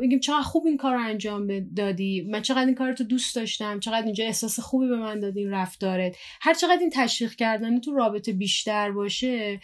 بگیم 0.00 0.20
چقدر 0.20 0.42
خوب 0.42 0.66
این 0.66 0.76
کار 0.76 0.94
رو 0.94 1.00
انجام 1.00 1.60
دادی. 1.74 2.26
من 2.30 2.42
چقدر 2.42 2.66
این 2.66 2.74
کار 2.74 2.92
تو 2.92 3.04
دوست 3.04 3.36
داشتم. 3.36 3.80
چقدر 3.80 4.04
اینجا 4.04 4.24
احساس 4.24 4.60
خوبی 4.60 4.88
به 4.88 4.96
من 4.96 5.20
دادی 5.20 5.40
این 5.40 5.50
رفتارت. 5.50 6.16
هر 6.40 6.54
چقدر 6.54 6.78
این 6.80 6.90
تشویق 6.90 7.34
کردن 7.34 7.80
تو 7.80 7.94
رابطه 7.94 8.32
بیشتر 8.32 8.90
باشه 8.90 9.60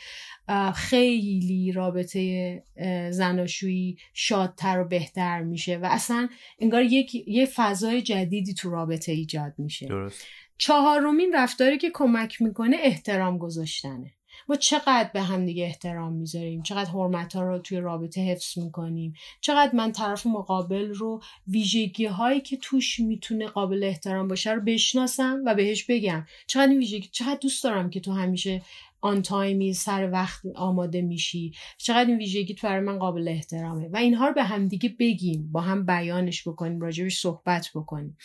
خیلی 0.75 1.73
رابطه 1.73 2.63
زناشویی 3.11 3.97
شادتر 4.15 4.81
و 4.81 4.89
بهتر 4.89 5.43
میشه 5.43 5.77
و 5.77 5.89
اصلا 5.91 6.29
انگار 6.59 6.83
یک 6.83 7.15
یه 7.15 7.47
فضای 7.47 8.03
جدیدی 8.03 8.55
تو 8.55 8.71
رابطه 8.71 9.13
ایجاد 9.13 9.55
میشه. 9.59 9.87
درست. 9.87 10.27
چهارمین 10.63 11.33
رفتاری 11.35 11.79
که 11.79 11.91
کمک 11.95 12.43
می‌کنه 12.43 12.77
احترام 12.81 13.39
گذاشتنه. 13.39 14.13
ما 14.49 14.57
چقدر 14.57 15.11
به 15.15 15.23
هم 15.23 15.47
دیگه 15.47 15.65
احترام 15.65 16.13
می‌ذاریم؟ 16.13 16.63
چقدر 16.63 16.91
حرمت 16.91 17.37
ها 17.37 17.43
رو 17.43 17.59
توی 17.59 17.79
رابطه 17.79 18.21
حفظ 18.21 18.59
می‌کنیم؟ 18.59 19.15
چقدر 19.41 19.75
من 19.75 19.93
طرف 19.93 20.27
مقابل 20.27 20.95
رو 20.95 21.23
ویژگی 21.49 22.05
هایی 22.05 22.41
که 22.41 22.57
توش 22.57 23.01
می‌تونه 23.01 23.47
قابل 23.47 23.85
احترام 23.85 24.29
باشه 24.29 24.51
رو 24.51 24.61
بشناسم 24.61 25.43
و 25.47 25.55
بهش 25.55 25.85
بگم؟ 25.85 26.27
چقدر 26.47 26.73
ویژگی 26.73 27.09
چقدر 27.13 27.39
دوست 27.43 27.65
دارم 27.65 27.91
که 27.91 28.01
تو 28.01 28.13
همیشه 28.13 28.63
آن 29.03 29.23
تایمی 29.23 29.73
سر 29.73 30.11
وقت 30.11 30.41
آماده 30.55 31.03
میشی. 31.03 31.53
چقدر 31.79 32.09
این 32.09 32.19
ویژگی 32.19 32.55
تو 32.55 32.67
برای 32.67 32.81
من 32.81 32.99
قابل 32.99 33.29
احترامه. 33.29 33.89
و 33.89 33.97
اینها 33.97 34.29
رو 34.29 34.35
به 34.35 34.45
هم 34.45 34.69
دیگه 34.69 34.97
بگیم. 34.99 35.53
با 35.53 35.61
هم 35.61 35.87
بیانش 35.87 36.49
بکنیم 36.49 36.81
راجبش 36.81 37.21
صحبت 37.21 37.69
بکنیم. 37.75 38.17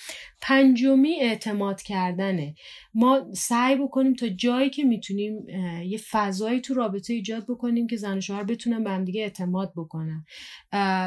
پنجمی 0.42 1.16
اعتماد 1.22 1.82
کردنه. 1.82 2.56
ما 2.94 3.26
سعی 3.34 3.76
بکنیم 3.76 4.14
تا 4.14 4.28
جایی 4.28 4.70
که 4.70 4.84
می‌تونیم 4.84 5.50
یه 5.86 6.00
فضایی 6.12 6.62
تو 6.62 6.74
رابطه 6.74 7.14
ایجاد 7.14 7.46
بکنیم 7.50 7.88
که 7.88 7.98
زن 7.98 8.18
و 8.18 8.22
شوهر 8.22 8.44
بتونن 8.44 8.84
به 8.84 8.90
همدیگه 8.90 9.22
اعتماد 9.22 9.74
بکنن. 9.76 10.26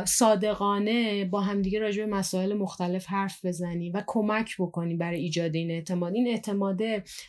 صادقانه 0.07 1.25
با 1.25 1.41
همدیگه 1.41 1.79
راجع 1.79 2.05
به 2.05 2.11
مسائل 2.11 2.55
مختلف 2.55 3.07
حرف 3.07 3.45
بزنیم 3.45 3.93
و 3.95 4.03
کمک 4.07 4.55
بکنیم 4.59 4.99
برای 4.99 5.21
ایجاد 5.21 5.55
این 5.55 5.71
اعتماد. 5.71 6.15
این 6.15 6.29
اعتماد 6.29 6.81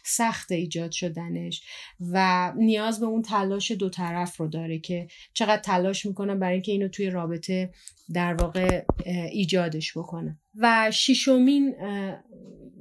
سخت 0.04 0.52
ایجاد 0.52 0.92
شدنش. 0.92 1.64
و 2.00 2.31
نیاز 2.58 3.00
به 3.00 3.06
اون 3.06 3.22
تلاش 3.22 3.72
دو 3.72 3.90
طرف 3.90 4.38
رو 4.38 4.48
داره 4.48 4.80
که 4.80 5.08
چقدر 5.34 5.62
تلاش 5.62 6.06
می‌کنن 6.06 6.40
برای 6.40 6.54
اینکه 6.54 6.72
اینو 6.72 6.88
توی 6.88 7.10
رابطه 7.10 7.74
در 8.14 8.34
واقع 8.34 8.84
ایجادش 9.32 9.98
بکنه. 9.98 10.40
و 10.56 10.92
شیشمین 10.92 11.76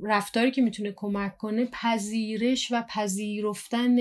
رفتاری 0.03 0.51
که 0.51 0.63
می‌تونه 0.63 0.93
کمک 0.97 1.37
کنه 1.37 1.69
پذیرش 1.73 2.73
و 2.73 2.83
پذیرفتن 2.89 3.97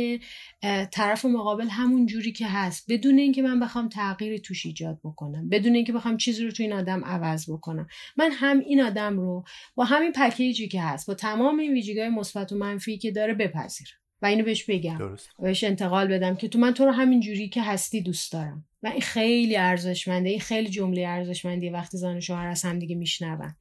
طرف 0.91 1.26
مقابل 1.26 1.68
همون 1.68 2.06
جوری 2.06 2.32
که 2.32 2.47
هست. 2.47 2.86
بدون 2.91 3.18
اینکه 3.18 3.41
من 3.41 3.60
بخوام 3.60 3.89
تغییری 3.89 4.39
توش 4.39 4.66
ایجاد 4.66 5.00
بکنم. 5.04 5.50
بدون 5.50 5.76
اینکه 5.76 5.93
بخوام 5.93 6.18
چیزی 6.18 6.45
رو 6.45 6.52
تو 6.52 6.64
این 6.64 6.74
آدم 6.74 7.06
عوض 7.06 7.50
بکنم. 7.50 7.88
من 8.18 8.32
هم 8.32 8.60
این 8.60 8.82
آدم 8.82 9.20
رو 9.20 9.43
با 9.76 9.84
همین 9.84 10.12
پکیجی 10.12 10.68
که 10.68 10.82
هست 10.82 11.08
با 11.08 11.14
تمام 11.14 11.60
این 11.60 11.74
ویژگی‌های 11.74 12.10
مثبت 12.10 12.52
و 12.52 12.56
منفی 12.56 12.97
که 12.97 13.12
داره 13.12 13.34
بپذیرم. 13.34 13.99
و 14.22 14.26
اینو 14.26 14.43
بهش 14.43 14.63
بگم. 14.63 14.97
درست. 14.97 15.30
بهش 15.39 15.63
انتقال 15.63 16.07
بدم 16.07 16.36
که 16.36 16.47
تو 16.47 16.59
من 16.59 16.74
تو 16.74 16.86
رو 16.86 16.91
همین 16.91 17.20
جوری 17.20 17.49
که 17.49 17.61
هستی 17.61 18.01
دوست 18.01 18.32
دارم. 18.32 18.65
و 18.84 18.88
این 18.88 19.01
خیلی 19.01 19.55
ارزشمنده 19.57 20.30
این 20.30 20.39
خیلی 20.39 20.70
جمله 20.70 21.07
ارزشمندی 21.07 21.70
وقتی 21.70 21.97
زن 21.97 22.17
و 22.17 22.22
شوهر 22.22 22.47
از 22.47 22.63
هم 22.63 22.80
دیگه 22.80 22.95
میشنون. 22.95 23.55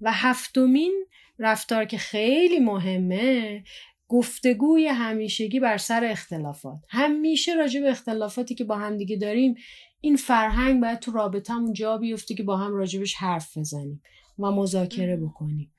و 0.00 0.12
هفتمین 0.12 1.06
رفتار 1.38 1.84
که 1.84 1.98
خیلی 1.98 2.58
مهمه 2.58 3.64
گفتگوی 4.08 4.86
همیشگی 4.86 5.60
بر 5.60 5.76
سر 5.76 6.04
اختلافات. 6.04 6.78
همیشه 6.88 7.54
راجع 7.54 7.80
به 7.80 7.90
اختلافاتی 7.90 8.54
که 8.54 8.64
با 8.64 8.76
هم 8.76 8.96
دیگه 8.96 9.16
داریم 9.16 9.54
این 10.00 10.16
فرهنگ 10.16 10.80
باید 10.80 10.98
تو 10.98 11.12
رابطمون 11.12 11.72
جا 11.72 11.98
بیفته 11.98 12.34
که 12.34 12.42
با 12.42 12.56
هم 12.56 12.74
راجبش 12.74 13.14
حرف 13.14 13.58
بزنیم. 13.58 14.02
و 14.38 14.50
مذاکره 14.50 15.16
بکنیم. 15.16 15.72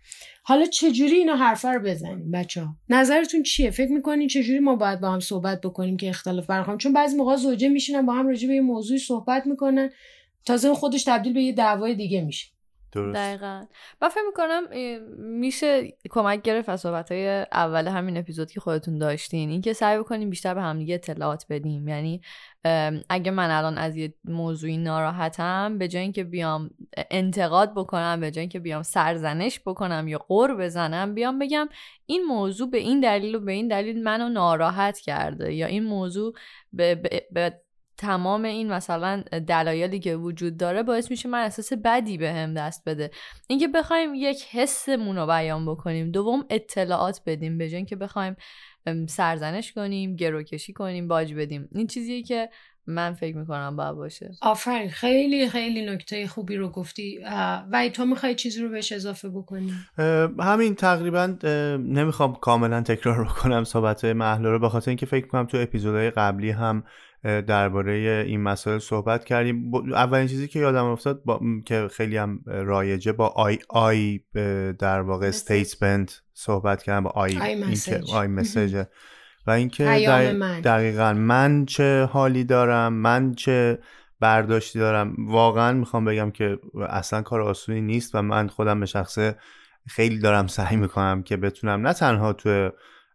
حالا 0.43 0.65
چجوری 0.65 1.15
اینا 1.15 1.35
حرفه 1.35 1.69
رو 1.69 1.79
بزنیم 1.79 2.31
بچه 2.31 2.63
ها 2.63 2.75
نظرتون 2.89 3.43
چیه؟ 3.43 3.71
فکر 3.71 3.91
می‌کنین 3.91 4.27
چجوری 4.27 4.59
ما 4.59 4.75
باید 4.75 4.99
با 4.99 5.11
هم 5.11 5.19
صحبت 5.19 5.61
بکنیم 5.61 5.97
که 5.97 6.09
اختلاف 6.09 6.45
برخوام 6.45 6.77
چون 6.77 6.93
بعضی 6.93 7.17
موقع 7.17 7.35
زوجه 7.35 7.69
میشینن 7.69 8.05
با 8.05 8.13
هم 8.13 8.27
راجع 8.27 8.47
به 8.47 8.53
یه 8.53 8.61
موضوعی 8.61 8.99
صحبت 8.99 9.47
می‌کنن 9.47 9.89
تازه 10.45 10.73
خودش 10.73 11.03
تبدیل 11.03 11.33
به 11.33 11.41
یه 11.41 11.51
دعوای 11.51 11.95
دیگه 11.95 12.21
میشه. 12.21 12.47
درست. 12.91 13.15
دقیقا 13.15 13.65
من 14.01 14.09
فکر 14.09 14.23
می‌کنم 14.27 14.63
میشه 15.17 15.93
کمک 16.09 16.41
گرفت 16.41 16.69
از 16.69 16.81
صحبت 16.81 17.11
های 17.11 17.27
اول 17.51 17.87
همین 17.87 18.17
اپیزود 18.17 18.51
که 18.51 18.59
خودتون 18.59 18.97
داشتین 18.97 19.49
اینکه 19.49 19.73
سعی 19.73 19.97
بکنیم 19.97 20.29
بیشتر 20.29 20.53
به 20.53 20.61
همدیگه 20.61 20.95
اطلاعات 20.95 21.45
بدیم 21.49 21.87
یعنی 21.87 22.21
اگه 23.09 23.31
من 23.31 23.49
الان 23.49 23.77
از 23.77 23.95
یه 23.95 24.13
موضوعی 24.23 24.77
ناراحتم 24.77 25.77
به 25.77 25.87
جای 25.87 26.01
اینکه 26.01 26.23
بیام 26.23 26.69
انتقاد 27.11 27.73
بکنم 27.75 28.19
به 28.19 28.31
جای 28.31 28.41
اینکه 28.41 28.59
بیام 28.59 28.83
سرزنش 28.83 29.59
بکنم 29.65 30.07
یا 30.07 30.17
قور 30.17 30.55
بزنم 30.55 31.13
بیام 31.13 31.39
بگم 31.39 31.69
این 32.05 32.23
موضوع 32.23 32.69
به 32.69 32.77
این 32.77 32.99
دلیل 32.99 33.35
و 33.35 33.39
به 33.39 33.51
این 33.51 33.67
دلیل 33.67 34.03
منو 34.03 34.29
ناراحت 34.29 34.99
کرده 34.99 35.53
یا 35.53 35.67
این 35.67 35.83
موضوع 35.83 36.33
به, 36.73 36.95
به 37.31 37.61
تمام 37.97 38.43
این 38.43 38.71
مثلا 38.71 39.23
دلایلی 39.47 39.99
که 39.99 40.15
وجود 40.15 40.57
داره 40.57 40.83
باعث 40.83 41.11
میشه 41.11 41.29
من 41.29 41.43
احساس 41.43 41.73
بدی 41.73 42.17
به 42.17 42.33
هم 42.33 42.53
دست 42.53 42.83
بده. 42.85 43.11
اینکه 43.47 43.67
بخوایم 43.67 44.15
یک 44.15 44.43
حسمون 44.51 45.15
رو 45.15 45.27
بیان 45.27 45.65
بکنیم 45.65 46.11
دوم 46.11 46.45
اطلاعات 46.49 47.21
بدیم 47.25 47.57
به 47.57 47.85
که 47.85 47.95
بخوایم 47.95 48.35
سرزنش 49.07 49.73
کنیم 49.73 50.15
گروکشی 50.15 50.73
کنیم 50.73 51.07
باج 51.07 51.33
بدیم. 51.33 51.69
این 51.71 51.87
چیزیه 51.87 52.23
که 52.23 52.49
من 52.89 53.13
فکر 53.13 53.37
می‌کنم 53.37 53.75
باید 53.75 53.95
باشه. 53.95 54.31
آفرین. 54.41 54.89
خیلی 54.89 55.49
خیلی 55.49 55.85
نکته 55.85 56.27
خوبی 56.27 56.55
رو 56.55 56.69
گفتی. 56.69 57.19
و 57.71 57.89
تو 57.93 58.05
می‌خوای 58.05 58.35
چیزی 58.35 58.61
رو 58.61 58.69
بهش 58.69 58.91
اضافه 58.91 59.29
بکنی؟ 59.29 59.73
همین 60.39 60.75
تقریبا 60.75 61.37
نمی‌خوام 61.77 62.35
کاملا 62.35 62.81
تکرار 62.81 63.23
بکنم 63.25 63.63
صحبت 63.63 64.05
مهلا 64.05 64.51
رو 64.51 64.59
به 64.59 64.69
خاطر 64.69 64.91
اینکه 64.91 65.05
فکر 65.05 65.27
کنم 65.27 65.45
تو 65.45 65.57
اپیزودهای 65.57 66.11
قبلی 66.11 66.49
هم 66.49 66.83
درباره 67.23 68.23
این 68.27 68.41
مسائل 68.41 68.79
صحبت 68.79 69.25
کردیم. 69.25 69.75
اولین 69.75 70.27
چیزی 70.27 70.47
که 70.47 70.59
یادم 70.59 70.85
افتاد 70.85 71.23
با... 71.23 71.41
که 71.65 71.87
خیلی 71.91 72.17
هم 72.17 72.39
رایجه 72.45 73.11
با 73.11 73.27
I 73.27 73.59
I 73.69 74.19
در 74.79 75.01
واقع 75.01 75.27
statement 75.27 76.21
صحبت 76.33 76.83
کردم 76.83 77.03
با 77.03 77.09
I 77.09 77.37
I 77.37 77.63
message, 77.63 78.11
I 78.13 78.27
message. 78.27 78.83
و 79.47 79.51
اینکه 79.51 79.83
دقیقا 80.63 81.13
من 81.13 81.65
چه 81.65 82.09
حالی 82.11 82.43
دارم 82.43 82.93
من 82.93 83.35
چه 83.35 83.79
برداشتی 84.19 84.79
دارم. 84.79 85.15
واقعا 85.17 85.73
می‌خوام 85.73 86.05
بگم 86.05 86.31
که 86.31 86.59
اصلا 86.89 87.21
کار 87.21 87.41
آسونی 87.41 87.81
نیست 87.81 88.15
و 88.15 88.21
من 88.21 88.47
خودم 88.47 88.79
به 88.79 88.85
شخصه 88.85 89.35
خیلی 89.87 90.19
دارم 90.19 90.47
سعی 90.47 90.75
می‌کنم 90.75 91.23
که 91.23 91.37
بتونم 91.37 91.87
نه 91.87 91.93
تنها 91.93 92.33
تو 92.33 92.69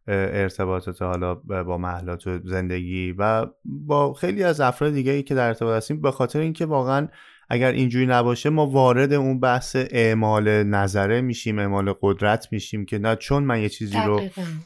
ارتباطات 0.08 1.02
حالا 1.02 1.34
با 1.34 1.78
محلات 1.78 2.26
و 2.26 2.38
زندگی 2.44 3.12
و 3.18 3.46
با 3.64 4.12
خیلی 4.12 4.42
از 4.44 4.60
افراد 4.60 4.92
دیگه 4.92 5.12
ای 5.12 5.22
که 5.22 5.34
در 5.34 5.48
ارتباط 5.48 5.76
هستیم 5.76 6.00
به 6.00 6.10
خاطر 6.10 6.38
اینکه 6.38 6.66
واقعا 6.66 7.08
اگر 7.48 7.72
اینجوری 7.72 8.06
نباشه 8.06 8.50
ما 8.50 8.66
وارد 8.66 9.12
اون 9.12 9.40
بحث 9.40 9.76
اعمال 9.76 10.62
نظره 10.62 11.20
میشیم 11.20 11.58
اعمال 11.58 11.94
قدرت 12.00 12.48
میشیم 12.50 12.84
که 12.84 12.98
نه 12.98 13.16
چون 13.16 13.44
من 13.44 13.60
یه 13.60 13.68
چیزی 13.68 13.98
رو 14.06 14.22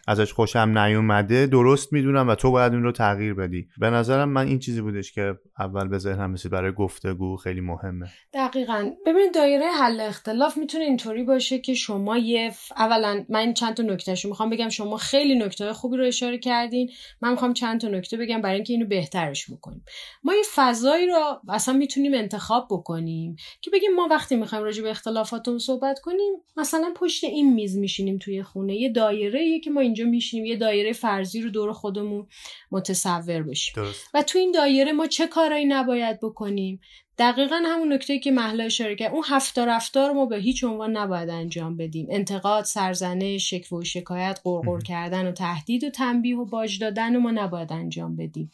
ازش 0.09 0.33
خوشم 0.33 0.79
نیومده 0.79 1.47
درست 1.47 1.93
می‌دونم 1.93 2.29
و 2.29 2.35
تو 2.35 2.51
باید 2.51 2.73
اون 2.73 2.83
رو 2.83 2.93
تغییر 2.93 3.35
بدی. 3.35 3.69
به 3.79 3.91
نظرم 3.91 4.29
من 4.29 4.47
این 4.47 4.59
چیزی 4.59 4.81
بودش 4.81 5.13
که 5.13 5.35
اول 5.59 5.89
به 5.89 5.99
ذهنم 5.99 6.33
رسید 6.33 6.53
برای 6.53 6.73
گفتگو 6.73 7.37
خیلی 7.37 7.61
مهمه. 7.61 8.07
دقیقا. 8.35 8.91
ببینید 9.07 9.35
دایره 9.35 9.67
حل 9.81 10.01
اختلاف 10.01 10.57
می‌تونه 10.57 10.85
اینطوری 10.85 11.25
باشه 11.25 11.59
که 11.59 11.75
شما 11.75 12.19
یه 12.19 12.53
اولا 12.77 13.25
من 13.29 13.55
چند 13.55 13.75
تا 13.75 13.83
نکتهشو 13.83 14.29
می‌خوام 14.29 14.51
بگم 14.51 14.69
شما 14.69 14.97
خیلی 14.97 15.39
نکته 15.39 15.73
خوبی 15.73 15.97
رو 15.97 16.05
اشاره 16.05 16.39
کردین. 16.39 16.91
من 17.21 17.31
می‌خوام 17.31 17.53
چند 17.53 17.81
تا 17.81 17.89
نکته 17.89 18.17
بگم 18.17 18.41
برای 18.41 18.55
اینکه 18.55 18.73
اینو 18.73 18.87
بهترش 18.87 19.51
بکنیم. 19.51 19.85
ما 20.25 20.35
یه 20.35 20.43
فضایی 20.55 21.07
رو 21.07 21.41
اصلا 21.49 21.75
می‌تونیم 21.75 22.15
انتخاب 22.15 22.66
بکنیم. 22.71 23.37
که 23.61 23.71
بگیم 23.71 23.95
ما 23.95 24.09
وقتی 24.11 24.37
می‌خوایم 24.37 24.65
راجع 24.65 24.83
به 24.83 24.91
اختلافاتمون 24.91 25.59
صحبت 25.59 26.01
کنیم 26.01 26.33
مثلا 26.57 26.93
پشت 26.97 27.25
این 27.25 27.55
میز 27.55 27.77
میشینیم 27.77 28.19
توی 28.19 28.43
خونه. 28.43 28.77
یه 28.77 28.89
دایره 28.89 29.61
که 29.61 29.71
ما 29.71 29.81
اینجا 29.81 30.05
میشینیم. 30.05 30.47
یه 30.47 30.57
دایره 30.57 30.93
فرضی 30.93 31.41
رو 31.41 31.51
دور 31.51 31.73
خودمون 31.73 32.27
متصور 32.71 33.43
بشیم. 33.43 33.75
و 34.15 34.23
تو 34.23 34.39
این 34.39 34.53
دایره 34.53 34.93
ما 34.93 35.07
چه 35.07 35.27
کارایی 35.27 35.65
نباید 35.65 36.21
بکنیم؟ 36.21 36.81
دقیقا 37.19 37.63
همون 37.65 37.93
نکته 37.93 38.19
که 38.19 38.31
محلا 38.31 38.65
اشاره 38.65 38.97
کرد. 38.97 39.13
اون 39.13 39.23
هفت 39.27 39.59
رفتار 39.59 40.13
ما 40.13 40.27
به 40.27 40.37
هیچ 40.37 40.65
عنوان 40.65 40.97
نباید 40.97 41.31
انجام 41.31 41.77
بدیم. 41.77 42.07
انتقاد 42.11 42.65
سرزنش 42.65 43.51
شکوه 43.51 43.81
و 43.81 43.85
شکایت 43.85 44.41
قرقر 44.45 44.81
کردن 44.81 45.27
و 45.27 45.33
تهدید 45.33 45.85
و 45.85 45.91
تنبیه 45.91 46.37
و 46.37 46.45
باج 46.45 46.79
دادن 46.79 47.17
و 47.17 47.21
ما 47.21 47.31
نباید 47.31 47.73
انجام 47.73 48.17
بدیم. 48.17 48.51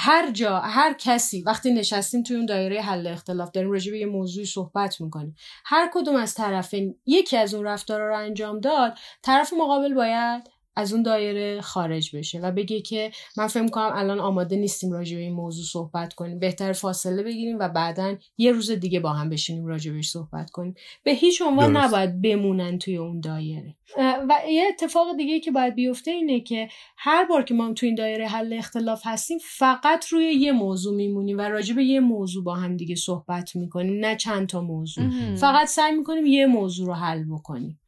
هر 0.00 0.30
جا 0.30 0.58
هر 0.58 0.92
کسی 0.92 1.42
وقتی 1.42 1.72
نشستیم 1.72 2.22
توی 2.22 2.36
اون 2.36 2.46
دایره 2.46 2.82
حل 2.82 3.06
اختلاف 3.06 3.50
داریم 3.50 3.70
راجع 3.70 3.92
به 3.92 3.98
یه 3.98 4.06
موضوعی 4.06 4.46
صحبت 4.46 5.00
می‌کنیم. 5.00 5.34
هر 5.64 5.90
کدوم 5.92 6.16
از 6.16 6.34
طرفین 6.34 6.94
یکی 7.06 7.36
از 7.36 7.54
اون 7.54 7.64
رفتارا 7.64 8.08
رو 8.08 8.16
انجام 8.16 8.60
داد 8.60 8.98
طرف 9.22 9.52
مقابل 9.52 9.94
باید 9.94 10.57
از 10.78 10.92
اون 10.92 11.02
دایره 11.02 11.60
خارج 11.60 12.16
بشه 12.16 12.40
و 12.40 12.52
بگه 12.52 12.80
که 12.80 13.10
من 13.36 13.46
فکر 13.46 13.68
کنم 13.68 13.90
الان 13.94 14.20
آماده 14.20 14.56
نیستیم 14.56 14.92
راجع 14.92 15.16
به 15.16 15.22
این 15.22 15.32
موضوع 15.32 15.64
صحبت 15.64 16.14
کنیم. 16.14 16.38
بهتر 16.38 16.72
فاصله 16.72 17.22
بگیریم 17.22 17.58
و 17.58 17.68
بعدا 17.68 18.16
یه 18.38 18.52
روز 18.52 18.70
دیگه 18.70 19.00
با 19.00 19.12
هم 19.12 19.28
بشینیم 19.28 19.66
راجع 19.66 19.92
بهش 19.92 20.10
صحبت 20.10 20.50
کنیم. 20.50 20.74
به 21.02 21.10
هیچ 21.10 21.42
عنوان 21.42 21.76
نباید 21.76 22.22
بمونن 22.22 22.78
توی 22.78 22.96
اون 22.96 23.20
دایره. 23.20 23.76
و 23.98 24.34
یه 24.50 24.64
اتفاق 24.68 25.16
دیگه 25.16 25.40
که 25.40 25.50
باید 25.50 25.74
بیفته 25.74 26.10
اینه 26.10 26.40
که 26.40 26.68
هر 26.96 27.24
بار 27.24 27.44
که 27.44 27.54
ما 27.54 27.72
تو 27.72 27.86
این 27.86 27.94
دایره 27.94 28.28
حل 28.28 28.52
اختلاف 28.52 29.02
هستیم 29.04 29.38
فقط 29.42 30.06
روی 30.06 30.24
یه 30.24 30.52
موضوع 30.52 30.96
میمونیم 30.96 31.38
و 31.38 31.40
راجع 31.40 31.74
به 31.74 31.84
یه 31.84 32.00
موضوع 32.00 32.44
با 32.44 32.54
هم 32.54 32.76
دیگه 32.76 32.94
صحبت 32.94 33.56
می‌کنیم 33.56 34.00
نه 34.06 34.16
چند 34.16 34.48
تا 34.48 34.60
موضوع. 34.60 35.04
فقط 35.34 35.68
سعی 35.68 35.92
می‌کنیم 35.92 36.26
یه 36.26 36.46
موضوع 36.46 36.86
رو 36.86 36.94
حل 36.94 37.24
بکنیم. 37.24 37.80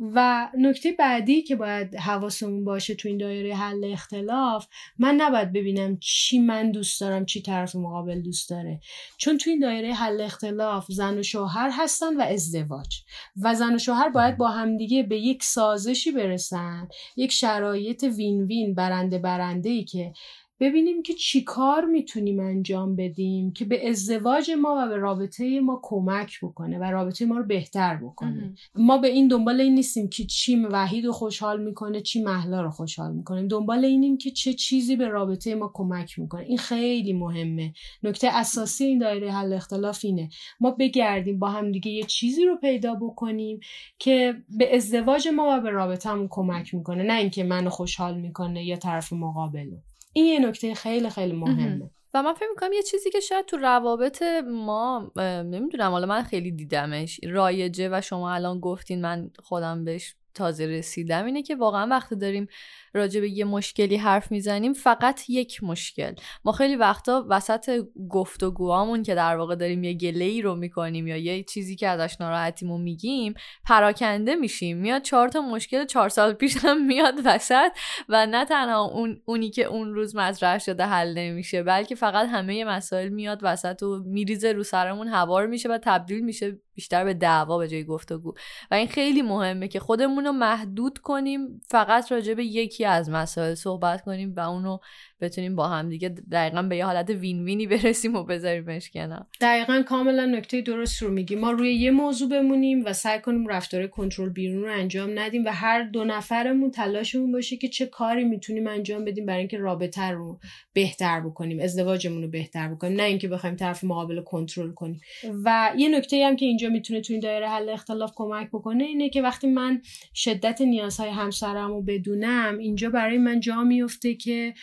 و 0.00 0.48
نکته 0.58 0.92
بعدی 0.92 1.42
که 1.42 1.56
باید 1.56 1.94
حواسمون 1.94 2.64
باشه 2.64 2.94
تو 2.94 3.08
این 3.08 3.18
دایره 3.18 3.56
حل 3.56 3.84
اختلاف 3.92 4.66
من 4.98 5.14
نباید 5.14 5.52
ببینم 5.52 5.98
چی 6.00 6.38
من 6.38 6.70
دوست 6.70 7.00
دارم 7.00 7.24
چی 7.24 7.42
طرف 7.42 7.76
مقابل 7.76 8.20
دوست 8.20 8.50
داره. 8.50 8.80
چون 9.18 9.38
تو 9.38 9.50
این 9.50 9.58
دایره 9.58 9.94
حل 9.94 10.20
اختلاف 10.20 10.86
زن 10.88 11.18
و 11.18 11.22
شوهر 11.22 11.70
هستن 11.72 12.16
و 12.16 12.20
ازدواج. 12.20 13.02
و 13.42 13.54
زن 13.54 13.74
و 13.74 13.78
شوهر 13.78 14.08
باید 14.08 14.36
با 14.36 14.48
همدیگه 14.48 15.02
به 15.02 15.18
یک 15.18 15.42
سازشی 15.42 16.12
برسن 16.12 16.88
یک 17.16 17.32
شرایط 17.32 18.02
وین 18.02 18.44
وین 18.44 18.74
برنده 18.74 19.18
برنده 19.18 19.70
ای 19.70 19.84
که 19.84 20.12
ببینیم 20.60 21.02
که 21.02 21.14
چی 21.14 21.44
کار 21.44 21.84
می‌تونیم 21.84 22.40
انجام 22.40 22.96
بدیم 22.96 23.52
که 23.52 23.64
به 23.64 23.88
ازدواج 23.88 24.50
ما 24.50 24.76
و 24.78 24.88
به 24.88 24.96
رابطه 24.96 25.60
ما 25.60 25.80
کمک 25.82 26.38
بکنه 26.42 26.78
و 26.78 26.82
رابطه 26.84 27.26
ما 27.26 27.38
رو 27.38 27.44
بهتر 27.44 27.96
بکنه. 27.96 28.54
ما 28.74 28.98
به 28.98 29.08
این 29.08 29.28
دنبال 29.28 29.60
این 29.60 29.74
نیستیم 29.74 30.08
که 30.08 30.24
چی 30.24 30.56
وحید 30.56 31.04
رو 31.04 31.12
خوشحال 31.12 31.64
می‌کنه 31.64 32.00
چی 32.00 32.22
محلا 32.22 32.62
رو 32.62 32.70
خوشحال 32.70 33.12
می‌کنه. 33.12 33.46
دنبال 33.46 33.84
اینیم 33.84 34.18
که 34.18 34.30
چه 34.30 34.52
چیزی 34.52 34.96
به 34.96 35.08
رابطه 35.08 35.54
ما 35.54 35.70
کمک 35.74 36.18
می‌کنه. 36.18 36.42
این 36.42 36.58
خیلی 36.58 37.12
مهمه. 37.12 37.72
نکته 38.02 38.28
اساسی 38.28 38.84
این 38.84 38.98
دایره 38.98 39.32
حل 39.32 39.52
اختلاف 39.52 40.00
اینه. 40.04 40.28
ما 40.60 40.70
بگردیم 40.70 41.38
با 41.38 41.48
هم 41.48 41.72
دیگه 41.72 41.90
یه 41.90 42.02
چیزی 42.02 42.44
رو 42.44 42.56
پیدا 42.56 42.94
بکنیم 42.94 43.60
که 43.98 44.34
به 44.58 44.76
ازدواج 44.76 45.28
ما 45.28 45.56
و 45.56 45.60
به 45.60 45.70
رابطهمون 45.70 46.28
کمک 46.30 46.74
می‌کنه. 46.74 47.02
نه 47.02 47.14
اینکه 47.14 47.44
منو 47.44 47.70
خوشحال 47.70 48.20
می‌کنه 48.20 48.64
یا 48.64 48.76
طرف 48.76 49.12
مقابل. 49.12 49.70
این 50.12 50.26
یه 50.26 50.48
نکته 50.48 50.74
خیلی 50.74 51.10
خیلی 51.10 51.32
مهمه. 51.32 51.90
و 52.14 52.22
من 52.22 52.34
فکر 52.34 52.48
می‌کنم 52.48 52.72
یه 52.72 52.82
چیزی 52.82 53.10
که 53.10 53.20
شاید 53.20 53.46
تو 53.46 53.56
روابط 53.56 54.22
ما 54.48 55.12
نمی‌دونم 55.16 55.90
حالا 55.90 56.06
من 56.06 56.22
خیلی 56.22 56.52
دیدمش 56.52 57.20
رایجه 57.24 57.88
و 57.92 58.00
شما 58.00 58.34
الان 58.34 58.60
گفتین 58.60 59.00
من 59.00 59.30
خودم 59.38 59.84
بهش 59.84 60.14
تازه 60.34 60.66
رسیدم 60.66 61.24
اینه 61.24 61.42
که 61.42 61.56
واقعا 61.56 61.86
وقتی 61.86 62.16
داریم 62.16 62.46
راجع 62.94 63.20
به 63.20 63.30
یه 63.30 63.44
مشکلی 63.44 63.96
حرف 63.96 64.32
می‌زنیم 64.32 64.72
فقط 64.72 65.30
یک 65.30 65.62
مشکل. 65.62 66.14
ما 66.44 66.52
خیلی 66.52 66.76
وقتا 66.76 67.26
وسط 67.28 67.84
گفتگوهامون 68.10 69.02
که 69.02 69.14
در 69.14 69.36
واقع 69.36 69.54
داریم 69.54 69.84
یه 69.84 69.92
گله 69.94 70.24
ای 70.24 70.42
رو 70.42 70.54
می‌کنیم 70.54 71.06
یا 71.06 71.16
یه 71.16 71.42
چیزی 71.42 71.76
که 71.76 71.88
ازش 71.88 72.20
ناراحتیمو 72.20 72.78
میگیم 72.78 73.34
پراکنده 73.66 74.34
میشیم. 74.34 74.76
میاد 74.76 75.02
چهار 75.02 75.28
تا 75.28 75.40
مشکل 75.40 75.84
چهار 75.84 76.08
سال 76.08 76.32
پیش 76.32 76.56
هم 76.56 76.86
میاد 76.86 77.14
وسط 77.24 77.70
و 78.08 78.26
نه 78.26 78.44
تنها 78.44 78.84
اون 78.84 79.22
اونی 79.24 79.50
که 79.50 79.64
اون 79.64 79.94
روز 79.94 80.16
مطرح 80.16 80.58
شده 80.58 80.84
حل 80.86 81.18
نمیشه 81.18 81.62
بلکه 81.62 81.94
فقط 81.94 82.28
همه 82.28 82.64
مسائل 82.64 83.08
میاد 83.08 83.38
وسط 83.42 83.82
و 83.82 84.02
میریزه 84.06 84.52
رو 84.52 84.62
سرمون 84.62 85.08
هوار 85.08 85.46
میشه 85.46 85.68
و 85.68 85.78
تبدیل 85.82 86.20
میشه 86.24 86.58
بیشتر 86.74 87.04
به 87.04 87.14
دعوا 87.14 87.58
به 87.58 87.68
جای 87.68 87.84
گفتگو 87.84 88.34
و 88.70 88.74
این 88.74 88.88
خیلی 88.88 89.22
مهمه 89.22 89.68
که 89.68 89.80
خودمون 89.80 90.24
رو 90.24 90.32
محدود 90.32 90.98
کنیم 90.98 91.60
فقط 91.68 92.12
راجع 92.12 92.34
به 92.34 92.44
یکی 92.44 92.84
از 92.84 93.10
مسائل 93.10 93.54
صحبت 93.54 94.04
کنیم 94.04 94.34
و 94.36 94.40
اونو 94.40 94.78
بتونیم 95.20 95.56
با 95.56 95.68
هم 95.68 95.88
دیگه 95.88 96.08
دقیقا 96.08 96.62
به 96.62 96.76
یه 96.76 96.84
حالت 96.84 97.10
وین 97.10 97.44
وینی 97.44 97.66
برسیم 97.66 98.14
و 98.16 98.24
بذاریمش 98.24 98.90
کنار. 98.90 99.26
دقیقا 99.40 99.82
کاملا 99.82 100.26
نکته 100.26 100.60
درست 100.60 101.02
رو 101.02 101.10
میگیم 101.10 101.38
ما 101.38 101.50
روی 101.50 101.74
یه 101.74 101.90
موضوع 101.90 102.28
بمونیم 102.28 102.84
و 102.84 102.92
سعی 102.92 103.20
کنیم 103.20 103.46
رفتار 103.46 103.86
کنترل 103.86 104.28
بیرون 104.28 104.62
رو 104.62 104.72
انجام 104.72 105.18
ندیم 105.18 105.44
و 105.44 105.48
هر 105.48 105.82
دو 105.82 106.04
نفرمون 106.04 106.70
تلاشمون 106.70 107.32
باشه 107.32 107.56
که 107.56 107.68
چه 107.68 107.86
کاری 107.86 108.24
می‌تونیم 108.24 108.66
انجام 108.66 109.04
بدیم 109.04 109.26
برای 109.26 109.38
اینکه 109.38 109.58
رابطه 109.58 110.10
رو 110.10 110.38
بهتر 110.72 111.20
بکنیم 111.20 111.60
ازدواجمون 111.60 112.22
رو 112.22 112.28
بهتر 112.28 112.68
بکنیم 112.68 112.96
نه 112.96 113.02
اینکه 113.02 113.28
بخوایم 113.28 113.56
طرف 113.56 113.84
مقابل 113.84 114.20
کنترل 114.20 114.70
کنیم. 114.70 115.00
و 115.44 115.72
یه 115.76 115.88
نکته 115.88 116.26
هم 116.26 116.36
که 116.36 116.46
اینجا 116.46 116.68
می‌تونه 116.68 117.00
تو 117.00 117.12
این 117.12 117.20
دایره 117.20 117.48
حل 117.48 117.68
اختلاف 117.68 118.12
کمک 118.14 118.48
بکنه 118.48 118.84
اینه 118.84 119.08
که 119.08 119.22
وقتی 119.22 119.46
من 119.46 119.82
شدت 120.14 120.60
نیازهای 120.60 121.10
همسرم 121.10 121.70
رو 121.70 121.82
بدونم 121.82 122.58
اینجا 122.58 122.90
برای 122.90 123.18
من 123.18 123.40
جا 123.40 123.64
میفته 123.64 124.14
که 124.14 124.54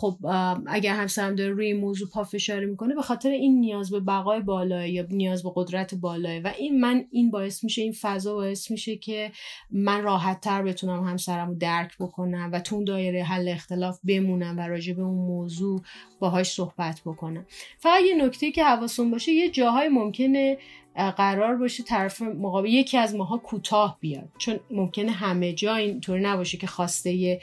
خب 0.00 0.18
اگر 0.66 0.94
همسرم 0.94 1.34
داره 1.34 1.50
روی 1.50 1.72
موضوع 1.72 2.08
پافشاری 2.08 2.66
می‌کنه 2.66 2.94
به 2.94 3.02
خاطر 3.02 3.30
این 3.30 3.60
نیاز 3.60 3.90
به 3.90 4.00
بقای 4.00 4.40
بالای 4.40 4.92
یا 4.92 5.06
نیاز 5.10 5.42
به 5.42 5.50
قدرت 5.54 5.94
بالای. 5.94 6.40
و 6.40 6.52
این 6.58 6.80
من 6.80 7.04
این 7.10 7.30
باعث 7.30 7.64
میشه 7.64 7.82
این 7.82 7.92
فضا 7.92 8.34
باعث 8.34 8.70
میشه 8.70 8.96
که 8.96 9.32
من 9.70 10.02
راحت 10.02 10.40
تر 10.40 10.62
بتونم 10.62 11.04
همسرم 11.04 11.48
رو 11.48 11.54
درک 11.54 11.98
بکنم 12.00 12.50
و 12.52 12.60
تو 12.60 12.84
دایره 12.84 13.22
حل 13.22 13.48
اختلاف 13.48 14.00
بمونم 14.04 14.58
و 14.58 14.60
راجع 14.60 14.94
به 14.94 15.02
اون 15.02 15.26
موضوع 15.26 15.80
باهاش 16.20 16.50
صحبت 16.50 17.00
بکنم. 17.06 17.46
فقط 17.78 18.00
یه 18.02 18.24
نکته 18.24 18.50
که 18.50 18.64
حواسون 18.64 19.10
باشه 19.10 19.32
یه 19.32 19.50
جاهای 19.50 19.88
ممکنه 19.88 20.58
قرار 20.96 21.56
باشه 21.56 21.82
طرف 21.82 22.22
مقابل 22.22 22.68
یکی 22.68 22.98
از 22.98 23.14
ماها 23.14 23.38
کوتاه 23.38 23.98
بیاد. 24.00 24.28
چون 24.38 24.60
ممکنه 24.70 25.10
همه 25.10 25.52
جا 25.52 25.74
اینطور 25.74 26.18
نباشه 26.18 26.56
که 26.56 26.66
خواسته 26.66 27.40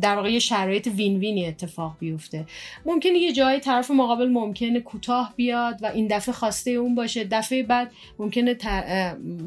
در 0.00 0.16
واقع 0.16 0.38
شرایط 0.38 0.86
وین 0.86 1.18
وینی 1.18 1.46
اتفاق 1.46 1.96
بیفته. 2.00 2.46
ممکنه 2.86 3.18
یه 3.18 3.32
جایی 3.32 3.60
طرف 3.60 3.90
مقابل 3.90 4.28
ممکنه 4.28 4.80
کوتاه 4.80 5.32
بیاد 5.36 5.78
و 5.82 5.86
این 5.86 6.06
دفعه 6.06 6.34
خواسته 6.34 6.70
اون 6.70 6.94
باشه. 6.94 7.24
دفعه 7.24 7.62
بعد 7.62 7.92
ممکنه 8.18 8.56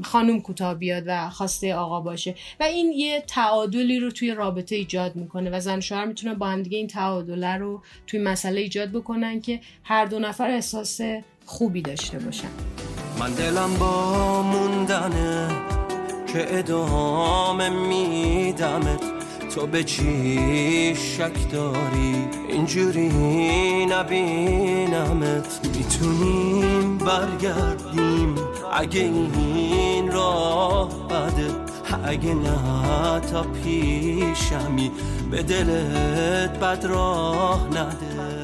خانم 0.04 0.42
کوتاه 0.42 0.74
بیاد 0.74 1.04
و 1.08 1.30
خواسته 1.30 1.76
آقا 1.76 2.02
باشه. 2.02 2.36
و 2.60 2.64
این 2.64 2.92
یه 2.92 3.24
تعادلی 3.28 4.00
رو 4.00 4.12
توی 4.12 4.32
رابطه 4.32 4.76
ایجاد 4.76 5.16
می‌کنه 5.16 5.50
و 5.50 5.60
زن 5.60 5.80
شوهر 5.80 6.06
می‌تونن 6.06 6.34
با 6.34 6.48
هم 6.48 6.64
دیگه 6.64 6.78
این 6.78 6.88
تعادله 6.88 7.58
رو 7.58 7.82
توی 8.08 8.20
مسئله 8.20 8.62
ایجاد 8.62 8.90
بکنن 8.90 9.42
که 9.42 9.60
هر 9.84 10.06
دو 10.06 10.20
نفر 10.20 10.50
احساس 10.50 11.02
خوبی 11.48 11.82
داشته 11.82 12.20
باشن. 12.20 12.48
من 13.20 13.34
دلم 13.34 13.74
با 13.80 14.42
موندنه 14.42 15.48
که 16.34 16.60
ادامه 16.60 17.70
میدمت. 17.70 19.02
تو 19.56 19.68
به 19.68 19.84
چی 19.84 20.96
شک 20.96 21.52
داری؟ 21.52 22.28
اینجوری 22.50 23.86
نبینمت. 23.86 25.60
می‌تونیم 25.78 26.98
برگردیم 26.98 28.36
اگه 28.74 29.02
این 29.02 30.12
راه 30.12 31.08
بده. 31.08 31.56
اگه 32.04 32.34
نه 32.34 33.20
تا 33.20 33.44
پیشمی 33.44 34.92
به 35.32 35.44
دلت 35.44 36.60
بد 36.60 36.86
راه 36.86 37.68
نده. 37.68 38.37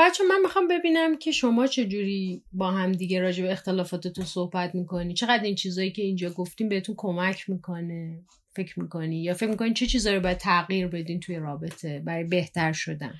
بچه 0.00 0.24
من 0.24 0.40
می‌خوام 0.42 0.68
ببینم 0.68 1.18
که 1.18 1.32
شما 1.32 1.66
چجوری 1.66 2.42
با 2.52 2.70
هم 2.70 2.92
دیگه 2.92 3.20
راجع 3.20 3.42
به 3.42 3.52
اختلافاتتون 3.52 4.24
صحبت 4.24 4.74
می‌کنی؟ 4.74 5.14
چقدر 5.14 5.42
این 5.42 5.54
چیزایی 5.54 5.92
که 5.92 6.02
اینجا 6.02 6.30
گفتیم 6.30 6.68
بهتون 6.68 6.94
کمک 6.98 7.50
می‌کنه 7.50 8.22
فکر 8.56 8.80
می‌کنی؟ 8.80 9.22
یا 9.22 9.34
فکر 9.34 9.50
می‌کنی 9.50 9.72
چه 9.72 9.86
چیزایی 9.86 10.16
رو 10.16 10.22
باید 10.22 10.36
تغییر 10.36 10.86
بدین 10.86 11.20
توی 11.20 11.36
رابطه 11.36 11.98
برای 11.98 12.24
بهتر 12.24 12.72
شدن؟ 12.72 13.14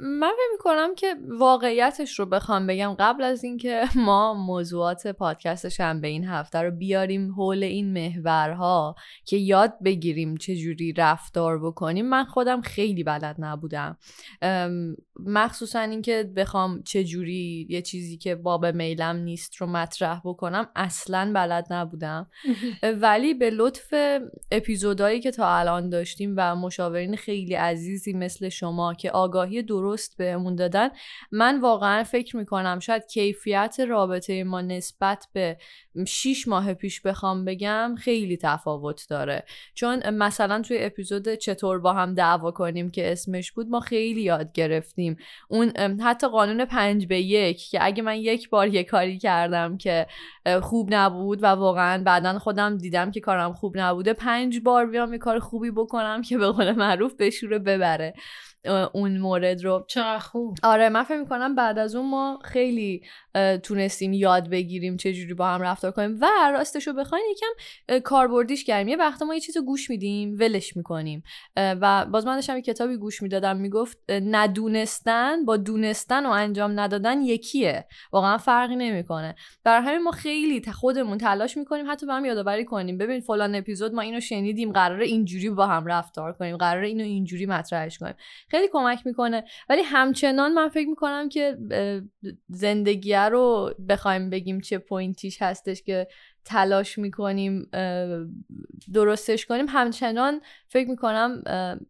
من 0.00 0.30
فکر 0.32 0.52
می‌کنم 0.52 0.94
که 0.94 1.14
واقعیتش 1.28 2.18
رو 2.18 2.26
بخوام 2.26 2.66
بگم 2.66 2.96
قبل 2.98 3.22
از 3.22 3.44
اینکه 3.44 3.84
ما 4.06 4.34
موضوعات 4.34 5.06
پادکست 5.06 5.82
به 6.00 6.08
این 6.08 6.24
هفته 6.24 6.58
رو 6.58 6.70
بیاریم 6.70 7.32
حول 7.32 7.62
این 7.62 7.92
محورها 7.92 8.94
که 9.24 9.36
یاد 9.36 9.74
بگیریم 9.84 10.36
چه 10.36 10.56
جوری 10.56 10.92
رفتار 10.92 11.66
بکنیم 11.66 12.08
من 12.08 12.24
خودم 12.24 12.60
خیلی 12.60 13.04
بلد 13.04 13.36
نبودم. 13.38 13.98
مخصوصا 15.26 15.80
اینکه 15.80 16.32
بخوام 16.36 16.82
چه 16.82 17.04
جوری 17.04 17.66
یه 17.70 17.82
چیزی 17.82 18.18
که 18.18 18.34
باب 18.34 18.66
میلم 18.66 19.16
نیست 19.16 19.56
رو 19.56 19.66
مطرح 19.66 20.20
بکنم 20.24 20.68
اصلا 20.76 21.32
بلد 21.34 21.66
نبودم. 21.70 22.30
ولی 23.02 23.34
به 23.34 23.50
لطف 23.50 23.94
اپیزودهایی 24.50 25.20
که 25.20 25.30
تا 25.30 25.56
الان 25.56 25.88
داشتیم 25.88 26.34
و 26.36 26.56
مشاورین 26.56 27.16
خیلی 27.16 27.54
عزیزی 27.54 28.12
مثل 28.12 28.48
شما 28.48 28.94
که 28.94 29.10
آگاهی 29.10 29.57
درست 29.62 30.16
بهمون 30.16 30.54
دادن 30.54 30.88
من 31.32 31.60
واقعا 31.60 32.04
فکر 32.04 32.36
می‌کنم 32.36 32.78
شاید 32.78 33.06
کیفیت 33.06 33.80
رابطه 33.88 34.44
ما 34.44 34.60
نسبت 34.60 35.28
به 35.32 35.56
شیش 36.06 36.48
ماه 36.48 36.74
پیش 36.74 37.00
بخوام 37.00 37.44
بگم 37.44 37.94
خیلی 37.98 38.36
تفاوت 38.36 39.06
داره. 39.10 39.44
چون 39.74 40.10
مثلا 40.10 40.62
توی 40.62 40.78
اپیزود 40.80 41.34
چطور 41.34 41.78
با 41.78 41.92
هم 41.92 42.14
دعوا 42.14 42.50
کنیم 42.50 42.90
که 42.90 43.12
اسمش 43.12 43.52
بود 43.52 43.68
ما 43.68 43.80
خیلی 43.80 44.22
یاد 44.22 44.52
گرفتیم. 44.52 45.16
اون 45.48 45.70
حتی 46.00 46.28
قانون 46.28 46.64
پنج 46.64 47.06
به 47.06 47.20
یک 47.20 47.70
که 47.70 47.78
اگه 47.84 48.02
من 48.02 48.16
یک 48.16 48.50
بار 48.50 48.68
یه 48.68 48.84
کاری 48.84 49.18
کردم 49.18 49.76
که 49.76 50.06
خوب 50.62 50.94
نبود 50.94 51.42
و 51.42 51.46
واقعا 51.46 52.02
بعدا 52.02 52.38
خودم 52.38 52.78
دیدم 52.78 53.10
که 53.10 53.20
کارم 53.20 53.52
خوب 53.52 53.78
نبوده 53.78 54.12
پنج 54.12 54.60
بار 54.60 54.86
بیام 54.86 55.12
یه 55.12 55.18
کار 55.18 55.38
خوبی 55.38 55.70
بکنم 55.70 56.22
که 56.22 56.38
به 56.38 56.46
قول 56.46 56.72
معروف 56.72 57.14
بشوره 57.18 57.58
ببره. 57.58 58.14
اون 58.92 59.18
مورد 59.18 59.64
رو. 59.64 59.84
چقدر 59.88 60.18
خوب. 60.18 60.56
آره 60.62 60.88
من 60.88 61.02
فکر 61.02 61.18
می‌کنم 61.18 61.54
بعد 61.54 61.78
از 61.78 61.94
اون 61.94 62.10
ما 62.10 62.38
خیلی 62.44 63.02
تونستیم 63.62 64.12
یاد 64.12 64.50
بگیریم 64.50 64.96
چه 64.96 65.12
جوری 65.12 65.34
با 65.34 65.46
هم 65.46 65.62
رفتار 65.62 65.90
کنیم. 65.90 66.18
و 66.20 66.26
راستش 66.52 66.86
رو 66.86 66.92
بخواین 66.92 67.24
یکم 67.30 67.98
کاربردیش 67.98 68.64
کردیم. 68.64 68.88
یه 68.88 68.96
وقتا 68.96 69.24
ما 69.24 69.34
یه 69.34 69.40
چیز 69.40 69.58
گوش 69.58 69.90
میدیم 69.90 70.36
ولش 70.40 70.76
می‌کنیم. 70.76 71.22
و 71.56 72.06
باز 72.06 72.26
من 72.26 72.34
داشتم 72.34 72.60
کتابی 72.60 72.96
گوش 72.96 73.22
می‌دادم 73.22 73.56
می‌گفت 73.56 73.98
ندونستن 74.10 75.44
با 75.44 75.56
دونستن 75.56 76.26
و 76.26 76.30
انجام 76.30 76.80
ندادن 76.80 77.22
یکیه. 77.22 77.86
واقعا 78.12 78.38
فرقی 78.38 78.76
نمی‌کنه. 78.76 79.34
برای 79.64 79.86
همین 79.86 80.02
ما 80.02 80.10
خیلی 80.10 80.62
خودمون 80.72 81.18
تلاش 81.18 81.56
می‌کنیم 81.56 81.90
حتی 81.90 82.06
به 82.06 82.12
هم 82.12 82.24
یادآوری 82.24 82.64
کنیم. 82.64 82.98
ببین 82.98 83.20
فلان 83.20 83.54
اپیزود 83.54 83.94
ما 83.94 84.02
اینو 84.02 84.20
شنیدیم 84.20 84.72
قراره 84.72 85.06
اینجوری 85.06 85.50
با 85.50 85.66
هم 85.66 85.86
رفتار 85.86 86.32
کنیم 86.32 86.56
قراره 86.56 86.88
اینو 86.88 87.04
اینجوری 87.04 87.46
مطرحش 87.46 87.98
کنیم. 87.98 88.14
خیلی 88.48 88.68
کمک 88.72 89.06
می‌کنه. 89.06 89.44
ولی 89.68 89.82
همچنان 89.82 90.52
من 90.52 90.68
فکر 90.68 90.88
می‌کنم 90.88 91.28
که 91.28 91.58
زندگی 92.48 93.14
رو 93.28 93.74
بخوایم 93.88 94.30
بگیم 94.30 94.60
چه 94.60 94.78
پوینتیش 94.78 95.42
هستش 95.42 95.82
که 95.82 96.08
تلاش 96.44 96.98
می‌کنیم 96.98 97.70
درستش 98.94 99.46
کنیم. 99.46 99.66
همچنان 99.68 100.40
فکر 100.68 100.88
می‌کنم 100.88 101.42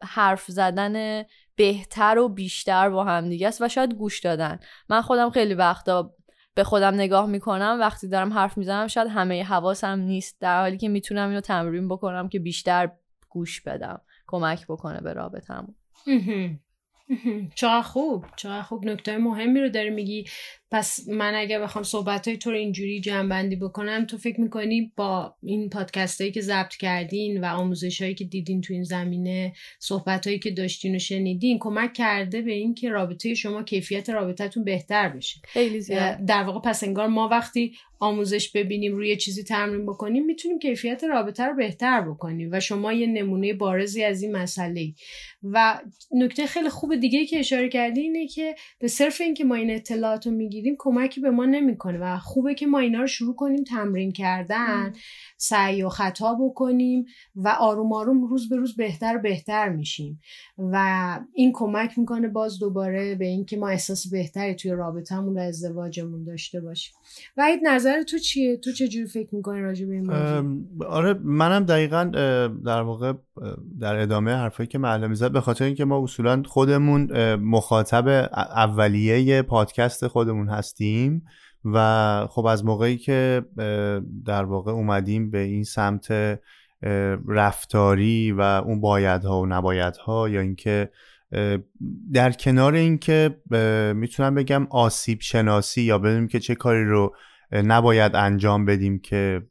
حرف 0.02 0.44
زدن 0.46 1.24
بهتر 1.56 2.18
و 2.18 2.28
بیشتر 2.28 2.90
با 2.90 3.04
هم 3.04 3.28
دیگه 3.28 3.48
است 3.48 3.62
و 3.62 3.68
شاید 3.68 3.94
گوش 3.94 4.20
دادن. 4.20 4.58
من 4.88 5.02
خودم 5.02 5.30
خیلی 5.30 5.54
وقتا 5.54 6.14
به 6.54 6.64
خودم 6.64 6.94
نگاه 6.94 7.26
می‌کنم 7.26 7.76
وقتی 7.80 8.08
دارم 8.08 8.32
حرف 8.32 8.58
می‌زنم 8.58 8.86
شاید 8.86 9.08
همه 9.08 9.44
حواسم 9.44 9.98
نیست 9.98 10.40
در 10.40 10.60
حالی 10.60 10.76
که 10.76 10.88
می‌تونم 10.88 11.28
اینو 11.28 11.40
تمرین 11.40 11.88
بکنم 11.88 12.28
که 12.28 12.38
بیشتر 12.38 12.90
گوش 13.28 13.60
بدم 13.60 14.00
کمک 14.26 14.66
بکنه 14.66 15.00
به 15.00 15.12
رابطمون 15.12 15.74
چقدر 17.54 17.82
خوب 17.82 18.24
چقدر 18.36 18.62
خوب. 18.62 18.86
نکته 18.86 19.18
مهمی 19.18 19.60
رو 19.60 19.68
داری 19.68 19.90
میگی. 19.90 20.24
پس 20.70 21.08
من 21.08 21.34
اگه 21.34 21.58
بخوام 21.58 21.84
صحبت 21.84 22.28
های 22.28 22.36
تو 22.36 22.50
رو 22.50 22.56
اینجوری 22.56 23.00
جنبندی 23.00 23.56
بکنم 23.56 24.04
تو 24.04 24.18
فکر 24.18 24.40
می‌کنی 24.40 24.92
با 24.96 25.34
این 25.42 25.68
پادکست 25.68 26.20
هایی 26.20 26.32
که 26.32 26.40
ضبط 26.40 26.76
کردین 26.76 27.44
و 27.44 27.44
آموزش 27.44 28.02
هایی 28.02 28.14
که 28.14 28.24
دیدین 28.24 28.60
تو 28.60 28.74
این 28.74 28.82
زمینه 28.82 29.52
صحبت 29.78 30.26
هایی 30.26 30.38
که 30.38 30.50
داشتین 30.50 30.96
و 30.96 30.98
شنیدین 30.98 31.58
کمک 31.58 31.92
کرده 31.92 32.42
به 32.42 32.52
این 32.52 32.74
که 32.74 32.88
رابطه 32.88 33.34
شما 33.34 33.62
کیفیت 33.62 34.10
رابطتون 34.10 34.64
بهتر 34.64 35.08
بشه. 35.08 35.40
خیلی 35.44 35.80
زیاد. 35.80 36.24
در 36.26 36.42
واقع 36.42 36.70
پس 36.70 36.84
انگار 36.84 37.08
ما 37.08 37.28
وقتی 37.28 37.74
آموزش 38.00 38.50
ببینیم 38.50 38.92
روی 38.96 39.16
چیزی 39.16 39.42
تمرین 39.44 39.86
بکنیم 39.86 40.24
می‌تونیم 40.24 40.58
کیفیت 40.58 41.04
رابطه 41.04 41.44
رو 41.44 41.56
بهتر 41.56 42.00
بکنیم 42.00 42.48
و 42.52 42.60
شما 42.60 42.92
یه 42.92 43.06
نمونه 43.06 43.54
بارزی 43.54 44.04
از 44.04 44.22
این 44.22 44.36
مسئله 44.36 44.94
و 45.42 45.80
نکته 46.10 46.46
خیلی 46.46 46.68
خوب 46.68 46.96
دیگه 46.96 47.26
که 47.26 47.38
اشاره 47.38 47.68
کردی 47.68 48.00
اینه 48.00 48.26
که 48.26 48.54
به 48.78 48.88
صرف 48.88 49.20
اینکه 49.20 49.44
ما 49.44 49.54
این 49.54 49.70
اطلاعات 49.70 50.26
رو 50.26 50.32
می‌گیریم 50.58 50.76
کمکی 50.78 51.20
به 51.20 51.30
ما 51.30 51.44
نمی‌کنه 51.44 51.98
و 51.98 52.18
خوبه 52.18 52.54
که 52.54 52.66
ما 52.66 52.78
اینا 52.78 53.00
رو 53.00 53.06
شروع 53.06 53.36
کنیم 53.36 53.64
تمرین 53.64 54.12
کردن 54.12 54.92
سعی 55.36 55.82
و 55.82 55.88
خطا 55.88 56.34
بکنیم 56.34 57.04
و 57.36 57.48
آروم 57.48 57.92
آروم 57.92 58.24
روز 58.24 58.48
به 58.48 58.56
روز 58.56 58.76
بهتر 58.76 59.16
و 59.16 59.20
بهتر 59.20 59.68
میشیم. 59.68 60.20
و 60.58 61.18
این 61.32 61.52
کمک 61.54 61.98
می‌کنه 61.98 62.28
باز 62.28 62.58
دوباره 62.58 63.14
به 63.14 63.26
اینکه 63.26 63.56
ما 63.56 63.68
احساس 63.68 64.10
بهتری 64.10 64.54
توی 64.54 64.70
رابطهمون 64.70 65.38
و 65.38 65.40
ازدواجمون 65.40 66.24
داشته 66.24 66.60
باشیم. 66.60 66.94
و 67.36 67.40
این 67.40 67.66
نظر 67.66 68.02
تو 68.02 68.18
چیه؟ 68.18 68.56
تو 68.56 68.72
چه 68.72 68.88
جوری 68.88 69.06
فکر 69.06 69.34
می‌کنی 69.34 69.60
راجع 69.60 69.86
به 69.86 69.94
این 69.94 70.10
آره 70.88 71.12
منم 71.14 71.64
دقیقا 71.64 72.04
در 72.64 72.82
واقع 72.82 73.12
در 73.80 73.96
ادامه 73.96 74.34
حرفایی 74.34 74.66
که 74.66 74.78
معلم 74.78 75.14
زد 75.14 75.32
به 75.32 75.40
خاطر 75.40 75.64
اینکه 75.64 75.84
ما 75.84 76.02
اصولا 76.02 76.42
خودمون 76.46 77.34
مخاطب 77.34 78.08
اولیه 78.34 79.42
پادکست 79.42 80.06
خودمون 80.06 80.48
هستیم 80.48 81.22
و 81.64 82.26
خب 82.30 82.46
از 82.46 82.64
موقعی 82.64 82.96
که 82.96 83.42
در 84.24 84.44
واقع 84.44 84.72
اومدیم 84.72 85.30
به 85.30 85.38
این 85.38 85.64
سمت 85.64 86.38
رفتاری 87.28 88.32
و 88.32 88.40
اون 88.40 88.80
بایدها 88.80 89.40
و 89.40 89.46
نبایدها 89.46 90.28
یا 90.28 90.40
اینکه 90.40 90.90
در 92.12 92.32
کنار 92.32 92.74
اینکه 92.74 93.36
می‌تونم 93.94 94.34
بگم 94.34 94.66
آسیب 94.70 95.20
شناسی 95.20 95.82
یا 95.82 95.98
بدونیم 95.98 96.28
که 96.28 96.40
چه 96.40 96.54
کاری 96.54 96.84
رو 96.84 97.14
نباید 97.52 98.16
انجام 98.16 98.64
بدیم 98.64 98.98
که 98.98 99.42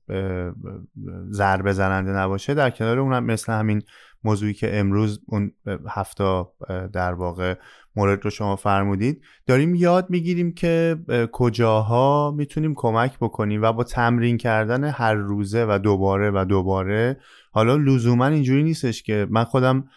ضربه 1.32 1.74
زننده 1.74 2.12
نباشه. 2.12 2.54
در 2.54 2.70
کنار 2.70 3.00
اونم 3.00 3.24
مثل 3.24 3.54
همین 3.54 3.82
موضوعی 4.24 4.54
که 4.54 4.80
امروز 4.80 5.22
اون 5.26 5.52
هفته 5.90 6.46
در 6.94 7.14
واقع 7.14 7.56
مورد 7.96 8.24
رو 8.24 8.30
شما 8.30 8.56
فرمودید 8.56 9.22
داریم 9.46 9.76
یاد 9.76 10.10
می‌گیریم 10.10 10.54
که 10.54 10.98
کجاها 11.32 12.34
می‌تونیم 12.38 12.74
کمک 12.76 13.18
بکنیم 13.22 13.62
و 13.62 13.74
با 13.74 13.84
تمرین 13.84 14.38
کردن 14.38 14.84
هر 14.84 15.14
روزه 15.14 15.66
و 15.70 15.80
دوباره 15.80 16.32
و 16.32 16.46
دوباره 16.46 17.18
حالا 17.52 17.76
لزوما 17.76 18.28
اینجوری 18.28 18.64
نیستش 18.64 19.04
که 19.04 19.28
من 19.30 19.44
خودم 19.44 19.88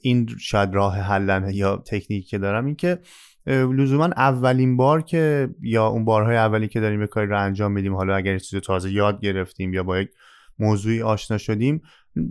این 0.00 0.28
شاید 0.40 0.74
راه 0.74 0.98
حلمه 0.98 1.54
یا 1.54 1.76
تکنیکی 1.76 2.22
که 2.22 2.38
دارم 2.38 2.66
این 2.66 2.74
که 2.74 2.98
لزوما 3.46 4.04
اولین 4.04 4.76
بار 4.76 5.02
که 5.02 5.48
یا 5.62 5.86
اون 5.86 6.04
بارهای 6.04 6.36
اولی 6.36 6.68
که 6.68 6.80
داریم 6.80 7.00
به 7.00 7.06
کاری 7.06 7.26
رو 7.26 7.40
انجام 7.40 7.72
میدیم 7.72 7.94
حالا 7.94 8.16
اگر 8.16 8.38
چیز 8.38 8.60
تازه 8.60 8.92
یاد 8.92 9.20
گرفتیم 9.20 9.74
یا 9.74 9.82
با 9.82 9.98
یک 9.98 10.10
موضوعی 10.58 11.02
آشنا 11.02 11.38
شدیم 11.38 11.82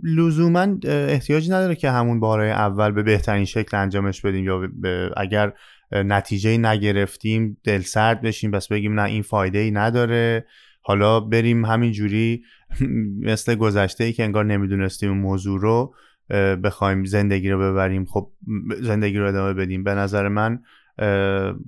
لزوما 0.02 0.76
احتیاجی 0.84 1.50
نداره 1.50 1.74
که 1.74 1.90
همون 1.90 2.20
بارهای 2.20 2.50
اول 2.50 2.90
به 2.90 3.02
بهترین 3.02 3.44
شکل 3.44 3.76
انجامش 3.76 4.20
بدیم 4.20 4.44
یا 4.44 4.68
اگر 5.16 5.52
نتیجه 5.92 6.58
نگرفتیم 6.58 7.56
دل 7.64 7.80
سرد 7.80 8.22
بشیم 8.22 8.50
بس 8.50 8.68
بگیم 8.68 9.00
نه 9.00 9.02
این 9.02 9.22
فایده 9.22 9.58
ای 9.58 9.70
نداره. 9.70 10.46
حالا 10.82 11.20
بریم 11.20 11.64
همین 11.64 11.92
جوری 11.92 12.42
مثل 13.30 13.54
گذشته 13.54 14.04
ای 14.04 14.12
که 14.12 14.24
انگار 14.24 14.44
نمی‌دونستیم 14.44 15.10
موضوع 15.10 15.60
رو 15.60 15.94
بخوایم 16.64 17.04
زندگی 17.04 17.50
رو 17.50 17.58
ببریم. 17.58 18.04
خب 18.04 18.32
زندگی 18.80 19.18
رو 19.18 19.28
ادامه 19.28 19.54
بدیم. 19.54 19.84
به 19.84 19.94
نظر 19.94 20.28
من 20.28 20.62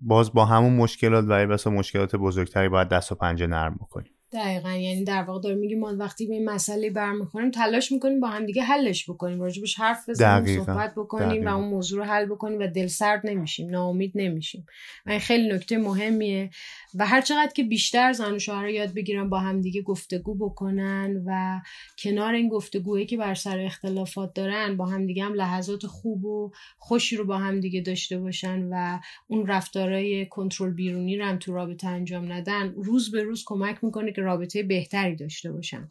باز 0.02 0.32
با 0.32 0.44
همون 0.44 0.76
مشکلات 0.76 1.24
و 1.28 1.46
بسا 1.46 1.70
مشکلات 1.70 2.16
بزرگتری 2.16 2.68
باید 2.68 2.88
دست 2.88 3.12
و 3.12 3.14
پنجه 3.14 3.46
نرم 3.46 3.74
بکنیم. 3.74 4.10
دقیقا 4.32 4.70
یعنی 4.70 5.04
در 5.04 5.22
واقع 5.22 5.40
داریم 5.40 5.58
میگیم 5.58 5.80
ما 5.80 5.96
وقتی 5.96 6.26
به 6.26 6.34
این 6.34 6.50
مسئله 6.50 6.90
برمیخوریم 6.90 7.50
تلاش 7.50 7.92
می‌کنیم 7.92 8.20
با 8.20 8.28
هم 8.28 8.46
دیگه 8.46 8.62
حلش 8.62 9.10
بکنیم 9.10 9.40
راجبش 9.40 9.74
حرف 9.80 10.08
بزنیم 10.08 10.64
صحبت 10.64 10.94
بکنیم 10.96 11.46
و 11.46 11.48
اون 11.48 11.68
موضوع 11.68 11.98
رو 11.98 12.04
حل 12.04 12.26
بکنیم 12.26 12.58
و 12.58 12.66
دل 12.66 12.86
سرد 12.86 13.20
نمیشیم 13.24 13.70
ناامید 13.70 14.12
نمیشیم. 14.14 14.66
و 15.06 15.10
این 15.10 15.20
خیلی 15.20 15.54
نکته 15.54 15.78
مهمیه. 15.78 16.50
و 16.94 17.06
هر 17.06 17.20
چقدر 17.20 17.52
که 17.52 17.64
بیشتر 17.64 18.12
زن 18.12 18.34
و 18.34 18.38
شوهر 18.38 18.68
یاد 18.68 18.94
بگیرن 18.94 19.28
با 19.28 19.38
هم 19.38 19.60
دیگه 19.60 19.82
گفتگو 19.82 20.34
بکنن 20.34 21.22
و 21.26 21.60
کنار 21.98 22.34
این 22.34 22.48
گفتگوهایی 22.48 23.06
که 23.06 23.16
بر 23.16 23.34
سر 23.34 23.58
اختلافات 23.58 24.34
دارن 24.34 24.76
با 24.76 24.86
هم 24.86 25.06
دیگه 25.06 25.24
هم 25.24 25.34
لحظات 25.34 25.86
خوب 25.86 26.24
و 26.24 26.52
خوشی 26.78 27.16
رو 27.16 27.24
با 27.24 27.38
هم 27.38 27.60
دیگه 27.60 27.80
داشته 27.80 28.18
باشن 28.18 28.68
و 28.70 29.00
اون 29.26 29.46
رفتارهای 29.46 30.26
کنترل 30.26 30.70
بیرونی 30.70 31.16
رو 31.16 31.24
هم 31.24 31.38
تو 31.38 31.54
رابطه 31.54 31.88
انجام 31.88 32.32
ندن 32.32 32.74
روز 32.76 33.10
به 33.10 33.22
روز 33.22 33.44
کمک 33.46 33.84
می‌کنه 33.84 34.12
که 34.12 34.22
رابطه 34.22 34.62
بهتری 34.62 35.16
داشته 35.16 35.52
باشن. 35.52 35.88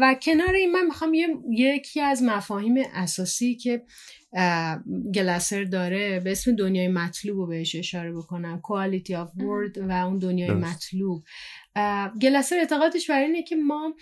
و 0.00 0.16
کنار 0.22 0.54
این 0.54 0.72
من 0.72 0.86
می‌خوام 0.86 1.14
یکی 1.50 2.00
از 2.00 2.22
مفاهیم 2.22 2.74
اساسی 2.94 3.54
که 3.54 3.82
گلاسر 5.14 5.64
داره 5.64 6.20
به 6.20 6.32
اسم 6.32 6.56
دنیای 6.56 6.88
مطلوب 6.88 7.36
رو 7.36 7.46
بهش 7.46 7.76
اشاره 7.76 8.12
بکنم. 8.12 8.62
Quality 8.62 9.10
of 9.10 9.38
word 9.38 9.78
و 9.88 9.92
اون 9.92 10.18
دنیای 10.18 10.50
مطلوب. 10.50 11.24
گلاسر 12.22 12.56
اعتقادش 12.56 13.10
بر 13.10 13.22
اینه 13.22 13.42
که 13.42 13.56
ما 13.56 13.94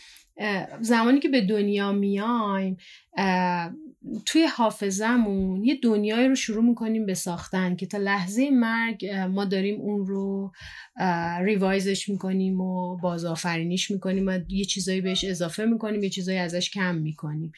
زمانی 0.80 1.20
که 1.20 1.28
به 1.28 1.40
دنیا 1.40 1.92
میایم 1.92 2.76
توی 4.26 4.46
حافظمون 4.56 5.64
یه 5.64 5.78
دنیایی 5.82 6.28
رو 6.28 6.34
شروع 6.34 6.64
می‌کنیم 6.64 7.06
به 7.06 7.14
ساختن 7.14 7.76
که 7.76 7.86
تا 7.86 7.98
لحظه 7.98 8.50
مرگ 8.50 9.06
ما 9.06 9.44
داریم 9.44 9.80
اون 9.80 10.06
رو 10.06 10.52
ریوایزش 11.40 12.08
می‌کنیم 12.08 12.60
و 12.60 12.96
بازآفرینیش 12.96 13.90
می‌کنیم 13.90 14.26
و 14.26 14.38
یه 14.48 14.64
چیزایی 14.64 15.00
بهش 15.00 15.24
اضافه 15.24 15.64
می‌کنیم 15.64 16.02
یه 16.02 16.10
چیزایی 16.10 16.38
ازش 16.38 16.70
کم 16.70 16.94
می‌کنیم. 16.94 17.52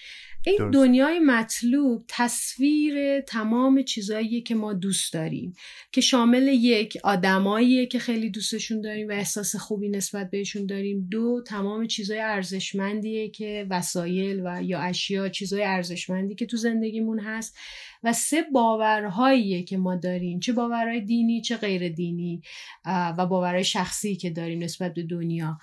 این 0.47 0.57
درست. 0.59 0.75
دنیای 0.75 1.19
مطلوب 1.19 2.05
تصویر 2.09 3.21
تمام 3.21 3.83
چیزایی 3.83 4.43
که 4.43 4.55
ما 4.55 4.73
دوست 4.73 5.13
داریم 5.13 5.55
که 5.93 6.01
شامل 6.01 6.49
یک 6.49 6.99
آدماییه 7.05 7.87
که 7.87 7.99
خیلی 7.99 8.31
دوستشون 8.31 8.81
داریم 8.81 9.09
و 9.09 9.13
احساس 9.13 9.57
خوبی 9.57 9.89
نسبت 9.89 10.31
بهشون 10.31 10.67
داریم. 10.67 11.09
دو 11.11 11.43
تمام 11.47 11.87
چیزای 11.87 12.21
ارزشمندیه 12.21 13.29
که 13.29 13.67
وسایل 13.71 14.41
و 14.45 14.63
یا 14.63 14.81
اشیا 14.81 15.29
چیزای 15.29 15.63
ارزشمندی 15.63 16.35
که 16.35 16.47
تو 16.47 16.57
زندگیمون 16.57 17.21
هست. 17.21 17.57
و 18.03 18.13
سه 18.13 18.43
باورهاییه 18.53 19.63
که 19.63 19.77
ما 19.77 19.97
داریم. 19.97 20.41
چه 20.41 20.53
باورهای 20.53 21.01
دینی 21.01 21.41
چه 21.41 21.57
غیر 21.57 21.89
دینی 21.89 22.43
و 22.87 23.27
باورهای 23.27 23.65
شخصی 23.65 24.17
که 24.17 24.31
داریم 24.31 24.63
نسبت 24.63 24.95
به 24.95 25.03
دنیا. 25.03 25.59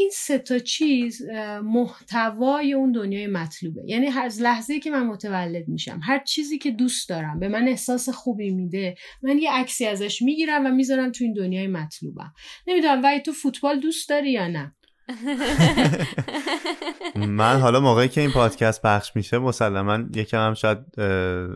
این 0.00 0.10
سه 0.12 0.38
تا 0.38 0.58
چیز 0.58 1.22
محتوای 1.62 2.72
اون 2.72 2.92
دنیای 2.92 3.26
مطلوبه. 3.26 3.82
یعنی 3.86 4.06
از 4.06 4.42
لحظه 4.42 4.80
که 4.80 4.90
من 4.90 5.06
متولد 5.06 5.68
میشم 5.68 6.00
هر 6.02 6.24
چیزی 6.24 6.58
که 6.58 6.70
دوست 6.70 7.08
دارم 7.08 7.40
به 7.40 7.48
من 7.48 7.68
احساس 7.68 8.08
خوبی 8.08 8.50
میده 8.50 8.94
من 9.22 9.38
یه 9.38 9.52
عکسی 9.52 9.86
ازش 9.86 10.22
می‌گیرم 10.22 10.66
و 10.66 10.68
می‌ذارم 10.68 11.12
تو 11.12 11.24
این 11.24 11.32
دنیای 11.32 11.66
مطلوبم. 11.66 12.32
نمی‌دونم 12.66 13.02
ولی 13.02 13.20
تو 13.20 13.32
فوتبال 13.32 13.80
دوست 13.80 14.08
داری 14.08 14.32
یا 14.32 14.48
نه؟ 14.48 14.74
من 17.16 17.60
حالا 17.60 17.80
موقعی 17.80 18.08
که 18.08 18.20
این 18.20 18.30
پادکست 18.30 18.82
پخش 18.82 19.16
میشه 19.16 19.38
مسلما 19.38 19.98
یکم 20.14 20.38
هم 20.38 20.54
شاید 20.54 20.78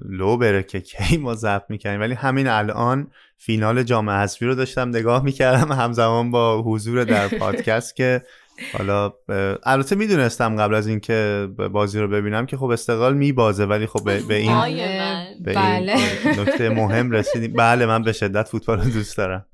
لو 0.08 0.36
بره 0.36 0.62
که 0.62 0.80
کی 0.80 1.16
ما 1.16 1.34
ضبط 1.34 1.64
می‌کنیم 1.68 2.00
ولی 2.00 2.14
همین 2.14 2.46
الان 2.46 3.10
فینال 3.46 3.82
جام 3.82 4.10
حذفی 4.10 4.46
رو 4.46 4.54
داشتم 4.54 4.88
نگاه 4.88 5.24
می‌کردم 5.24 5.72
همزمان 5.72 6.30
با 6.30 6.62
حضور 6.62 7.04
در 7.04 7.28
پادکست 7.38 7.96
که 7.96 8.22
حالا 8.72 9.12
البته 9.62 9.96
می‌دونستم 9.96 10.56
قبل 10.56 10.74
از 10.74 10.86
اینکه 10.86 11.48
بازی 11.72 11.98
رو 11.98 12.08
ببینم 12.08 12.46
که 12.46 12.56
خب 12.56 12.64
استقلال 12.64 13.16
میبازه 13.16 13.64
ولی 13.64 13.86
خب 13.86 14.04
به, 14.04 14.34
این 14.34 14.76
به 15.44 15.52
بله. 15.52 15.96
نکته 16.40 16.68
مهم 16.68 17.10
رسیدیم. 17.10 17.52
بله 17.52 17.86
من 17.86 18.02
به 18.02 18.12
شدت 18.12 18.48
فوتبال 18.48 18.80
رو 18.80 18.90
دوست 18.90 19.16
دارم. 19.16 19.46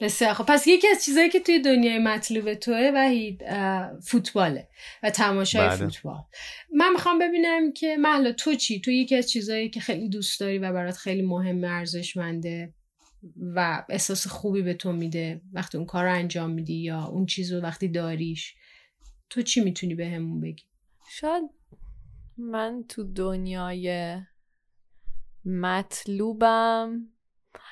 بسیار 0.00 0.32
خب 0.32 0.44
پس 0.44 0.66
یکی 0.66 0.88
از 0.88 1.04
چیزهایی 1.04 1.28
که 1.30 1.40
توی 1.40 1.62
دنیای 1.62 1.98
مطلوب 1.98 2.54
توه 2.54 2.90
وحید 2.94 3.42
فوتباله 4.02 4.68
و 5.02 5.10
تماشای 5.10 5.68
بله. 5.68 5.76
فوتبال. 5.76 6.18
من 6.74 6.92
می‌خوام 6.92 7.18
ببینم 7.18 7.72
که 7.72 7.96
محلا 7.96 8.32
تو 8.32 8.54
چی؟ 8.54 8.80
تو 8.80 8.90
یکی 8.90 9.16
از 9.16 9.30
چیزهایی 9.30 9.70
که 9.70 9.80
خیلی 9.80 10.08
دوست 10.08 10.40
داری 10.40 10.58
و 10.58 10.72
برات 10.72 10.96
خیلی 10.96 11.22
مهم 11.22 11.64
ارزشمنده؟ 11.64 12.72
و 13.54 13.84
احساس 13.88 14.26
خوبی 14.26 14.62
به 14.62 14.74
تو 14.74 14.92
میده 14.92 15.40
وقتی 15.52 15.78
اون 15.78 15.86
کار 15.86 16.04
رو 16.04 16.12
انجام 16.12 16.50
میدی 16.50 16.74
یا 16.74 17.04
اون 17.04 17.26
چیز 17.26 17.52
رو 17.52 17.60
وقتی 17.60 17.88
داریش؟ 17.88 18.54
تو 19.30 19.42
چی 19.42 19.60
می‌تونی 19.60 19.94
به 19.94 20.08
همون 20.08 20.40
بگی؟ 20.40 20.64
شاید 21.10 21.42
من 22.38 22.84
تو 22.88 23.12
دنیای 23.12 24.16
مطلوبم 25.44 27.08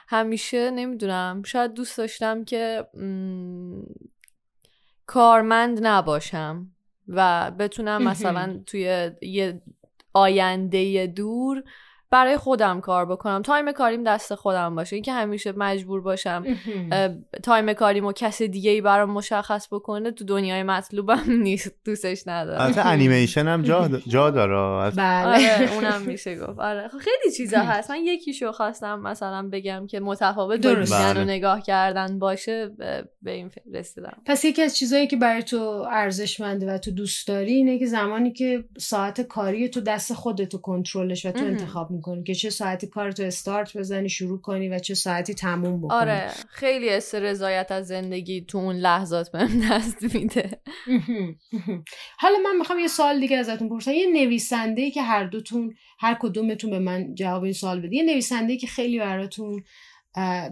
همیشه 0.09 0.71
نمی‌دونم 0.71 1.43
شاید 1.43 1.73
دوست 1.75 1.99
داشتم 1.99 2.45
که 2.45 2.87
کارمند 5.07 5.87
نباشم 5.87 6.71
و 7.09 7.51
بتونم 7.51 8.03
مثلا 8.03 8.63
توی 8.67 9.11
یه 9.23 9.63
آینده 10.13 11.07
دور 11.07 11.65
برای 12.15 12.37
خودم 12.37 12.81
کار 12.81 13.07
بکنم. 13.07 13.43
time 13.43 13.73
کاریم 13.73 14.05
دست 14.05 14.35
خودم 14.35 14.75
باشه. 14.75 14.97
اینکه 14.97 15.13
همیشه 15.13 15.53
مجبور 15.57 16.01
باشم 16.01 16.45
time 17.43 17.73
کاریمو 17.73 18.13
کس 18.13 18.43
دیگه 18.43 18.71
ای 18.71 18.81
برام 18.81 19.11
مشخص 19.11 19.69
بکنه 19.73 20.11
تو 20.11 20.25
دنیای 20.25 20.63
مطلوبم 20.63 21.33
نیست. 21.43 21.75
دوستش 21.85 22.23
ندارم. 22.27 22.61
البته 22.61 22.87
انیمیشن 22.87 23.49
هم 23.49 23.63
جا, 23.63 23.89
جا 24.09 24.31
داره. 24.31 24.91
بله. 24.91 25.27
آره 25.27 25.73
اونم 25.75 26.03
میشه 26.03 26.39
گفت. 26.39 26.59
آره. 26.59 26.89
خب 26.89 26.99
خیلی 26.99 27.37
چیزا 27.37 27.59
هست. 27.59 27.91
من 27.91 27.99
یکیشو 28.05 28.53
خواستم 28.53 29.01
مثلا 29.01 29.49
بگم 29.53 29.87
که 29.87 30.01
متفاوت 30.01 30.61
درست. 30.61 30.93
و 30.93 30.97
بله. 30.97 31.25
نگاه 31.25 31.63
کردن 31.63 32.19
باشه 32.19 32.71
به 33.23 33.31
این 33.31 33.51
رسیدم. 33.75 34.17
پس 34.27 34.45
یکی 34.45 34.63
از 34.63 34.77
چیزایی 34.77 35.07
که 35.07 35.17
برای 35.17 35.43
تو 35.43 35.87
ارزشمنده 35.91 36.75
و 36.75 36.79
تو 36.79 36.91
دوست 36.91 37.29
داری 37.29 37.53
اینه 37.53 37.79
که 37.79 37.87
زمانی 37.87 38.33
که 38.33 38.65
ساعت 38.79 39.21
کاری 39.21 39.69
تو 39.69 39.81
دست 39.81 40.13
خودتو 40.15 40.59
کنترلش 40.59 41.27
و 41.27 41.33
تو 41.33 41.45
انتخاب 41.45 41.91
می‌کنی 42.11 42.25
که 42.25 42.35
چه 42.35 42.51
ساعتی 42.51 42.87
کارتو 42.87 43.23
استارت 43.23 43.77
بزنی 43.77 44.09
شروع 44.09 44.41
کنی 44.41 44.69
و 44.69 44.79
چه 44.79 44.95
ساعتی 44.95 45.35
تموم 45.35 45.81
بکنی. 45.81 45.99
آره 45.99 46.31
خیلی 46.49 46.91
اس 46.91 47.15
رضایت 47.15 47.73
از 47.73 47.87
زندگی 47.87 48.41
تو 48.41 48.59
اون 48.59 48.77
لحظات 48.77 49.33
بهم 49.33 49.61
دست 49.71 50.15
میده. 50.15 50.61
حالا 52.23 52.39
من 52.45 52.57
می‌خوام 52.59 52.79
یه 52.79 52.89
سوال 52.89 53.21
دیگه 53.21 53.37
ازتون 53.37 53.69
پرسم. 53.69 53.93
یه 53.93 54.07
نویسنده 54.13 54.83
ای 54.83 54.91
که 54.91 55.03
هر 55.03 55.25
دوتون 55.25 55.75
هر 55.99 56.17
کدومتون 56.21 56.71
به 56.71 56.79
من 56.79 57.15
جواب 57.15 57.43
این 57.43 57.53
سوال 57.53 57.81
بده 57.81 57.97
یه 57.97 58.03
نویسنده 58.03 58.53
ای 58.53 58.59
که 58.59 58.67
خیلی 58.67 58.99
براتون 58.99 59.65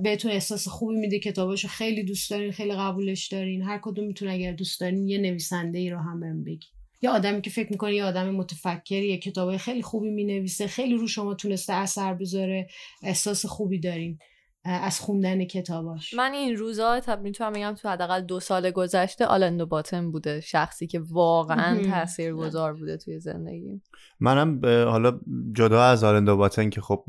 بهتون 0.03 0.31
احساس 0.31 0.69
خوبی 0.69 0.97
میده 0.97 1.19
کتاباشو 1.19 1.69
خیلی 1.69 2.03
دوست 2.03 2.31
دارین 2.31 2.53
خیلی 2.53 2.73
قبولش 2.73 3.29
دارین. 3.29 3.63
هر 3.63 3.81
کدومتون 3.83 4.29
اگر 4.29 4.53
دوست 4.53 4.81
دارین 4.81 5.09
یه 5.09 5.19
نویسنده 5.19 5.79
ای 5.79 5.91
رو 5.91 5.99
هم 5.99 6.21
بهم 6.21 6.45
بگی 6.45 6.67
یه 7.03 7.11
آدمی 7.11 7.43
که 7.43 7.51
فکر 7.51 7.73
می‌کنه 7.73 7.95
یه 7.95 8.05
آدم 8.05 8.31
متفکری 8.31 9.09
یه 9.09 9.19
کتابای 9.19 9.59
خیلی 9.59 9.83
خوبی 9.83 10.11
می‌نویسه 10.11 10.67
خیلی 10.67 10.95
رو 10.95 11.07
شما 11.07 11.35
تونسته 11.35 11.73
اثر 11.73 12.15
بذاره 12.15 12.69
احساس 13.03 13.47
خوبی 13.47 13.79
دارین. 13.81 14.19
از 14.65 15.01
خوندن 15.01 15.45
کتاباش. 15.45 16.15
من 16.15 16.33
این 16.33 16.57
روزا 16.57 17.01
می‌تونم 17.23 17.53
بگم 17.53 17.75
تو 17.75 17.89
حداقل 17.89 18.21
دو 18.21 18.41
سال 18.41 18.71
گذشته 18.71 19.27
آلندو 19.27 19.67
باتن 19.67 20.11
بوده 20.11 20.41
شخصی 20.41 20.87
که 20.87 21.01
واقعا 21.11 21.83
تاثیرگذار 21.91 22.73
بوده 22.73 22.97
توی 22.97 23.21
زندگی 23.21 23.81
منم 24.21 24.61
حالا 24.89 25.21
جدا 25.53 25.83
از 25.83 26.05
آلندو 26.05 26.37
باتن 26.37 26.71
که 26.71 26.81
خب 26.81 27.05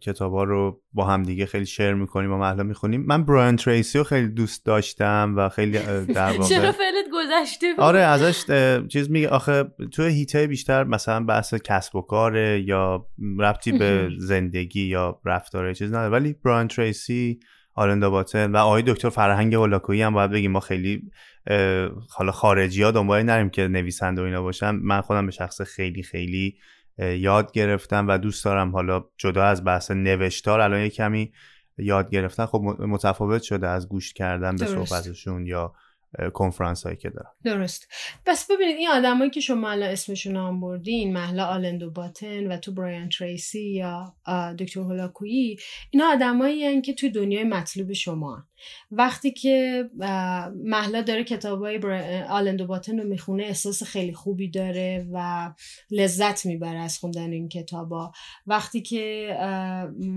کتابا 0.00 0.44
رو 0.44 0.80
با 0.92 1.04
هم 1.04 1.22
دیگه 1.22 1.46
خیلی 1.46 1.66
شیر 1.66 1.94
می‌کنیم 1.94 2.32
و 2.32 2.38
محلا 2.38 2.62
می‌خونیم 2.62 3.04
من 3.06 3.24
برایان 3.24 3.56
تریسی 3.56 3.98
رو 3.98 4.04
خیلی 4.04 4.28
دوست 4.28 4.66
داشتم 4.66 5.34
و 5.36 5.48
خیلی 5.48 5.78
در 6.04 6.32
واقع 6.36 6.48
چرا 6.48 6.72
فعلت 6.72 7.06
گذشته 7.12 7.72
بود؟ 7.72 7.80
آره 7.80 8.00
ازش 8.00 8.44
چیز 8.88 9.10
میگه 9.10 9.28
آخه 9.28 9.64
توی 9.92 10.12
هیته 10.12 10.46
بیشتر 10.46 10.84
مثلا 10.84 11.24
بحث 11.24 11.54
کسب 11.54 11.96
و 11.96 12.00
کاره 12.02 12.64
یا 12.66 13.06
ربطی 13.38 13.72
به 13.72 14.08
زندگی 14.18 14.82
یا 14.82 15.20
رفتاره 15.24 15.74
چیز 15.74 15.88
نداره. 15.88 16.08
ولی 16.08 16.32
برایان 16.32 16.68
تریسی 16.92 17.40
آلندا 17.74 18.10
باتن 18.10 18.52
و 18.52 18.56
آقای 18.56 18.82
دکتر 18.86 19.08
فرهنگ 19.08 19.54
هولاکویی 19.54 20.02
هم 20.02 20.14
باید 20.14 20.30
بگیم 20.30 20.50
ما 20.50 20.60
خیلی 20.60 21.10
حالا 22.10 22.32
خارجی 22.32 22.82
ها 22.82 22.90
دنبال 22.90 23.22
نریم 23.22 23.50
که 23.50 23.68
نویسنده 23.68 24.22
و 24.22 24.24
اینا 24.24 24.42
باشن. 24.42 24.70
من 24.70 25.00
خودم 25.00 25.26
به 25.26 25.32
شخص 25.32 25.62
خیلی 25.62 26.02
خیلی 26.02 26.58
یاد 26.98 27.52
گرفتم 27.52 28.08
و 28.08 28.18
دوست 28.18 28.44
دارم. 28.44 28.72
حالا 28.72 29.04
جدا 29.18 29.44
از 29.44 29.64
بحث 29.64 29.90
نوشتار 29.90 30.60
الان 30.60 30.80
یه 30.80 30.88
کمی 30.88 31.32
یاد 31.78 32.10
گرفتن. 32.10 32.46
خب 32.46 32.60
متفاوت 32.78 33.42
شده 33.42 33.68
از 33.68 33.88
گوش 33.88 34.12
کردن 34.12 34.56
به 34.56 34.66
صحبتشون 34.66 35.46
یا 35.46 35.74
کنفرانس 36.34 36.82
هایی 36.84 36.96
که 36.96 37.10
دارم 37.10 37.32
درست. 37.44 37.88
بس 38.26 38.50
ببینید 38.50 38.76
این 38.76 38.88
آدمایی 38.88 39.30
که 39.30 39.40
شما 39.40 39.70
الان 39.70 39.90
اسمشون 39.90 40.36
هم 40.36 40.60
بردین 40.60 41.12
محلا 41.12 41.44
آلندو 41.44 41.90
باتن 41.90 42.46
و 42.46 42.56
تو 42.56 42.72
برایان 42.72 43.08
تریسی 43.08 43.70
یا 43.70 44.14
دکتر 44.58 44.80
هولاکویی 44.80 45.56
اینا 45.90 46.06
آدمایی 46.12 46.80
که 46.80 46.94
توی 46.94 47.10
دنیای 47.10 47.44
مطلوب 47.44 47.92
شما 47.92 48.46
وقتی 48.90 49.30
که 49.30 49.84
محلا 50.64 51.02
داره 51.02 51.24
کتابای 51.24 51.80
آلندو 52.22 52.66
باتن 52.66 52.98
رو 52.98 53.08
می‌خونه 53.08 53.42
احساس 53.42 53.82
خیلی 53.82 54.12
خوبی 54.12 54.50
داره 54.50 55.06
و 55.12 55.50
لذت 55.90 56.46
می‌بره 56.46 56.78
از 56.78 56.98
خوندن 56.98 57.32
این 57.32 57.48
کتابا. 57.48 58.12
وقتی 58.46 58.82
که 58.82 59.36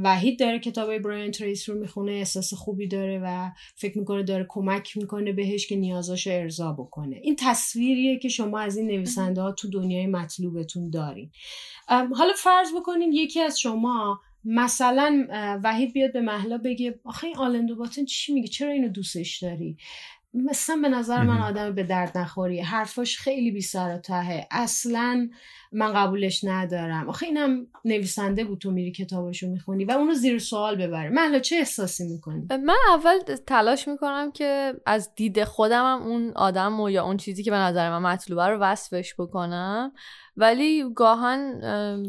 وحید 0.03 0.39
داره 0.39 0.59
کتابای 0.59 0.99
برایان 0.99 1.31
تریس 1.31 1.69
رو 1.69 1.79
می‌خونه 1.79 2.11
احساس 2.11 2.53
خوبی 2.53 2.87
داره 2.87 3.21
و 3.23 3.51
فکر 3.75 3.99
می‌کنه 3.99 4.23
داره 4.23 4.45
کمک 4.49 4.97
می‌کنه 4.97 5.31
بهش 5.31 5.67
که 5.67 5.75
نیازاشو 5.75 6.29
ارضا 6.33 6.73
بکنه. 6.73 7.15
این 7.23 7.35
تصویریه 7.39 8.19
که 8.19 8.29
شما 8.29 8.59
از 8.59 8.77
این 8.77 8.87
نویسنده 8.87 9.41
ها 9.41 9.51
تو 9.51 9.69
دنیای 9.69 10.07
مطلوبتون 10.07 10.89
دارین. 10.89 11.31
حالا 11.87 12.33
فرض 12.37 12.67
بکنین 12.75 13.11
یکی 13.13 13.41
از 13.41 13.59
شما 13.59 14.21
مثلا 14.45 15.27
وحید 15.63 15.93
بیاد 15.93 16.13
به 16.13 16.21
محلا 16.21 16.57
بگه 16.57 16.99
آخه 17.03 17.27
این 17.27 17.37
آلندو 17.37 17.75
باتن 17.75 18.05
چی 18.05 18.33
میگه؟ 18.33 18.47
چرا 18.47 18.71
اینو 18.71 18.89
دوستش 18.89 19.43
داری؟ 19.43 19.77
مثلا 20.33 20.79
به 20.81 20.89
نظر 20.89 21.23
من 21.23 21.37
آدم 21.41 21.75
به 21.75 21.83
درد 21.83 22.17
نخوری 22.17 22.59
حرفاش 22.59 23.17
خیلی 23.17 23.51
بی 23.51 23.61
سر 23.61 23.97
تهه. 23.97 24.47
اصلا 24.51 25.29
من 25.71 25.93
قبولش 25.93 26.43
ندارم. 26.43 27.09
آخه 27.09 27.25
اینم 27.25 27.67
نویسنده 27.85 28.43
بود 28.43 28.59
تو 28.59 28.71
میری 28.71 28.91
کتابشو 28.91 29.47
می‌خونی 29.47 29.85
و 29.85 29.91
اونو 29.91 30.13
زیر 30.13 30.39
سوال 30.39 30.75
ببره. 30.75 31.09
من 31.09 31.39
چه 31.39 31.55
احساسی 31.55 32.03
می‌کنی؟ 32.07 32.47
من 32.49 32.75
اول 32.89 33.19
تلاش 33.47 33.87
می‌کنم 33.87 34.31
که 34.31 34.73
از 34.85 35.15
دید 35.15 35.43
خودمم 35.43 36.01
اون 36.01 36.31
آدم 36.35 36.79
و 36.79 36.89
یا 36.89 37.05
اون 37.05 37.17
چیزی 37.17 37.43
که 37.43 37.51
به 37.51 37.57
نظر 37.57 37.89
من 37.89 38.11
مطلوبه 38.11 38.47
رو 38.47 38.57
وصفش 38.57 39.13
بکنم. 39.19 39.91
ولی 40.37 40.83
گاهن 40.95 41.63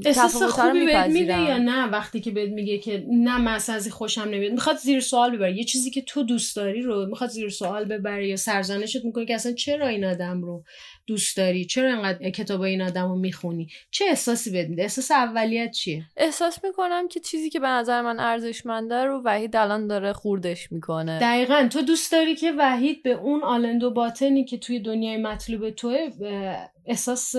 احساس 0.05 0.43
خوبی 0.43 0.87
بهت 0.87 1.07
میده 1.07 1.41
یا 1.41 1.59
نه 1.59 1.87
وقتی 1.87 2.21
که 2.21 2.31
بهت 2.31 2.51
میگه 2.51 2.79
که 2.79 3.07
نه 3.09 3.39
من 3.39 3.55
از 3.55 3.89
خوشم 3.93 4.21
نمیاد؟ 4.21 4.53
می‌خواد 4.53 4.77
زیر 4.77 5.01
سوال 5.01 5.37
ببره. 5.37 5.57
یه 5.57 5.65
چیزی 5.65 5.91
که 5.91 6.03
تو 6.03 6.23
دوست 6.23 6.57
داری 6.57 6.83
رو 6.83 7.07
می‌خواد 7.07 7.31
زیر 7.31 7.49
سوال 7.49 7.85
ببره 7.85 8.29
یا 8.29 8.37
سرزنشت 8.37 9.05
می‌کنه 9.05 9.27
که 9.27 9.35
اصلا 9.35 9.53
چرا 9.53 9.89
این 9.89 10.05
آدم 10.05 10.43
رو 10.43 10.65
دوست 11.07 11.37
داری؟ 11.37 11.65
چرا 11.65 11.93
انقدر 11.93 12.31
کتاب 12.31 12.61
این 12.61 12.83
آدم 12.83 13.09
رو 13.09 13.17
می‌خونی؟ 13.17 13.69
چه 13.91 14.05
احساسی 14.09 14.51
بهت 14.51 14.69
میده؟ 14.69 14.83
احساس 14.83 15.11
اولیت 15.11 15.71
چیه؟ 15.71 16.05
احساس 16.17 16.65
می‌کنم 16.65 17.09
که 17.09 17.21
چیزی 17.21 17.51
که 17.51 17.61
به 17.61 17.69
نظر 17.69 18.03
من 18.03 18.21
ارزشمنده 18.21 19.05
رو 19.05 19.23
وحید 19.25 19.57
الان 19.57 19.87
داره 19.87 20.13
خوردش 20.13 20.73
می‌کنه. 20.73 21.19
دقیقا. 21.19 21.69
تو 21.73 21.83
دوست 21.83 22.13
داری 22.13 22.37
که 22.37 22.53
وحید 22.59 23.03
به 23.03 23.11
اون 23.11 23.43
آلندو 23.43 23.91
باطنی 23.91 24.45
که 24.45 24.59
توی 24.59 24.81
دنیای 24.81 25.17
مطلوب 25.17 25.71
توه 25.71 25.99
احساس 26.87 27.35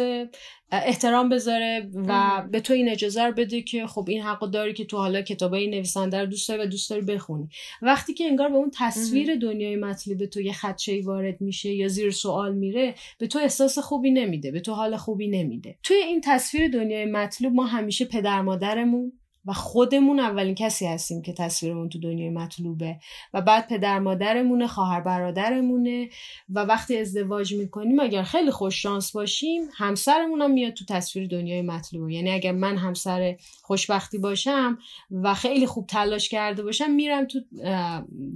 احترام 0.71 1.29
بذاره 1.29 1.89
و 1.93 2.43
به 2.51 2.59
تو 2.59 2.73
این 2.73 2.89
اجازه 2.89 3.23
رو 3.23 3.33
بده 3.33 3.61
که 3.61 3.87
خب 3.87 4.05
این 4.09 4.21
حق 4.21 4.39
داری 4.39 4.73
که 4.73 4.85
تو 4.85 4.97
حالا 4.97 5.21
کتابای 5.21 5.67
نویسنده 5.67 6.19
رو 6.19 6.25
دوست 6.25 6.49
داری 6.49 6.61
و 6.61 6.65
دوست 6.65 6.89
داری 6.89 7.01
بخونی. 7.01 7.49
وقتی 7.81 8.13
که 8.13 8.25
انگار 8.25 8.49
به 8.49 8.55
اون 8.55 8.71
تصویر 8.77 9.35
دنیای 9.35 9.75
مطلوب 9.75 10.25
تو 10.25 10.41
یه 10.41 10.53
خدشه 10.53 11.01
وارد 11.05 11.41
میشه 11.41 11.73
یا 11.73 11.87
زیر 11.87 12.11
سوال 12.11 12.55
میره 12.55 12.95
به 13.19 13.27
تو 13.27 13.39
احساس 13.39 13.79
خوبی 13.79 14.11
نمیده 14.11 14.51
به 14.51 14.59
تو 14.59 14.73
حال 14.73 14.97
خوبی 14.97 15.27
نمیده. 15.27 15.77
توی 15.83 15.97
این 15.97 16.21
تصویر 16.23 16.71
دنیای 16.71 17.05
مطلوب 17.05 17.53
ما 17.53 17.65
همیشه 17.65 18.05
پدر 18.05 18.41
مادرمون 18.41 19.13
و 19.47 19.53
خودمون 19.53 20.19
اولین 20.19 20.55
کسی 20.55 20.85
هستیم 20.85 21.21
که 21.21 21.33
تصویرمون 21.33 21.89
تو 21.89 21.99
دنیای 21.99 22.29
مطلوبه. 22.29 22.99
و 23.33 23.41
بعد 23.41 23.67
پدر 23.67 23.99
مادرمونه 23.99 24.67
خواهر 24.67 25.01
برادرمونه 25.01 26.09
و 26.49 26.59
وقتی 26.59 26.97
ازدواج 26.97 27.53
می‌کنیم 27.53 27.99
اگر 27.99 28.23
خیلی 28.23 28.51
خوش 28.51 28.81
شانس 28.81 29.11
باشیم 29.11 29.61
همسرمون 29.73 30.41
هم 30.41 30.51
میاد 30.51 30.73
تو 30.73 30.85
تصویر 30.85 31.27
دنیای 31.27 31.61
مطلوبه. 31.61 32.13
یعنی 32.13 32.31
اگر 32.31 32.51
من 32.51 32.77
همسر 32.77 33.35
خوشبختی 33.61 34.17
باشم 34.17 34.77
و 35.11 35.33
خیلی 35.33 35.65
خوب 35.65 35.87
تلاش 35.87 36.29
کرده 36.29 36.63
باشم 36.63 36.91
میرم 36.91 37.25
تو 37.25 37.39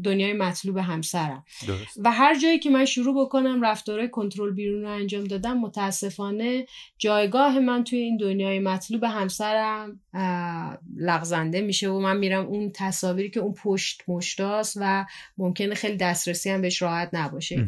دنیای 0.04 0.34
مطلوب 0.34 0.78
همسرم. 0.78 1.46
و 2.04 2.12
هر 2.12 2.40
جایی 2.40 2.60
که 2.60 2.70
من 2.70 2.86
شروع 2.86 3.26
بکنم 3.26 3.62
رفتارهای 3.62 4.10
کنترل 4.10 4.52
بیرون 4.52 4.82
رو 4.82 4.90
انجام 4.90 5.24
دادم 5.24 5.58
متاسفانه 5.58 6.66
جایگاه 6.98 7.60
من 7.60 7.84
توی 7.84 8.00
این 8.00 8.18
دنیای 8.18 8.60
مطلوب 8.60 9.04
همسرم 9.04 10.00
لغزنده 11.02 11.62
میشه 11.62 11.90
و 11.90 12.00
من 12.00 12.18
میرم 12.18 12.46
اون 12.46 12.72
تصاویری 12.76 13.30
که 13.30 13.40
اون 13.40 13.54
پشت 13.54 14.04
مشتاست 14.08 14.78
و 14.82 15.06
ممکنه 15.38 15.76
خیلی 15.76 15.98
دسترسی 15.98 16.50
هم 16.50 16.62
بهش 16.62 16.82
راحت 16.82 17.10
نباشه. 17.14 17.66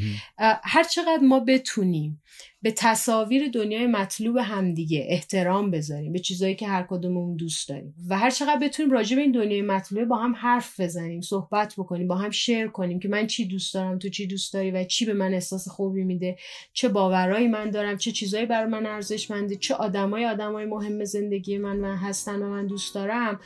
هر 0.63 0.83
چقدر 0.83 1.21
ما 1.21 1.39
بتونیم 1.39 2.21
به 2.63 2.71
تصاویر 2.71 3.47
دنیای 3.47 3.87
مطلوب 3.87 4.37
همدیگه 4.37 5.05
احترام 5.09 5.71
بذاریم 5.71 6.13
به 6.13 6.19
چیزایی 6.19 6.55
که 6.55 6.67
هر 6.67 6.83
کدوممون 6.83 7.35
دوست 7.35 7.69
داریم 7.69 7.95
و 8.09 8.17
هر 8.17 8.29
چقدر 8.29 8.59
بتونیم 8.59 8.91
راجع 8.91 9.15
به 9.15 9.21
این 9.21 9.31
دنیای 9.31 9.61
مطلوب 9.61 10.07
با 10.07 10.15
هم 10.15 10.35
حرف 10.35 10.79
بزنیم 10.79 11.21
صحبت 11.21 11.73
بکنیم 11.77 12.07
با 12.07 12.15
هم 12.15 12.29
شیر 12.29 12.67
کنیم 12.67 12.99
که 12.99 13.09
من 13.09 13.27
چی 13.27 13.45
دوست 13.47 13.73
دارم 13.73 13.99
تو 13.99 14.09
چی 14.09 14.27
دوست 14.27 14.53
داری 14.53 14.71
و 14.71 14.83
چی 14.83 15.05
به 15.05 15.13
من 15.13 15.33
احساس 15.33 15.67
خوبی 15.67 16.03
میده 16.03 16.37
چه 16.73 16.89
باورایی 16.89 17.47
من 17.47 17.69
دارم 17.69 17.97
چه 17.97 18.11
چیزایی 18.11 18.45
برای 18.45 18.69
من 18.71 18.85
ارزشمنده 18.85 19.55
چه 19.55 19.75
آدمای 19.75 20.25
آدمای 20.25 20.65
مهم 20.65 21.03
زندگی 21.03 21.57
من 21.57 21.77
من 21.77 21.95
هستن 21.95 22.41
و 22.41 22.49
من 22.49 22.67
دوست 22.67 22.95
دارم 22.95 23.39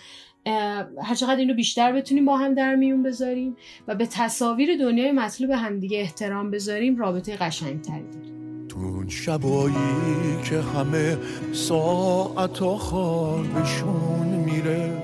هر 1.03 1.15
چقدر 1.15 1.35
اینو 1.35 1.53
بیشتر 1.53 1.91
بتونیم 1.91 2.25
با 2.25 2.37
هم 2.37 2.53
در 2.53 2.75
میون 2.75 3.03
بذاریم 3.03 3.57
و 3.87 3.95
به 3.95 4.05
تصاویر 4.05 4.77
دنیای 4.77 5.11
مطلوب 5.11 5.51
همدیگه 5.51 5.99
احترام 5.99 6.51
بذاریم 6.51 6.97
رابطه 6.97 7.37
قشنگ 7.37 7.81
تری 7.81 8.03
داریم. 8.03 8.36
تو 8.77 9.03
شبایی 9.07 10.37
که 10.43 10.61
همه 10.61 11.17
ساعت 11.53 12.59
خوابشون 12.59 14.27
میره. 14.45 15.03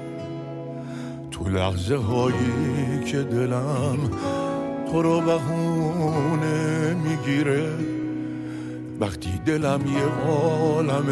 تو 1.31 1.49
لحظه 1.49 1.95
هایی 1.95 3.03
که 3.05 3.17
دلم 3.17 3.97
تو 4.91 5.01
رو 5.01 5.21
بهونه 5.21 6.93
می‌گیره. 6.93 7.69
وقتی 8.99 9.41
دلم 9.45 9.81
یه 9.87 10.31
عالم 10.31 11.09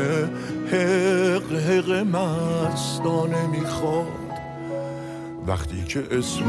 حق 0.72 1.52
حق 1.54 1.92
مستانه 1.92 3.48
می‌خواد. 3.48 4.08
وقتی 5.48 5.84
که 5.84 6.04
اسم 6.12 6.46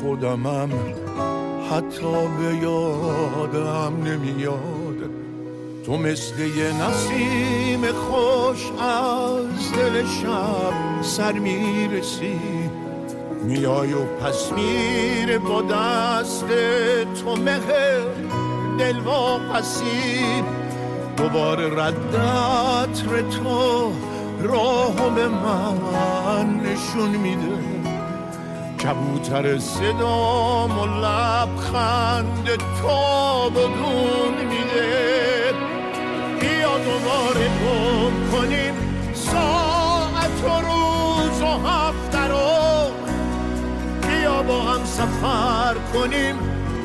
خودمم 0.00 0.70
حتی 1.70 2.28
به 2.38 2.56
یادم 2.62 4.02
نمیاد. 4.04 4.83
تو 5.86 5.96
مثل 5.96 6.38
یه 6.40 6.72
نسیم 6.72 7.92
خوش 7.92 8.70
از 8.80 9.72
دل 9.72 10.06
شب 10.06 11.02
سر 11.02 11.32
می‌رسی. 11.32 12.40
میای 13.42 13.92
و 13.92 14.04
پس 14.04 14.52
میره 14.52 15.38
با 15.38 15.62
دست 15.62 16.44
تو 17.24 17.36
مهر 17.36 18.00
دل 18.78 19.00
پسی 19.52 20.42
دوباره 21.16 21.66
ردت 21.66 23.28
تو 23.30 23.92
راهو 24.42 25.10
به 25.10 25.28
من 25.28 26.60
نشون 26.60 27.10
میده. 27.10 27.58
کبوتر 28.82 29.58
صدام 29.58 30.78
و 30.78 30.86
لبخند 30.86 32.44
تو 32.82 33.50
بدون 33.50 34.46
میده. 34.48 35.03
بیا 36.44 36.78
دوباره 36.78 37.48
گم 37.48 38.30
کنیم. 38.32 38.74
ساعت 39.14 40.36
و 40.44 40.48
روز 40.66 41.42
و 41.42 41.68
هفته 41.68 42.28
رو. 42.28 42.92
بیا 44.08 44.42
با 44.42 44.62
هم 44.62 44.84
سفر 44.84 45.74
کنیم. 45.94 46.36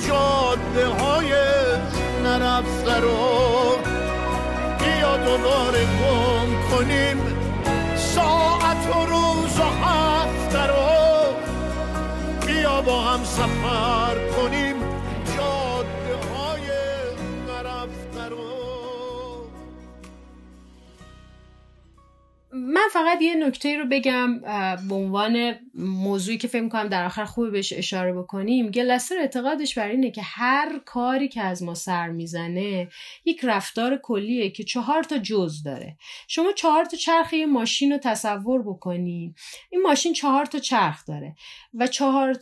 جاده 0.07 0.88
های 0.88 1.32
نرفته 2.24 2.99
رو. 2.99 3.18
بیا 4.80 5.18
دوباره 5.18 5.84
گم 5.84 6.70
کنیم. 6.72 7.18
ساعت 7.95 8.95
و 8.95 9.05
روز 9.05 9.60
و 9.60 9.86
هفته 9.86 10.68
رو. 10.68 11.34
بیا 12.47 12.82
با 12.82 13.01
هم 13.01 13.24
سفر 13.24 14.16
کنیم. 14.38 14.68
من 22.80 22.88
فقط 22.93 23.21
یه 23.21 23.36
نکته 23.36 23.77
رو 23.77 23.86
بگم 23.86 24.39
به 24.89 24.95
عنوان 24.95 25.55
موضوعی 25.80 26.38
که 26.38 26.47
فکر 26.47 26.69
کنم 26.69 26.88
در 26.88 27.05
آخر 27.05 27.25
خوب 27.25 27.51
بهش 27.51 27.73
اشاره 27.73 28.13
بکنیم 28.13 28.71
گلستر 28.71 29.17
اعتقادش 29.17 29.77
بر 29.77 29.89
اینه 29.89 30.11
که 30.11 30.21
هر 30.21 30.80
کاری 30.86 31.27
که 31.27 31.41
از 31.41 31.63
ما 31.63 31.73
سر 31.73 32.09
می‌زنه 32.09 32.89
یک 33.25 33.39
رفتار 33.43 33.97
کلیه 33.97 34.49
که 34.49 34.63
چهار 34.63 35.03
تا 35.03 35.17
جز 35.17 35.63
داره. 35.63 35.97
شما 36.27 36.51
چهار 36.51 36.86
تا 36.86 36.97
چرخ 36.97 37.34
یه 37.34 37.45
ماشین 37.45 37.91
رو 37.91 37.97
تصور 37.97 38.61
بکنی 38.61 39.36
این 39.71 39.82
ماشین 39.82 40.13
چهار 40.13 40.45
تا 40.45 40.59
چرخ 40.59 41.05
داره 41.05 41.36
و 41.73 41.88
چهار 41.88 42.38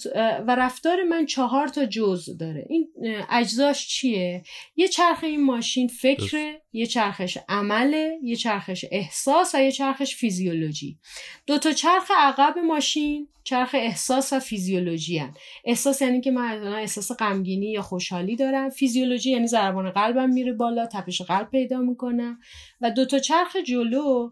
و 0.47 0.55
رفتار 0.55 1.03
من 1.03 1.25
چهار 1.25 1.67
تا 1.67 1.85
جز 1.85 2.37
داره. 2.37 2.65
این 2.69 2.87
اجزاش 3.29 3.87
چیه؟ 3.87 4.43
یه 4.75 4.87
چرخ 4.87 5.23
این 5.23 5.45
ماشین 5.45 5.87
فکره 5.87 6.61
یه 6.73 6.85
چرخش 6.85 7.37
عمله 7.49 8.19
یه 8.23 8.35
چرخش 8.35 8.85
احساس 8.91 9.55
و 9.55 9.61
یه 9.61 9.71
چرخش 9.71 10.15
فیزیولوژی. 10.15 10.99
دو 11.47 11.57
تا 11.57 11.71
چرخ 11.71 12.11
عقب 12.17 12.57
ماشین 12.57 13.26
چرخ 13.43 13.75
احساس 13.79 14.33
و 14.33 14.39
فیزیولوژی 14.39 15.17
هن. 15.17 15.33
احساس 15.65 16.01
یعنی 16.01 16.21
که 16.21 16.31
من 16.31 16.63
احساس 16.63 17.11
غمگینی 17.11 17.71
یا 17.71 17.81
خوشحالی 17.81 18.35
دارم. 18.35 18.69
فیزیولوژی 18.69 19.31
یعنی 19.31 19.47
ضربان 19.47 19.91
قلبم 19.91 20.29
میره 20.29 20.53
بالا 20.53 20.85
تپش 20.85 21.21
قلب 21.21 21.49
پیدا 21.49 21.77
می‌کنم 21.77 22.39
و 22.81 22.91
دو 22.91 23.05
تا 23.05 23.19
چرخ 23.19 23.55
جلو 23.65 24.31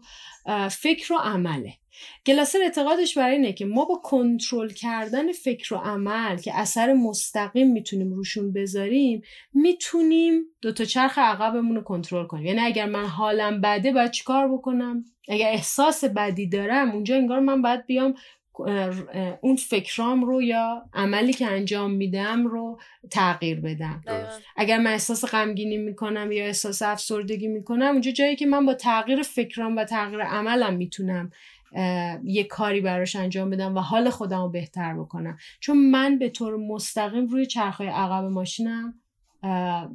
فکر 0.70 1.12
و 1.12 1.16
عمله. 1.16 1.72
گلاسر 2.26 2.58
اعتقادش 2.62 3.18
بر 3.18 3.30
اینه 3.30 3.52
که 3.52 3.64
ما 3.64 3.84
با 3.84 3.94
کنترل 4.04 4.68
کردن 4.68 5.32
فکر 5.32 5.74
و 5.74 5.76
عمل 5.76 6.36
که 6.36 6.58
اثر 6.58 6.92
مستقیم 6.92 7.72
می‌تونیم 7.72 8.12
روشون 8.12 8.52
بذاریم 8.52 9.22
می‌تونیم 9.54 10.42
دو 10.62 10.72
تا 10.72 10.84
چرخ 10.84 11.18
عقبمون 11.18 11.76
رو 11.76 11.82
کنترل 11.82 12.26
کنیم. 12.26 12.46
یعنی 12.46 12.60
اگر 12.60 12.86
من 12.86 13.06
حالم 13.06 13.60
بده 13.60 13.92
باید 13.92 14.10
چیکار 14.10 14.52
بکنم؟ 14.52 15.04
اگر 15.28 15.48
احساس 15.48 16.04
بدی 16.04 16.48
دارم 16.48 16.90
اونجا 16.90 17.16
انگار 17.16 17.40
من 17.40 17.62
باید 17.62 17.86
بیام 17.86 18.14
اون 19.40 19.56
فکرام 19.56 20.24
رو 20.24 20.42
یا 20.42 20.82
عملی 20.94 21.32
که 21.32 21.46
انجام 21.46 21.90
میدم 21.90 22.46
رو 22.46 22.80
تغییر 23.10 23.60
بدم. 23.60 24.02
اگر 24.56 24.78
من 24.78 24.90
احساس 24.90 25.24
غمگینی 25.24 25.76
می‌کنم 25.76 26.32
یا 26.32 26.44
احساس 26.44 26.82
افسردگی 26.82 27.48
می‌کنم 27.48 27.86
اونجا 27.86 28.10
جایی 28.10 28.36
که 28.36 28.46
من 28.46 28.66
با 28.66 28.74
تغییر 28.74 29.22
فکرام 29.22 29.76
و 29.76 29.84
تغییر 29.84 30.22
عملم 30.22 30.74
می‌تونم 30.74 31.30
یه 32.24 32.44
کاری 32.44 32.80
براش 32.80 33.16
انجام 33.16 33.50
بدم 33.50 33.76
و 33.76 33.80
حال 33.80 34.10
خودم 34.10 34.42
رو 34.42 34.48
بهتر 34.48 34.94
بکنم. 34.94 35.38
چون 35.60 35.90
من 35.90 36.18
به 36.18 36.28
طور 36.28 36.56
مستقیم 36.56 37.26
روی 37.26 37.46
چرخهای 37.46 37.88
عقب 37.88 38.24
ماشینم 38.24 38.94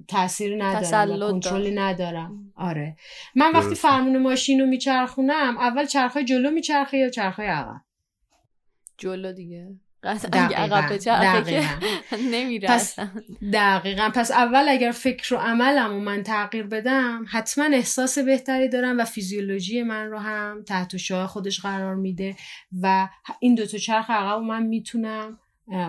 تاثیر 0.08 0.64
ندارم 0.64 1.32
کنترلی 1.32 1.72
ندارم. 1.72 2.54
آره. 2.56 2.96
من 3.36 3.52
وقتی 3.52 3.76
فرمون 3.76 4.18
ماشین 4.18 4.60
رو 4.60 4.66
میچرخونم 4.66 5.58
اول 5.58 5.86
چرخهای 5.86 6.26
جلو 6.26 6.52
میچرخه 6.52 6.98
یا 6.98 7.10
چرخهای 7.10 7.48
عقب؟ 7.48 7.82
جلو 9.02 9.32
دیگه. 9.34 9.76
عقب 10.04 10.98
دقیقا. 10.98 11.68
نمیره 12.34 12.70
پس 12.70 13.00
دقیقا. 13.54 14.12
پس 14.16 14.32
اول 14.32 14.66
اگر 14.70 14.92
فکر 14.92 15.34
و 15.34 15.38
عملم 15.38 15.94
و 15.94 16.00
من 16.00 16.24
تغییر 16.24 16.68
بدم 16.68 17.26
حتما 17.32 17.66
احساس 17.66 18.18
بهتری 18.18 18.70
دارم 18.70 19.00
و 19.00 19.06
فیزیولوژی 19.06 19.84
من 19.84 20.06
رو 20.06 20.18
هم 20.18 20.64
تحت 20.68 20.98
شعاع 20.98 21.26
خودش 21.26 21.60
قرار 21.60 21.96
میده 21.96 22.36
و 22.82 23.08
این 23.40 23.56
دوتا 23.56 23.78
چرخ 23.78 24.10
عقب 24.10 24.42
من 24.42 24.64
می‌تونم 24.64 25.40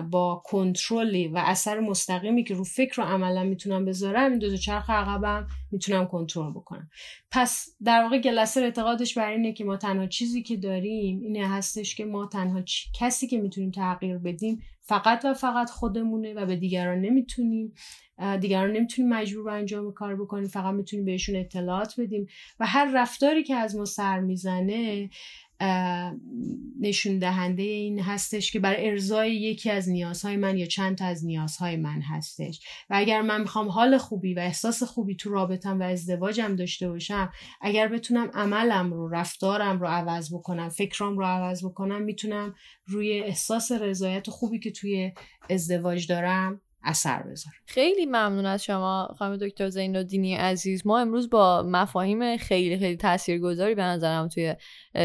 با 0.09 0.41
کنترلی 0.45 1.27
و 1.27 1.37
اثر 1.45 1.79
مستقیمی 1.79 2.43
که 2.43 2.53
رو 2.53 2.63
فکر 2.63 3.01
و 3.01 3.03
عملا 3.03 3.43
می‌تونم 3.43 3.85
بذارم 3.85 4.31
این 4.31 4.39
دو 4.39 4.57
چرخ 4.57 4.89
عقبم 4.89 5.47
می‌تونم 5.71 6.07
کنترل 6.07 6.51
بکنم. 6.51 6.89
پس 7.31 7.75
در 7.83 8.03
واقع 8.03 8.17
گلسر 8.17 8.63
اعتقادش 8.63 9.17
بر 9.17 9.31
اینه 9.31 9.53
که 9.53 9.63
ما 9.63 9.77
تنها 9.77 10.07
چیزی 10.07 10.43
که 10.43 10.57
داریم 10.57 11.21
اینه 11.21 11.47
هستش 11.47 11.95
که 11.95 12.05
ما 12.05 12.25
تنها 12.27 12.61
کسی 12.99 13.27
که 13.27 13.37
می‌تونیم 13.37 13.71
تغییر 13.71 14.17
بدیم 14.17 14.61
فقط 14.81 15.25
و 15.25 15.33
فقط 15.33 15.69
خودمونه 15.69 16.33
و 16.33 16.45
به 16.45 16.55
دیگران 16.55 17.01
نمی‌تونیم 17.01 17.73
دیگران 18.41 18.71
نمی‌تونیم 18.71 19.13
مجبور 19.13 19.43
به 19.43 19.51
انجام 19.51 19.93
کار 19.93 20.15
بکنیم 20.15 20.47
فقط 20.47 20.73
می‌تونیم 20.73 21.05
بهشون 21.05 21.35
اطلاعات 21.35 21.99
بدیم. 21.99 22.27
و 22.59 22.65
هر 22.65 22.91
رفتاری 22.93 23.43
که 23.43 23.55
از 23.55 23.75
ما 23.75 23.85
سر 23.85 24.19
می‌زنه 24.19 25.09
نشون 26.79 27.19
دهنده 27.19 27.63
این 27.63 27.99
هستش 27.99 28.51
که 28.51 28.59
برای 28.59 28.89
ارزای 28.89 29.35
یکی 29.35 29.69
از 29.69 29.89
نیازهای 29.89 30.37
من 30.37 30.57
یا 30.57 30.65
چند 30.65 30.97
تا 30.97 31.05
از 31.05 31.25
نیازهای 31.25 31.75
من 31.75 32.01
هستش. 32.01 32.59
و 32.89 32.93
اگر 32.97 33.21
من 33.21 33.41
می‌خوام 33.41 33.69
حال 33.69 33.97
خوبی 33.97 34.33
و 34.33 34.39
احساس 34.39 34.83
خوبی 34.83 35.15
تو 35.15 35.29
رابطم 35.29 35.79
و 35.79 35.83
ازدواجم 35.83 36.55
داشته 36.55 36.89
باشم 36.89 37.31
اگر 37.61 37.87
بتونم 37.87 38.29
عملم 38.33 38.93
رو 38.93 39.09
رفتارم 39.09 39.79
رو 39.79 39.87
عوض 39.87 40.33
بکنم 40.33 40.69
فکرام 40.69 41.17
رو 41.17 41.25
عوض 41.25 41.65
بکنم 41.65 42.01
می‌تونم 42.01 42.55
روی 42.85 43.19
احساس 43.19 43.71
رضایت 43.71 44.29
خوبی 44.29 44.59
که 44.59 44.71
توی 44.71 45.11
ازدواج 45.49 46.07
دارم 46.07 46.61
اثر 46.83 47.23
بذاره 47.23 47.55
خیلی 47.65 48.05
ممنون 48.05 48.45
از 48.45 48.63
شما 48.63 49.15
خانم 49.19 49.37
دکتر 49.37 49.69
زین 49.69 50.03
دینی 50.03 50.35
عزیز. 50.35 50.87
ما 50.87 50.99
امروز 50.99 51.29
با 51.29 51.63
مفاهیم 51.67 52.37
خیلی 52.37 52.77
خیلی 52.77 52.97
تاثیرگذاری 52.97 53.75
به 53.75 53.83
نظرم 53.83 54.27
توی 54.27 54.55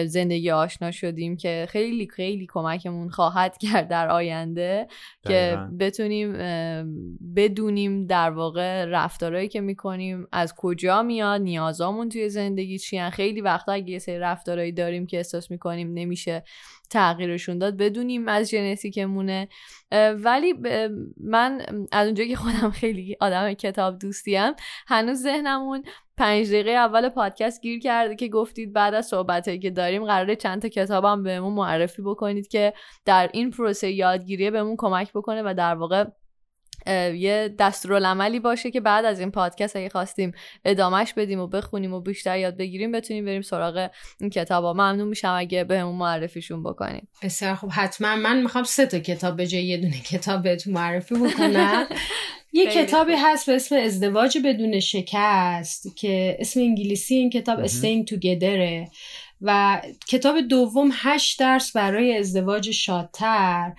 زندگی 0.07 0.51
آشنا 0.51 0.91
شدیم 0.91 1.37
که 1.37 1.67
خیلی 1.71 2.09
خیلی 2.09 2.47
کمکمون 2.47 3.09
خواهد 3.09 3.59
کرد 3.59 3.89
در 3.89 4.09
آینده 4.09 4.87
که 5.27 5.59
بتونیم 5.81 6.33
بدونیم 7.37 8.07
در 8.07 8.31
واقع 8.31 8.85
رفتارهایی 8.85 9.49
که 9.49 9.61
می‌کنیم 9.61 10.27
از 10.33 10.55
کجا 10.57 11.03
میاد 11.03 11.41
نیازامون 11.41 12.09
توی 12.09 12.29
زندگی 12.29 12.79
چیان 12.79 13.11
خیلی 13.11 13.41
وقتا 13.41 13.73
اگه 13.73 13.91
یه 13.91 13.99
سری 13.99 14.19
رفتارهایی 14.19 14.73
داریم 14.73 15.07
که 15.07 15.17
احساس 15.17 15.51
می‌کنیم 15.51 15.93
نمیشه 15.95 16.43
تغییرشون 16.91 17.59
داد 17.59 17.77
بدونیم 17.77 18.29
از 18.29 18.51
ژنتیکمونه. 18.51 19.49
ولی 20.17 20.55
من 21.21 21.63
از 21.93 22.07
اونجا 22.07 22.25
که 22.25 22.37
خودم 22.37 22.71
خیلی 22.71 23.17
آدم 23.21 23.53
کتاب 23.53 23.99
دوستیم 23.99 24.53
هنوز 24.87 25.23
ذهنمون 25.23 25.83
پنج 26.17 26.49
دقیقه 26.49 26.71
اول 26.71 27.09
پادکست 27.09 27.63
گیر 27.63 27.81
کرده 27.81 28.17
که 28.17 28.29
گفتید 28.29 28.73
بعد 28.73 28.95
از 28.95 29.07
صحبتهایی 29.07 29.61
که 29.61 29.71
داریم 29.71 30.05
قراره 30.05 30.37
چند 30.37 30.63
تا 30.63 30.69
کتابم 30.69 31.23
بهمون 31.23 31.53
معرفی 31.53 32.03
بکنید 32.03 32.49
که 32.49 32.73
در 33.05 33.31
این 33.33 33.51
پروسه 33.51 33.91
یادگیری 33.91 34.51
بهمون 34.51 34.77
کمک 34.79 35.13
بکنه 35.13 35.43
و 35.43 35.55
در 35.55 35.75
واقع 35.75 36.05
یه 37.17 37.55
دستورالعملی 37.59 38.41
باشه 38.41 38.71
که 38.71 38.81
بعد 38.81 39.05
از 39.05 39.21
این 39.21 39.31
پادکست 39.31 39.77
اگه 39.77 39.89
خواستیم 39.89 40.33
ادامهش 40.65 41.13
بدیم 41.13 41.41
و 41.41 41.47
بخونیم 41.47 41.95
و 41.95 42.01
بیشتر 42.01 42.39
یاد 42.39 42.57
بگیریم 42.57 42.93
بتونیم 42.93 43.25
بریم 43.25 43.43
سراغ 43.43 43.91
این 44.21 44.31
کتاب 44.31 44.65
ها 44.65 44.73
ممنون 44.73 45.09
میشم 45.09 45.35
اگه 45.39 45.65
بهمون 45.65 45.95
معرفیشون 45.95 46.63
بکنیم. 46.63 47.09
بسیار 47.23 47.55
خوب. 47.55 47.71
حتما 47.73 48.17
من 48.17 48.43
می‌خوام 48.43 48.65
سه 48.65 48.87
تا 48.87 48.99
کتاب 48.99 49.37
به 49.37 49.47
جای 49.47 49.65
یه 49.65 49.77
دونه 49.77 50.01
کتاب 50.01 50.43
بهتون 50.43 50.73
معرفی 50.73 51.15
بکنم. 51.15 51.87
یه 52.53 52.67
کتابی 52.67 53.13
هست 53.13 53.47
به 53.47 53.57
اسم 53.57 53.77
ازدواج 53.77 54.39
بدون 54.45 54.81
شکست 54.81 55.97
که 55.97 56.37
اسم 56.41 56.61
انگلیسی 56.61 57.15
این 57.15 57.31
کتاب 57.31 57.67
Staying 57.67 58.05
Together 58.11 58.89
و 59.41 59.81
کتاب 60.09 60.41
دوم 60.41 60.91
هشت 60.93 61.41
درس 61.41 61.73
برای 61.73 62.17
ازدواج 62.17 62.71
شادتر. 62.71 63.73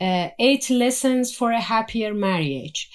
Eight 0.00 0.70
Lessons 0.70 1.34
for 1.36 1.52
a 1.52 1.60
Happier 1.60 2.12
Marriage. 2.14 2.88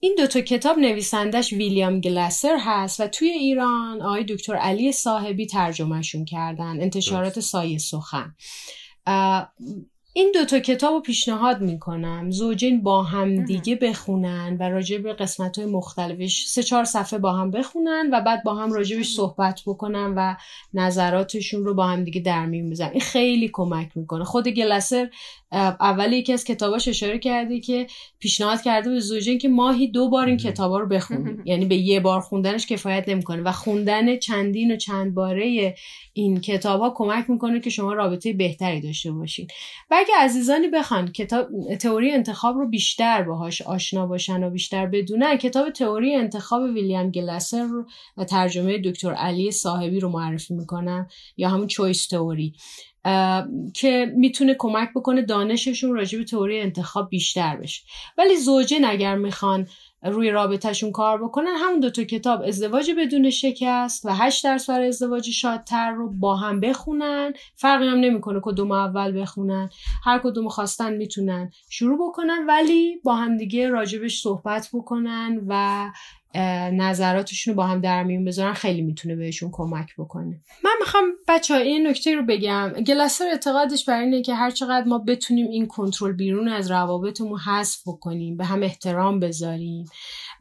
این 0.00 0.14
دوتا 0.18 0.40
کتاب 0.40 0.78
نویسندش 0.78 1.52
ویلیام 1.52 2.00
گلاسر 2.00 2.56
هست 2.60 3.00
و 3.00 3.06
توی 3.06 3.28
ایران 3.28 4.02
آقای 4.02 4.24
دکتر 4.24 4.54
علی 4.54 4.92
صاحبی 4.92 5.46
ترجمهشون 5.46 6.24
کردن 6.24 6.80
انتشارات 6.80 7.40
سایه 7.40 7.78
سخن. 7.78 8.34
این 10.14 10.32
دوتا 10.34 10.58
کتاب 10.58 10.94
رو 10.94 11.00
پیشنهاد 11.00 11.60
می‌کنم 11.60 12.30
زوجین 12.30 12.82
با 12.82 13.02
هم 13.02 13.44
دیگه 13.44 13.76
بخونن 13.76 14.56
و 14.60 14.62
راجع 14.62 14.98
به 14.98 15.12
قسمت 15.12 15.58
های 15.58 15.66
مختلفش 15.66 16.44
سه 16.46 16.62
چهار 16.62 16.84
صفحه 16.84 17.18
با 17.18 17.32
هم 17.32 17.50
بخونن 17.50 18.10
و 18.12 18.20
بعد 18.20 18.42
با 18.44 18.54
هم 18.54 18.72
راجبش 18.72 19.08
صحبت 19.08 19.60
بکنن 19.66 20.14
و 20.16 20.34
نظراتشون 20.74 21.64
رو 21.64 21.74
با 21.74 21.86
هم 21.86 22.04
دیگه 22.04 22.20
در 22.20 22.46
میون 22.46 22.76
این 22.80 23.00
خیلی 23.00 23.50
کمک 23.52 23.90
می‌کنه. 23.94 24.24
خود 24.24 24.48
گلسر 24.48 25.10
اول 25.52 26.12
یکی 26.12 26.32
از 26.32 26.44
کتاباش 26.44 26.88
اشاره 26.88 27.18
کرده 27.18 27.60
که 27.60 27.86
پیشنهاد 28.18 28.62
کرده 28.62 28.90
به 28.90 29.00
زوجین 29.00 29.38
که 29.38 29.48
ماهی 29.48 29.88
دو 29.88 30.08
بار 30.08 30.26
این 30.26 30.36
کتابا 30.36 30.78
رو 30.78 30.88
بخونیم 30.88 31.42
یعنی 31.44 31.64
به 31.64 31.76
یه 31.76 32.00
بار 32.00 32.20
خوندنش 32.20 32.66
کفایت 32.66 33.08
نمی‌کنه 33.08 33.42
و 33.42 33.52
خوندن 33.52 34.18
چندین 34.18 34.72
و 34.72 34.76
چند 34.76 35.14
باره 35.14 35.74
این 36.12 36.40
کتاب 36.40 36.80
ها 36.80 36.92
کمک 36.96 37.30
می‌کنه 37.30 37.60
که 37.60 37.70
شما 37.70 37.92
رابطه 37.92 38.32
بهتری 38.32 38.80
داشته 38.80 39.12
باشین. 39.12 39.46
و 39.90 39.94
اگه 39.98 40.14
عزیزانی 40.18 40.68
بخوان 40.68 41.12
کتاب 41.12 41.48
تئوری 41.80 42.10
انتخاب 42.10 42.56
رو 42.56 42.68
بیشتر 42.68 43.22
باهاش 43.22 43.62
آشنا 43.62 44.06
باشن 44.06 44.44
و 44.44 44.50
بیشتر 44.50 44.86
بدونن 44.86 45.36
کتاب 45.36 45.70
تئوری 45.70 46.14
انتخاب 46.14 46.62
ویلیام 46.62 47.10
گلاسر 47.10 47.62
رو 47.62 47.86
و 48.16 48.24
ترجمه 48.24 48.78
دکتر 48.78 49.12
علی 49.12 49.50
صاحبی 49.50 50.00
رو 50.00 50.08
معرفی 50.08 50.54
می‌کنم 50.54 51.08
یا 51.36 51.48
همون 51.48 51.66
چویس 51.66 52.06
تئوری. 52.06 52.54
که 53.74 54.12
می‌تونه 54.16 54.54
کمک 54.58 54.90
بکنه 54.94 55.22
دانششون 55.22 55.94
راجع 55.94 56.18
به 56.18 56.24
تئوری 56.24 56.60
انتخاب 56.60 57.08
بیشتر 57.08 57.56
بشه. 57.56 57.82
ولی 58.18 58.36
زوجین 58.36 58.84
اگر 58.84 59.16
می‌خوان 59.16 59.66
روی 60.02 60.30
رابطهشون 60.30 60.92
کار 60.92 61.24
بکنن 61.24 61.54
همون 61.58 61.80
دوتا 61.80 62.04
کتاب 62.04 62.42
ازدواج 62.42 62.90
بدون 62.98 63.30
شکست 63.30 64.04
و 64.04 64.14
هشت 64.14 64.44
درس 64.44 64.70
برای 64.70 64.88
ازدواج 64.88 65.30
شادتر 65.30 65.90
رو 65.90 66.10
با 66.10 66.36
هم 66.36 66.60
بخونن. 66.60 67.32
فرقی 67.54 67.88
هم 67.88 68.00
نمی‌کنه 68.00 68.40
کدوم 68.42 68.72
اول 68.72 69.20
بخونن. 69.20 69.70
هر 70.04 70.18
کدوم 70.18 70.48
خواستن 70.48 70.92
می‌تونن 70.96 71.50
شروع 71.70 72.08
بکنن 72.08 72.46
ولی 72.48 73.00
با 73.04 73.14
هم 73.14 73.36
دیگه 73.36 73.68
راجبش 73.68 74.20
صحبت 74.22 74.68
بکنن 74.72 75.40
و 75.48 75.90
نظراتشون 76.72 77.54
رو 77.54 77.56
با 77.56 77.66
هم 77.66 77.80
در 77.80 78.04
میون 78.04 78.24
بذارن 78.24 78.52
خیلی 78.52 78.82
می‌تونه 78.82 79.16
بهشون 79.16 79.50
کمک 79.52 79.96
بکنه. 79.98 80.40
من 80.64 80.70
می‌خوام 80.80 81.04
بچه 81.28 81.54
این 81.54 81.86
نکته 81.86 82.14
رو 82.14 82.22
بگم. 82.26 82.72
گلاسر 82.86 83.24
اعتقادش 83.24 83.84
بر 83.84 84.00
اینه 84.00 84.22
که 84.22 84.34
هر 84.34 84.50
چقدر 84.50 84.86
ما 84.86 84.98
بتونیم 84.98 85.48
این 85.48 85.66
کنترل 85.66 86.12
بیرون 86.12 86.48
از 86.48 86.70
روابطمون 86.70 87.38
حذف 87.38 87.82
بکنیم 87.86 88.36
به 88.36 88.44
هم 88.44 88.62
احترام 88.62 89.20
بذاریم. 89.20 89.84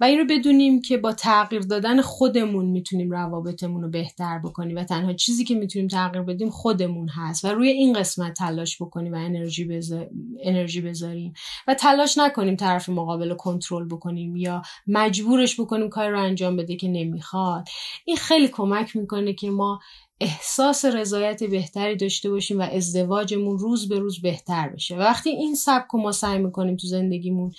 و 0.01 0.03
این 0.03 0.19
رو 0.19 0.25
بدونیم 0.29 0.81
که 0.81 0.97
با 0.97 1.13
تغییر 1.13 1.61
دادن 1.61 2.01
خودمون 2.01 2.65
می‌تونیم 2.65 3.11
روابطمون 3.11 3.81
رو 3.81 3.89
بهتر 3.89 4.39
بکنیم 4.39 4.77
و 4.77 4.83
تنها 4.83 5.13
چیزی 5.13 5.43
که 5.43 5.55
می‌تونیم 5.55 5.87
تغییر 5.87 6.23
بدیم 6.23 6.49
خودمون 6.49 7.09
هست 7.09 7.45
و 7.45 7.47
روی 7.47 7.69
این 7.69 7.93
قسمت 7.93 8.33
تلاش 8.33 8.81
بکنیم 8.81 9.13
و 9.13 9.15
انرژی, 9.15 9.65
بذار... 9.65 10.09
انرژی 10.43 10.81
بذاریم 10.81 11.33
و 11.67 11.73
تلاش 11.73 12.17
نکنیم 12.17 12.55
طرف 12.55 12.89
مقابل 12.89 13.29
رو 13.29 13.35
کنترل 13.35 13.87
بکنیم 13.87 14.35
یا 14.35 14.61
مجبورش 14.87 15.59
بکنیم 15.59 15.89
کار 15.89 16.09
رو 16.09 16.19
انجام 16.21 16.55
بده 16.55 16.75
که 16.75 16.87
نمی‌خواد. 16.87 17.67
این 18.05 18.17
خیلی 18.17 18.47
کمک 18.47 18.95
می‌کنه 18.95 19.33
که 19.33 19.49
ما 19.49 19.79
احساس 20.19 20.85
رضایت 20.85 21.43
بهتری 21.43 21.95
داشته 21.95 22.29
باشیم 22.29 22.59
و 22.59 22.61
ازدواجمون 22.61 23.57
روز 23.57 23.89
به 23.89 23.99
روز 23.99 24.21
بهتر 24.21 24.69
بشه. 24.69 24.97
وقتی 24.97 25.29
این 25.29 25.55
سبک 25.55 25.95
ما 25.95 26.11
سعی 26.11 26.39
می‌کنیم 26.39 26.75
تو 26.75 26.87
زندگیمون 26.87 27.51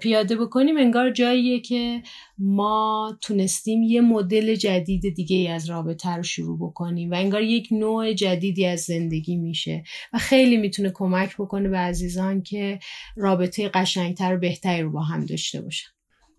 پیاده 0.00 0.36
بکنیم 0.36 0.76
انگار 0.76 1.10
جاییه 1.10 1.60
که 1.60 2.02
ما 2.38 3.18
تونستیم 3.20 3.82
یه 3.82 4.00
مدل 4.00 4.54
جدید 4.54 5.14
دیگه 5.14 5.50
از 5.50 5.70
رابطه 5.70 6.10
رو 6.10 6.22
شروع 6.22 6.58
بکنیم 6.58 7.10
و 7.10 7.14
انگار 7.14 7.42
یک 7.42 7.68
نوع 7.70 8.12
جدیدی 8.12 8.66
از 8.66 8.80
زندگی 8.80 9.36
میشه 9.36 9.84
و 10.12 10.18
خیلی 10.18 10.56
می‌تونه 10.56 10.90
کمک 10.94 11.34
بکنه 11.36 11.68
به 11.68 11.78
عزیزان 11.78 12.42
که 12.42 12.78
رابطه 13.16 13.68
قشنگتر 13.68 14.36
و 14.36 14.38
بهتری 14.38 14.82
رو 14.82 14.90
با 14.90 15.02
هم 15.02 15.26
داشته 15.26 15.60
باشن. 15.60 15.95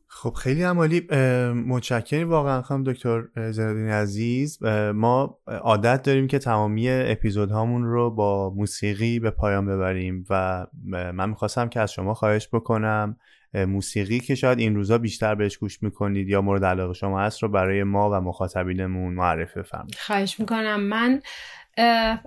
خب 0.09 0.33
خیلی 0.33 0.63
عمالی. 0.63 1.07
متشکریم 1.53 2.29
واقعا 2.29 2.61
خانم 2.61 2.83
دکتر 2.83 3.23
زندین 3.51 3.89
عزیز. 3.89 4.63
ما 4.93 5.39
عادت 5.47 6.03
داریم 6.03 6.27
که 6.27 6.39
تمامی 6.39 6.89
اپیزودهامون 6.89 7.83
رو 7.83 8.11
با 8.11 8.49
موسیقی 8.49 9.19
به 9.19 9.29
پایان 9.29 9.65
ببریم 9.65 10.25
و 10.29 10.65
من 10.85 11.29
می‌خواستم 11.29 11.69
که 11.69 11.79
از 11.79 11.91
شما 11.91 12.13
خواهش 12.13 12.49
بکنم 12.53 13.17
موسیقی 13.53 14.19
که 14.19 14.35
شاید 14.35 14.59
این 14.59 14.75
روزا 14.75 14.97
بیشتر 14.97 15.35
بهش 15.35 15.57
گوش 15.57 15.83
می‌کنید 15.83 16.29
یا 16.29 16.41
مورد 16.41 16.65
علاقه 16.65 16.93
شما 16.93 17.21
هست 17.21 17.43
رو 17.43 17.49
برای 17.49 17.83
ما 17.83 18.09
و 18.11 18.13
مخاطبینمون 18.21 19.13
معرفی 19.13 19.59
بفرمایید. 19.59 19.95
خواهش 19.95 20.39
می‌کنم. 20.39 20.79
من 20.79 21.21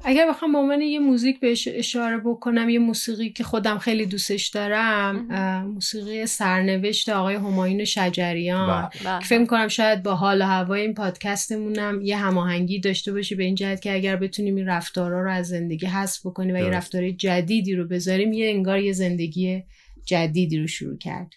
اگر 0.05 0.29
بخوام 0.29 0.53
به 0.53 0.59
عنوان 0.59 0.81
یه 0.81 0.99
موزیک 0.99 1.41
بهش 1.41 1.69
اشاره 1.73 2.19
بکنم 2.19 2.69
یه 2.69 2.79
موسیقی 2.79 3.31
که 3.31 3.45
خودم 3.45 3.79
خیلی 3.79 4.07
دوستش 4.07 4.49
دارم 4.49 5.17
موسیقی 5.75 6.27
سرنوشت 6.27 7.09
آقای 7.09 7.35
همایون 7.35 7.85
شجریان 7.85 8.91
بله. 9.05 9.19
که 9.19 9.27
فکر 9.27 9.47
کنم 9.47 9.69
شاید 9.69 10.03
با 10.03 10.15
حال 10.15 10.43
و 10.43 10.45
هوای 10.45 10.81
این 10.81 10.95
پادکستمونم 10.95 12.01
یه 12.03 12.17
هماهنگی 12.17 12.81
داشته 12.81 13.13
باشه 13.13 13.37
به 13.37 13.45
این 13.45 13.55
جهت 13.55 13.81
که 13.81 13.95
اگر 13.95 14.17
بتونیم 14.17 14.57
این 14.57 14.67
رفتارها 14.67 15.21
رو 15.21 15.31
از 15.31 15.49
زندگی 15.49 15.87
حذف 15.87 16.27
بکنیم 16.27 16.55
و 16.55 16.59
یه. 16.59 16.71
رفتار 16.71 17.11
جدیدی 17.11 17.75
رو 17.75 17.89
بذاریم 17.89 18.33
یه 18.33 18.49
انگار 18.49 18.79
یه 18.79 18.93
زندگی 18.93 19.63
جدیدی 20.05 20.59
رو 20.59 20.67
شروع 20.67 20.99
کرد 20.99 21.31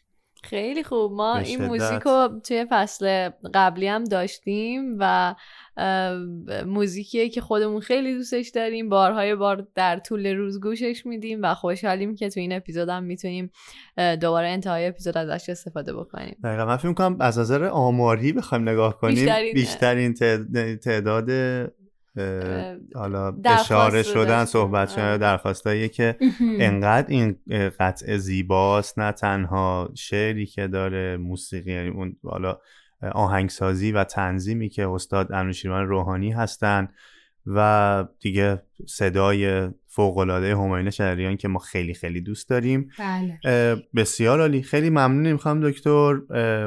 خیلی 0.44 0.84
خوب 0.84 1.12
ما 1.12 1.38
این. 1.38 1.66
موزیک 1.66 2.02
رو 2.02 2.42
توی 2.48 2.66
فصل 2.70 3.30
قبلی 3.54 3.88
هم 3.88 4.04
داشتیم 4.04 4.96
و 5.00 5.36
موزیکیه 6.66 7.30
که 7.30 7.42
خودمون 7.42 7.80
خیلی 7.82 8.16
دوستش 8.16 8.50
داریم. 8.50 8.90
بارهای 8.90 9.36
بار 9.36 9.68
در 9.76 10.00
طول 10.00 10.28
روز 10.28 10.60
گوشش 10.60 11.06
میدیم 11.06 11.40
و 11.44 11.54
خوشحالیم 11.54 12.16
که 12.16 12.30
تو 12.30 12.40
این 12.40 12.54
اپیزود 12.54 12.90
هم 12.90 13.04
می‌تونیم 13.04 13.52
دوباره 14.22 14.48
انتهای 14.48 14.88
اپیزود 14.88 15.18
ازش 15.18 15.50
استفاده 15.50 15.94
بکنیم. 15.94 16.36
دقیقا. 16.44 16.66
من 16.66 16.78
فکر 16.78 16.88
می‌کنم 16.88 17.18
از 17.20 17.40
نظر 17.40 17.64
آماری 17.64 18.34
بخوایم 18.34 18.70
نگاه 18.70 18.98
کنیم. 18.98 19.16
بیشترین- 19.16 19.54
بیشترین, 19.54 20.14
تعد- 20.14 20.80
تعداد 20.84 21.30
حالا 22.96 23.36
اشاره 23.46 24.04
شدن. 24.04 24.46
صحبت 24.46 24.90
شدن. 24.90 25.18
درخواستایی 25.18 25.90
که 25.90 26.16
انقدر 26.60 27.08
این 27.10 27.36
قطعه 27.80 28.18
زیباست. 28.18 29.00
نه 29.00 29.12
تنها 29.12 29.90
شعری 29.96 30.46
که 30.46 30.68
داره 30.68 31.18
موسیقی 31.18 31.72
یعنی 31.72 31.90
اون 31.90 32.16
حالا 32.24 32.60
آهنگسازی 33.12 33.92
و 33.92 34.04
تنظیمی 34.04 34.70
که 34.70 34.88
استاد 34.88 35.32
انوشیروان 35.32 35.88
روحانی 35.88 36.32
هستن 36.32 36.88
و 37.46 38.06
دیگه 38.20 38.62
صدای 38.88 39.70
فوق‌العاده 39.88 40.56
همایون 40.56 40.90
شجریان 40.90 41.38
که 41.38 41.48
ما 41.48 41.60
خیلی 41.60 41.94
خیلی 41.94 42.22
دوست 42.22 42.50
داریم. 42.50 42.90
بله. 43.00 43.40
بسیار 43.96 44.40
عالی. 44.40 44.64
خیلی 44.64 44.90
ممنونیم 44.90 45.38
خانم 45.38 45.70
دکتر. 45.70 46.14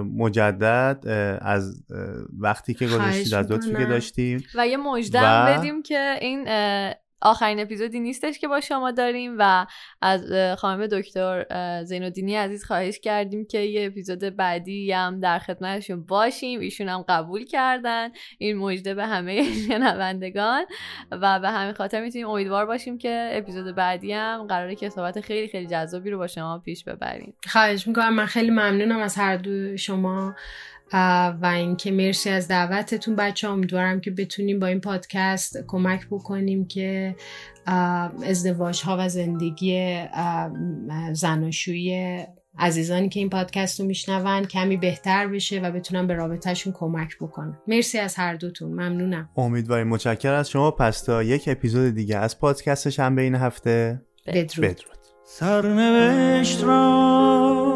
مجدد 0.03 1.09
از 1.41 1.83
وقتی 2.39 2.75
که 2.75 2.87
گذاشتید 2.87 3.35
از 3.35 3.53
لطفی 3.53 3.73
که. 3.77 3.85
داشتیم. 3.85 4.43
و 4.55 4.67
یه 4.67 4.77
مژده 4.77 5.21
و- 5.23 5.59
بدیم 5.59 5.83
که 5.83 6.15
این 6.21 6.49
آخرین 7.27 7.61
اپیزودی 7.61 8.01
نیستش 8.01 8.39
که 8.39 8.49
با 8.49 8.61
شما 8.61 8.91
داریم 8.91 9.37
و 9.39 9.67
از 10.03 10.33
خانم 10.59 10.87
دکتر 10.87 11.47
زینالدینی 11.85 12.37
عزیز 12.37 12.65
خواهش 12.65 13.01
کردیم 13.01 13.47
که 13.47 13.59
یه 13.59 13.87
اپیزود 13.87 14.19
بعدی 14.37 14.93
هم 14.93 15.21
در 15.21 15.39
خدمتشون 15.39 16.05
باشیم. 16.05 16.61
ایشون 16.61 16.89
هم 16.89 17.05
قبول 17.09 17.45
کردن. 17.45 18.09
این 18.39 18.57
مژده 18.57 18.95
به 18.95 19.07
همه 19.07 19.43
شنوندگان. 19.69 20.65
و 21.11 21.41
به 21.41 21.51
همین 21.51 21.73
خاطر 21.73 22.01
می‌تونیم 22.01 22.29
امیدوار 22.29 22.67
باشیم 22.67 22.99
که 22.99 23.29
اپیزود 23.33 23.75
بعدی 23.75 24.13
هم 24.13 24.47
قراره 24.47 24.75
که 24.75 24.89
صحبت 24.89 25.21
خیلی 25.21 25.49
خیلی 25.49 25.67
جذابی 25.67 26.11
رو 26.11 26.19
با 26.19 26.27
شما 26.27 26.59
پیش 26.59 26.85
ببریم. 26.85 27.35
خواهش 27.49 27.87
می‌کنم. 27.87 28.15
من 28.15 28.27
خیلی 28.27 28.51
ممنونم 28.51 28.99
از 28.99 29.17
هر 29.17 29.37
دو 29.37 29.77
شما. 29.77 30.35
و 30.93 31.51
اینکه 31.55 31.91
مرسی 31.91 32.31
از 32.31 32.49
دعوتتون. 32.49 33.17
بچه 33.17 33.49
امیدوارم 33.49 34.01
که 34.01 34.11
بتونیم 34.11 34.59
با 34.59 34.67
این 34.67 34.81
پادکست 34.81 35.65
کمک 35.67 36.07
بکنیم 36.11 36.67
که 36.67 37.17
ازدواج 38.27 38.83
ها 38.83 38.97
و 39.01 39.09
زندگی 39.09 40.05
زناشویی 41.13 42.25
عزیزانی 42.59 43.09
که 43.09 43.21
این 43.21 43.31
پادکست 43.31 43.81
رو 43.81 43.87
میشنون 43.87 44.45
کمی 44.45 44.77
بهتر 44.77 45.29
بشه 45.29 45.61
و 45.61 45.71
بتونم 45.71 46.07
به 46.07 46.15
رابطهشون 46.15 46.73
کمک 46.73 47.17
بکنم 47.21 47.59
مرسی 47.67 47.99
از 47.99 48.15
هر 48.15 48.35
دوتون. 48.35 48.71
ممنونم. 48.71 49.29
امیدواریم. 49.37 49.89
متشکر 49.89 50.33
از 50.33 50.51
شما. 50.51 50.71
پس 50.71 51.03
تا 51.03 51.23
یک 51.23 51.45
اپیزود 51.47 51.95
دیگه 51.95 52.17
از 52.17 52.39
پادکست 52.39 52.91
شنبه 52.91 53.23
این 53.23 53.35
هفته 53.35 54.03
بدرود. 54.27 54.61
بدرود. 54.61 54.99
سرنوشت 55.25 56.65
را 56.65 57.76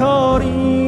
according 0.00 0.79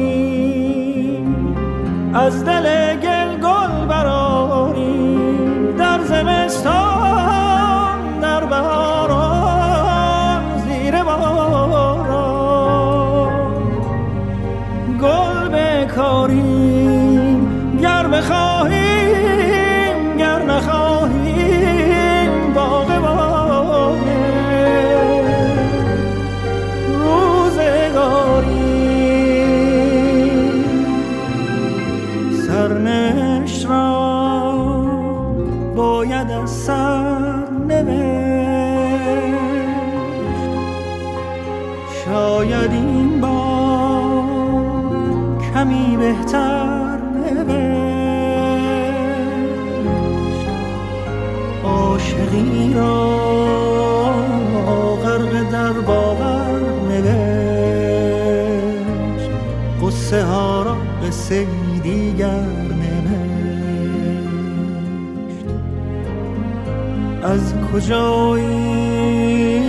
از 67.73 67.79
کجا 67.81 68.35
این 68.35 69.65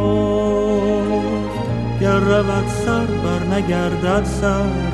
گر 2.01 2.19
رود 2.19 2.67
سر 2.67 3.05
بر 3.05 3.43
نگردد 3.55 4.23
سر. 4.23 4.84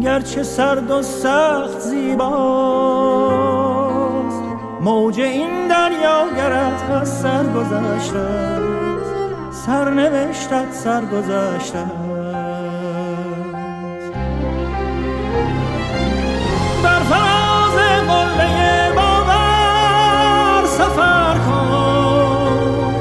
گرچه 0.00 0.42
سرد 0.42 0.90
و 0.90 1.02
سخت 1.02 1.78
زیباست. 1.78 2.20
موج 4.80 5.20
این 5.20 5.68
دریا 5.68 6.26
گرت 6.36 6.90
از 6.90 7.20
سر 7.20 7.44
گذشته 7.44 8.28
سرنوشتت 9.50 10.72
سر 10.72 11.04
گذشته 11.04 11.84
در 16.84 17.00
فراز 17.00 17.76
قله 18.08 18.92
باور 18.96 20.64
سفر 20.66 21.34
کن. 21.34 22.94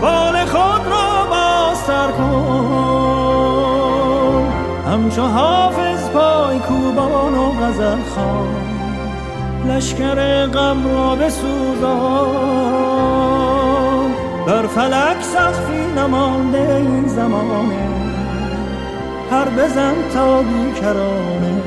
بال 0.00 0.44
خود 0.44 0.86
را 0.86 1.26
بازتر 1.30 2.10
کن. 2.12 2.84
همچو 4.92 5.22
حافظ 5.22 5.93
غزل 7.64 8.02
خان 8.14 8.48
لشکر 9.68 10.46
غم 10.46 10.86
را 10.94 11.16
بسوزان 11.16 12.64
بر 14.46 14.66
فلک 14.66 15.22
سخفی 15.22 15.92
نمانده 15.96 16.74
این 16.76 17.08
زمانه. 17.08 17.88
هر 19.30 19.48
بزن 19.48 19.94
تا 20.14 20.42
بیکرانه. 20.42 21.62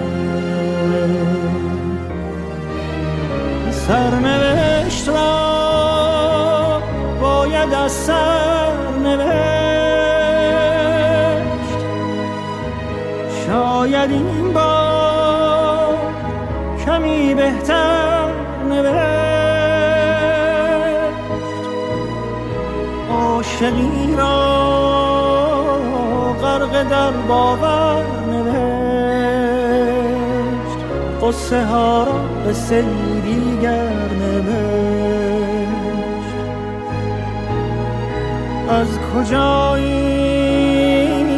سرنوشت 3.72 5.10
را 5.10 6.82
باید 7.22 7.74
از 7.74 7.92
سرنوشت. 7.92 9.38
شاید 13.48 14.12
این 14.12 14.47
بهتر 17.48 18.30
نوشت. 18.70 18.98
عاشقی 23.12 24.16
را 24.18 24.68
غرق 26.42 26.90
در 26.90 27.12
باور 27.12 28.04
نوشت. 28.32 29.48
قصه 31.22 31.66
ها 31.66 32.04
را 32.04 32.20
قصه 32.48 32.86
دیگر 33.24 33.90
نوشت. 34.20 35.68
از 38.70 39.00
کجا 39.16 39.76
این 39.76 41.30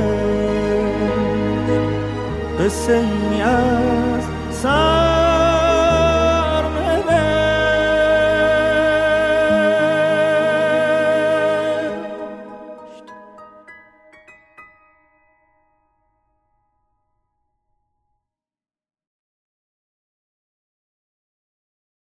قصه 2.59 2.93
ای 2.93 3.41
از 3.41 4.23
سر 4.51 5.04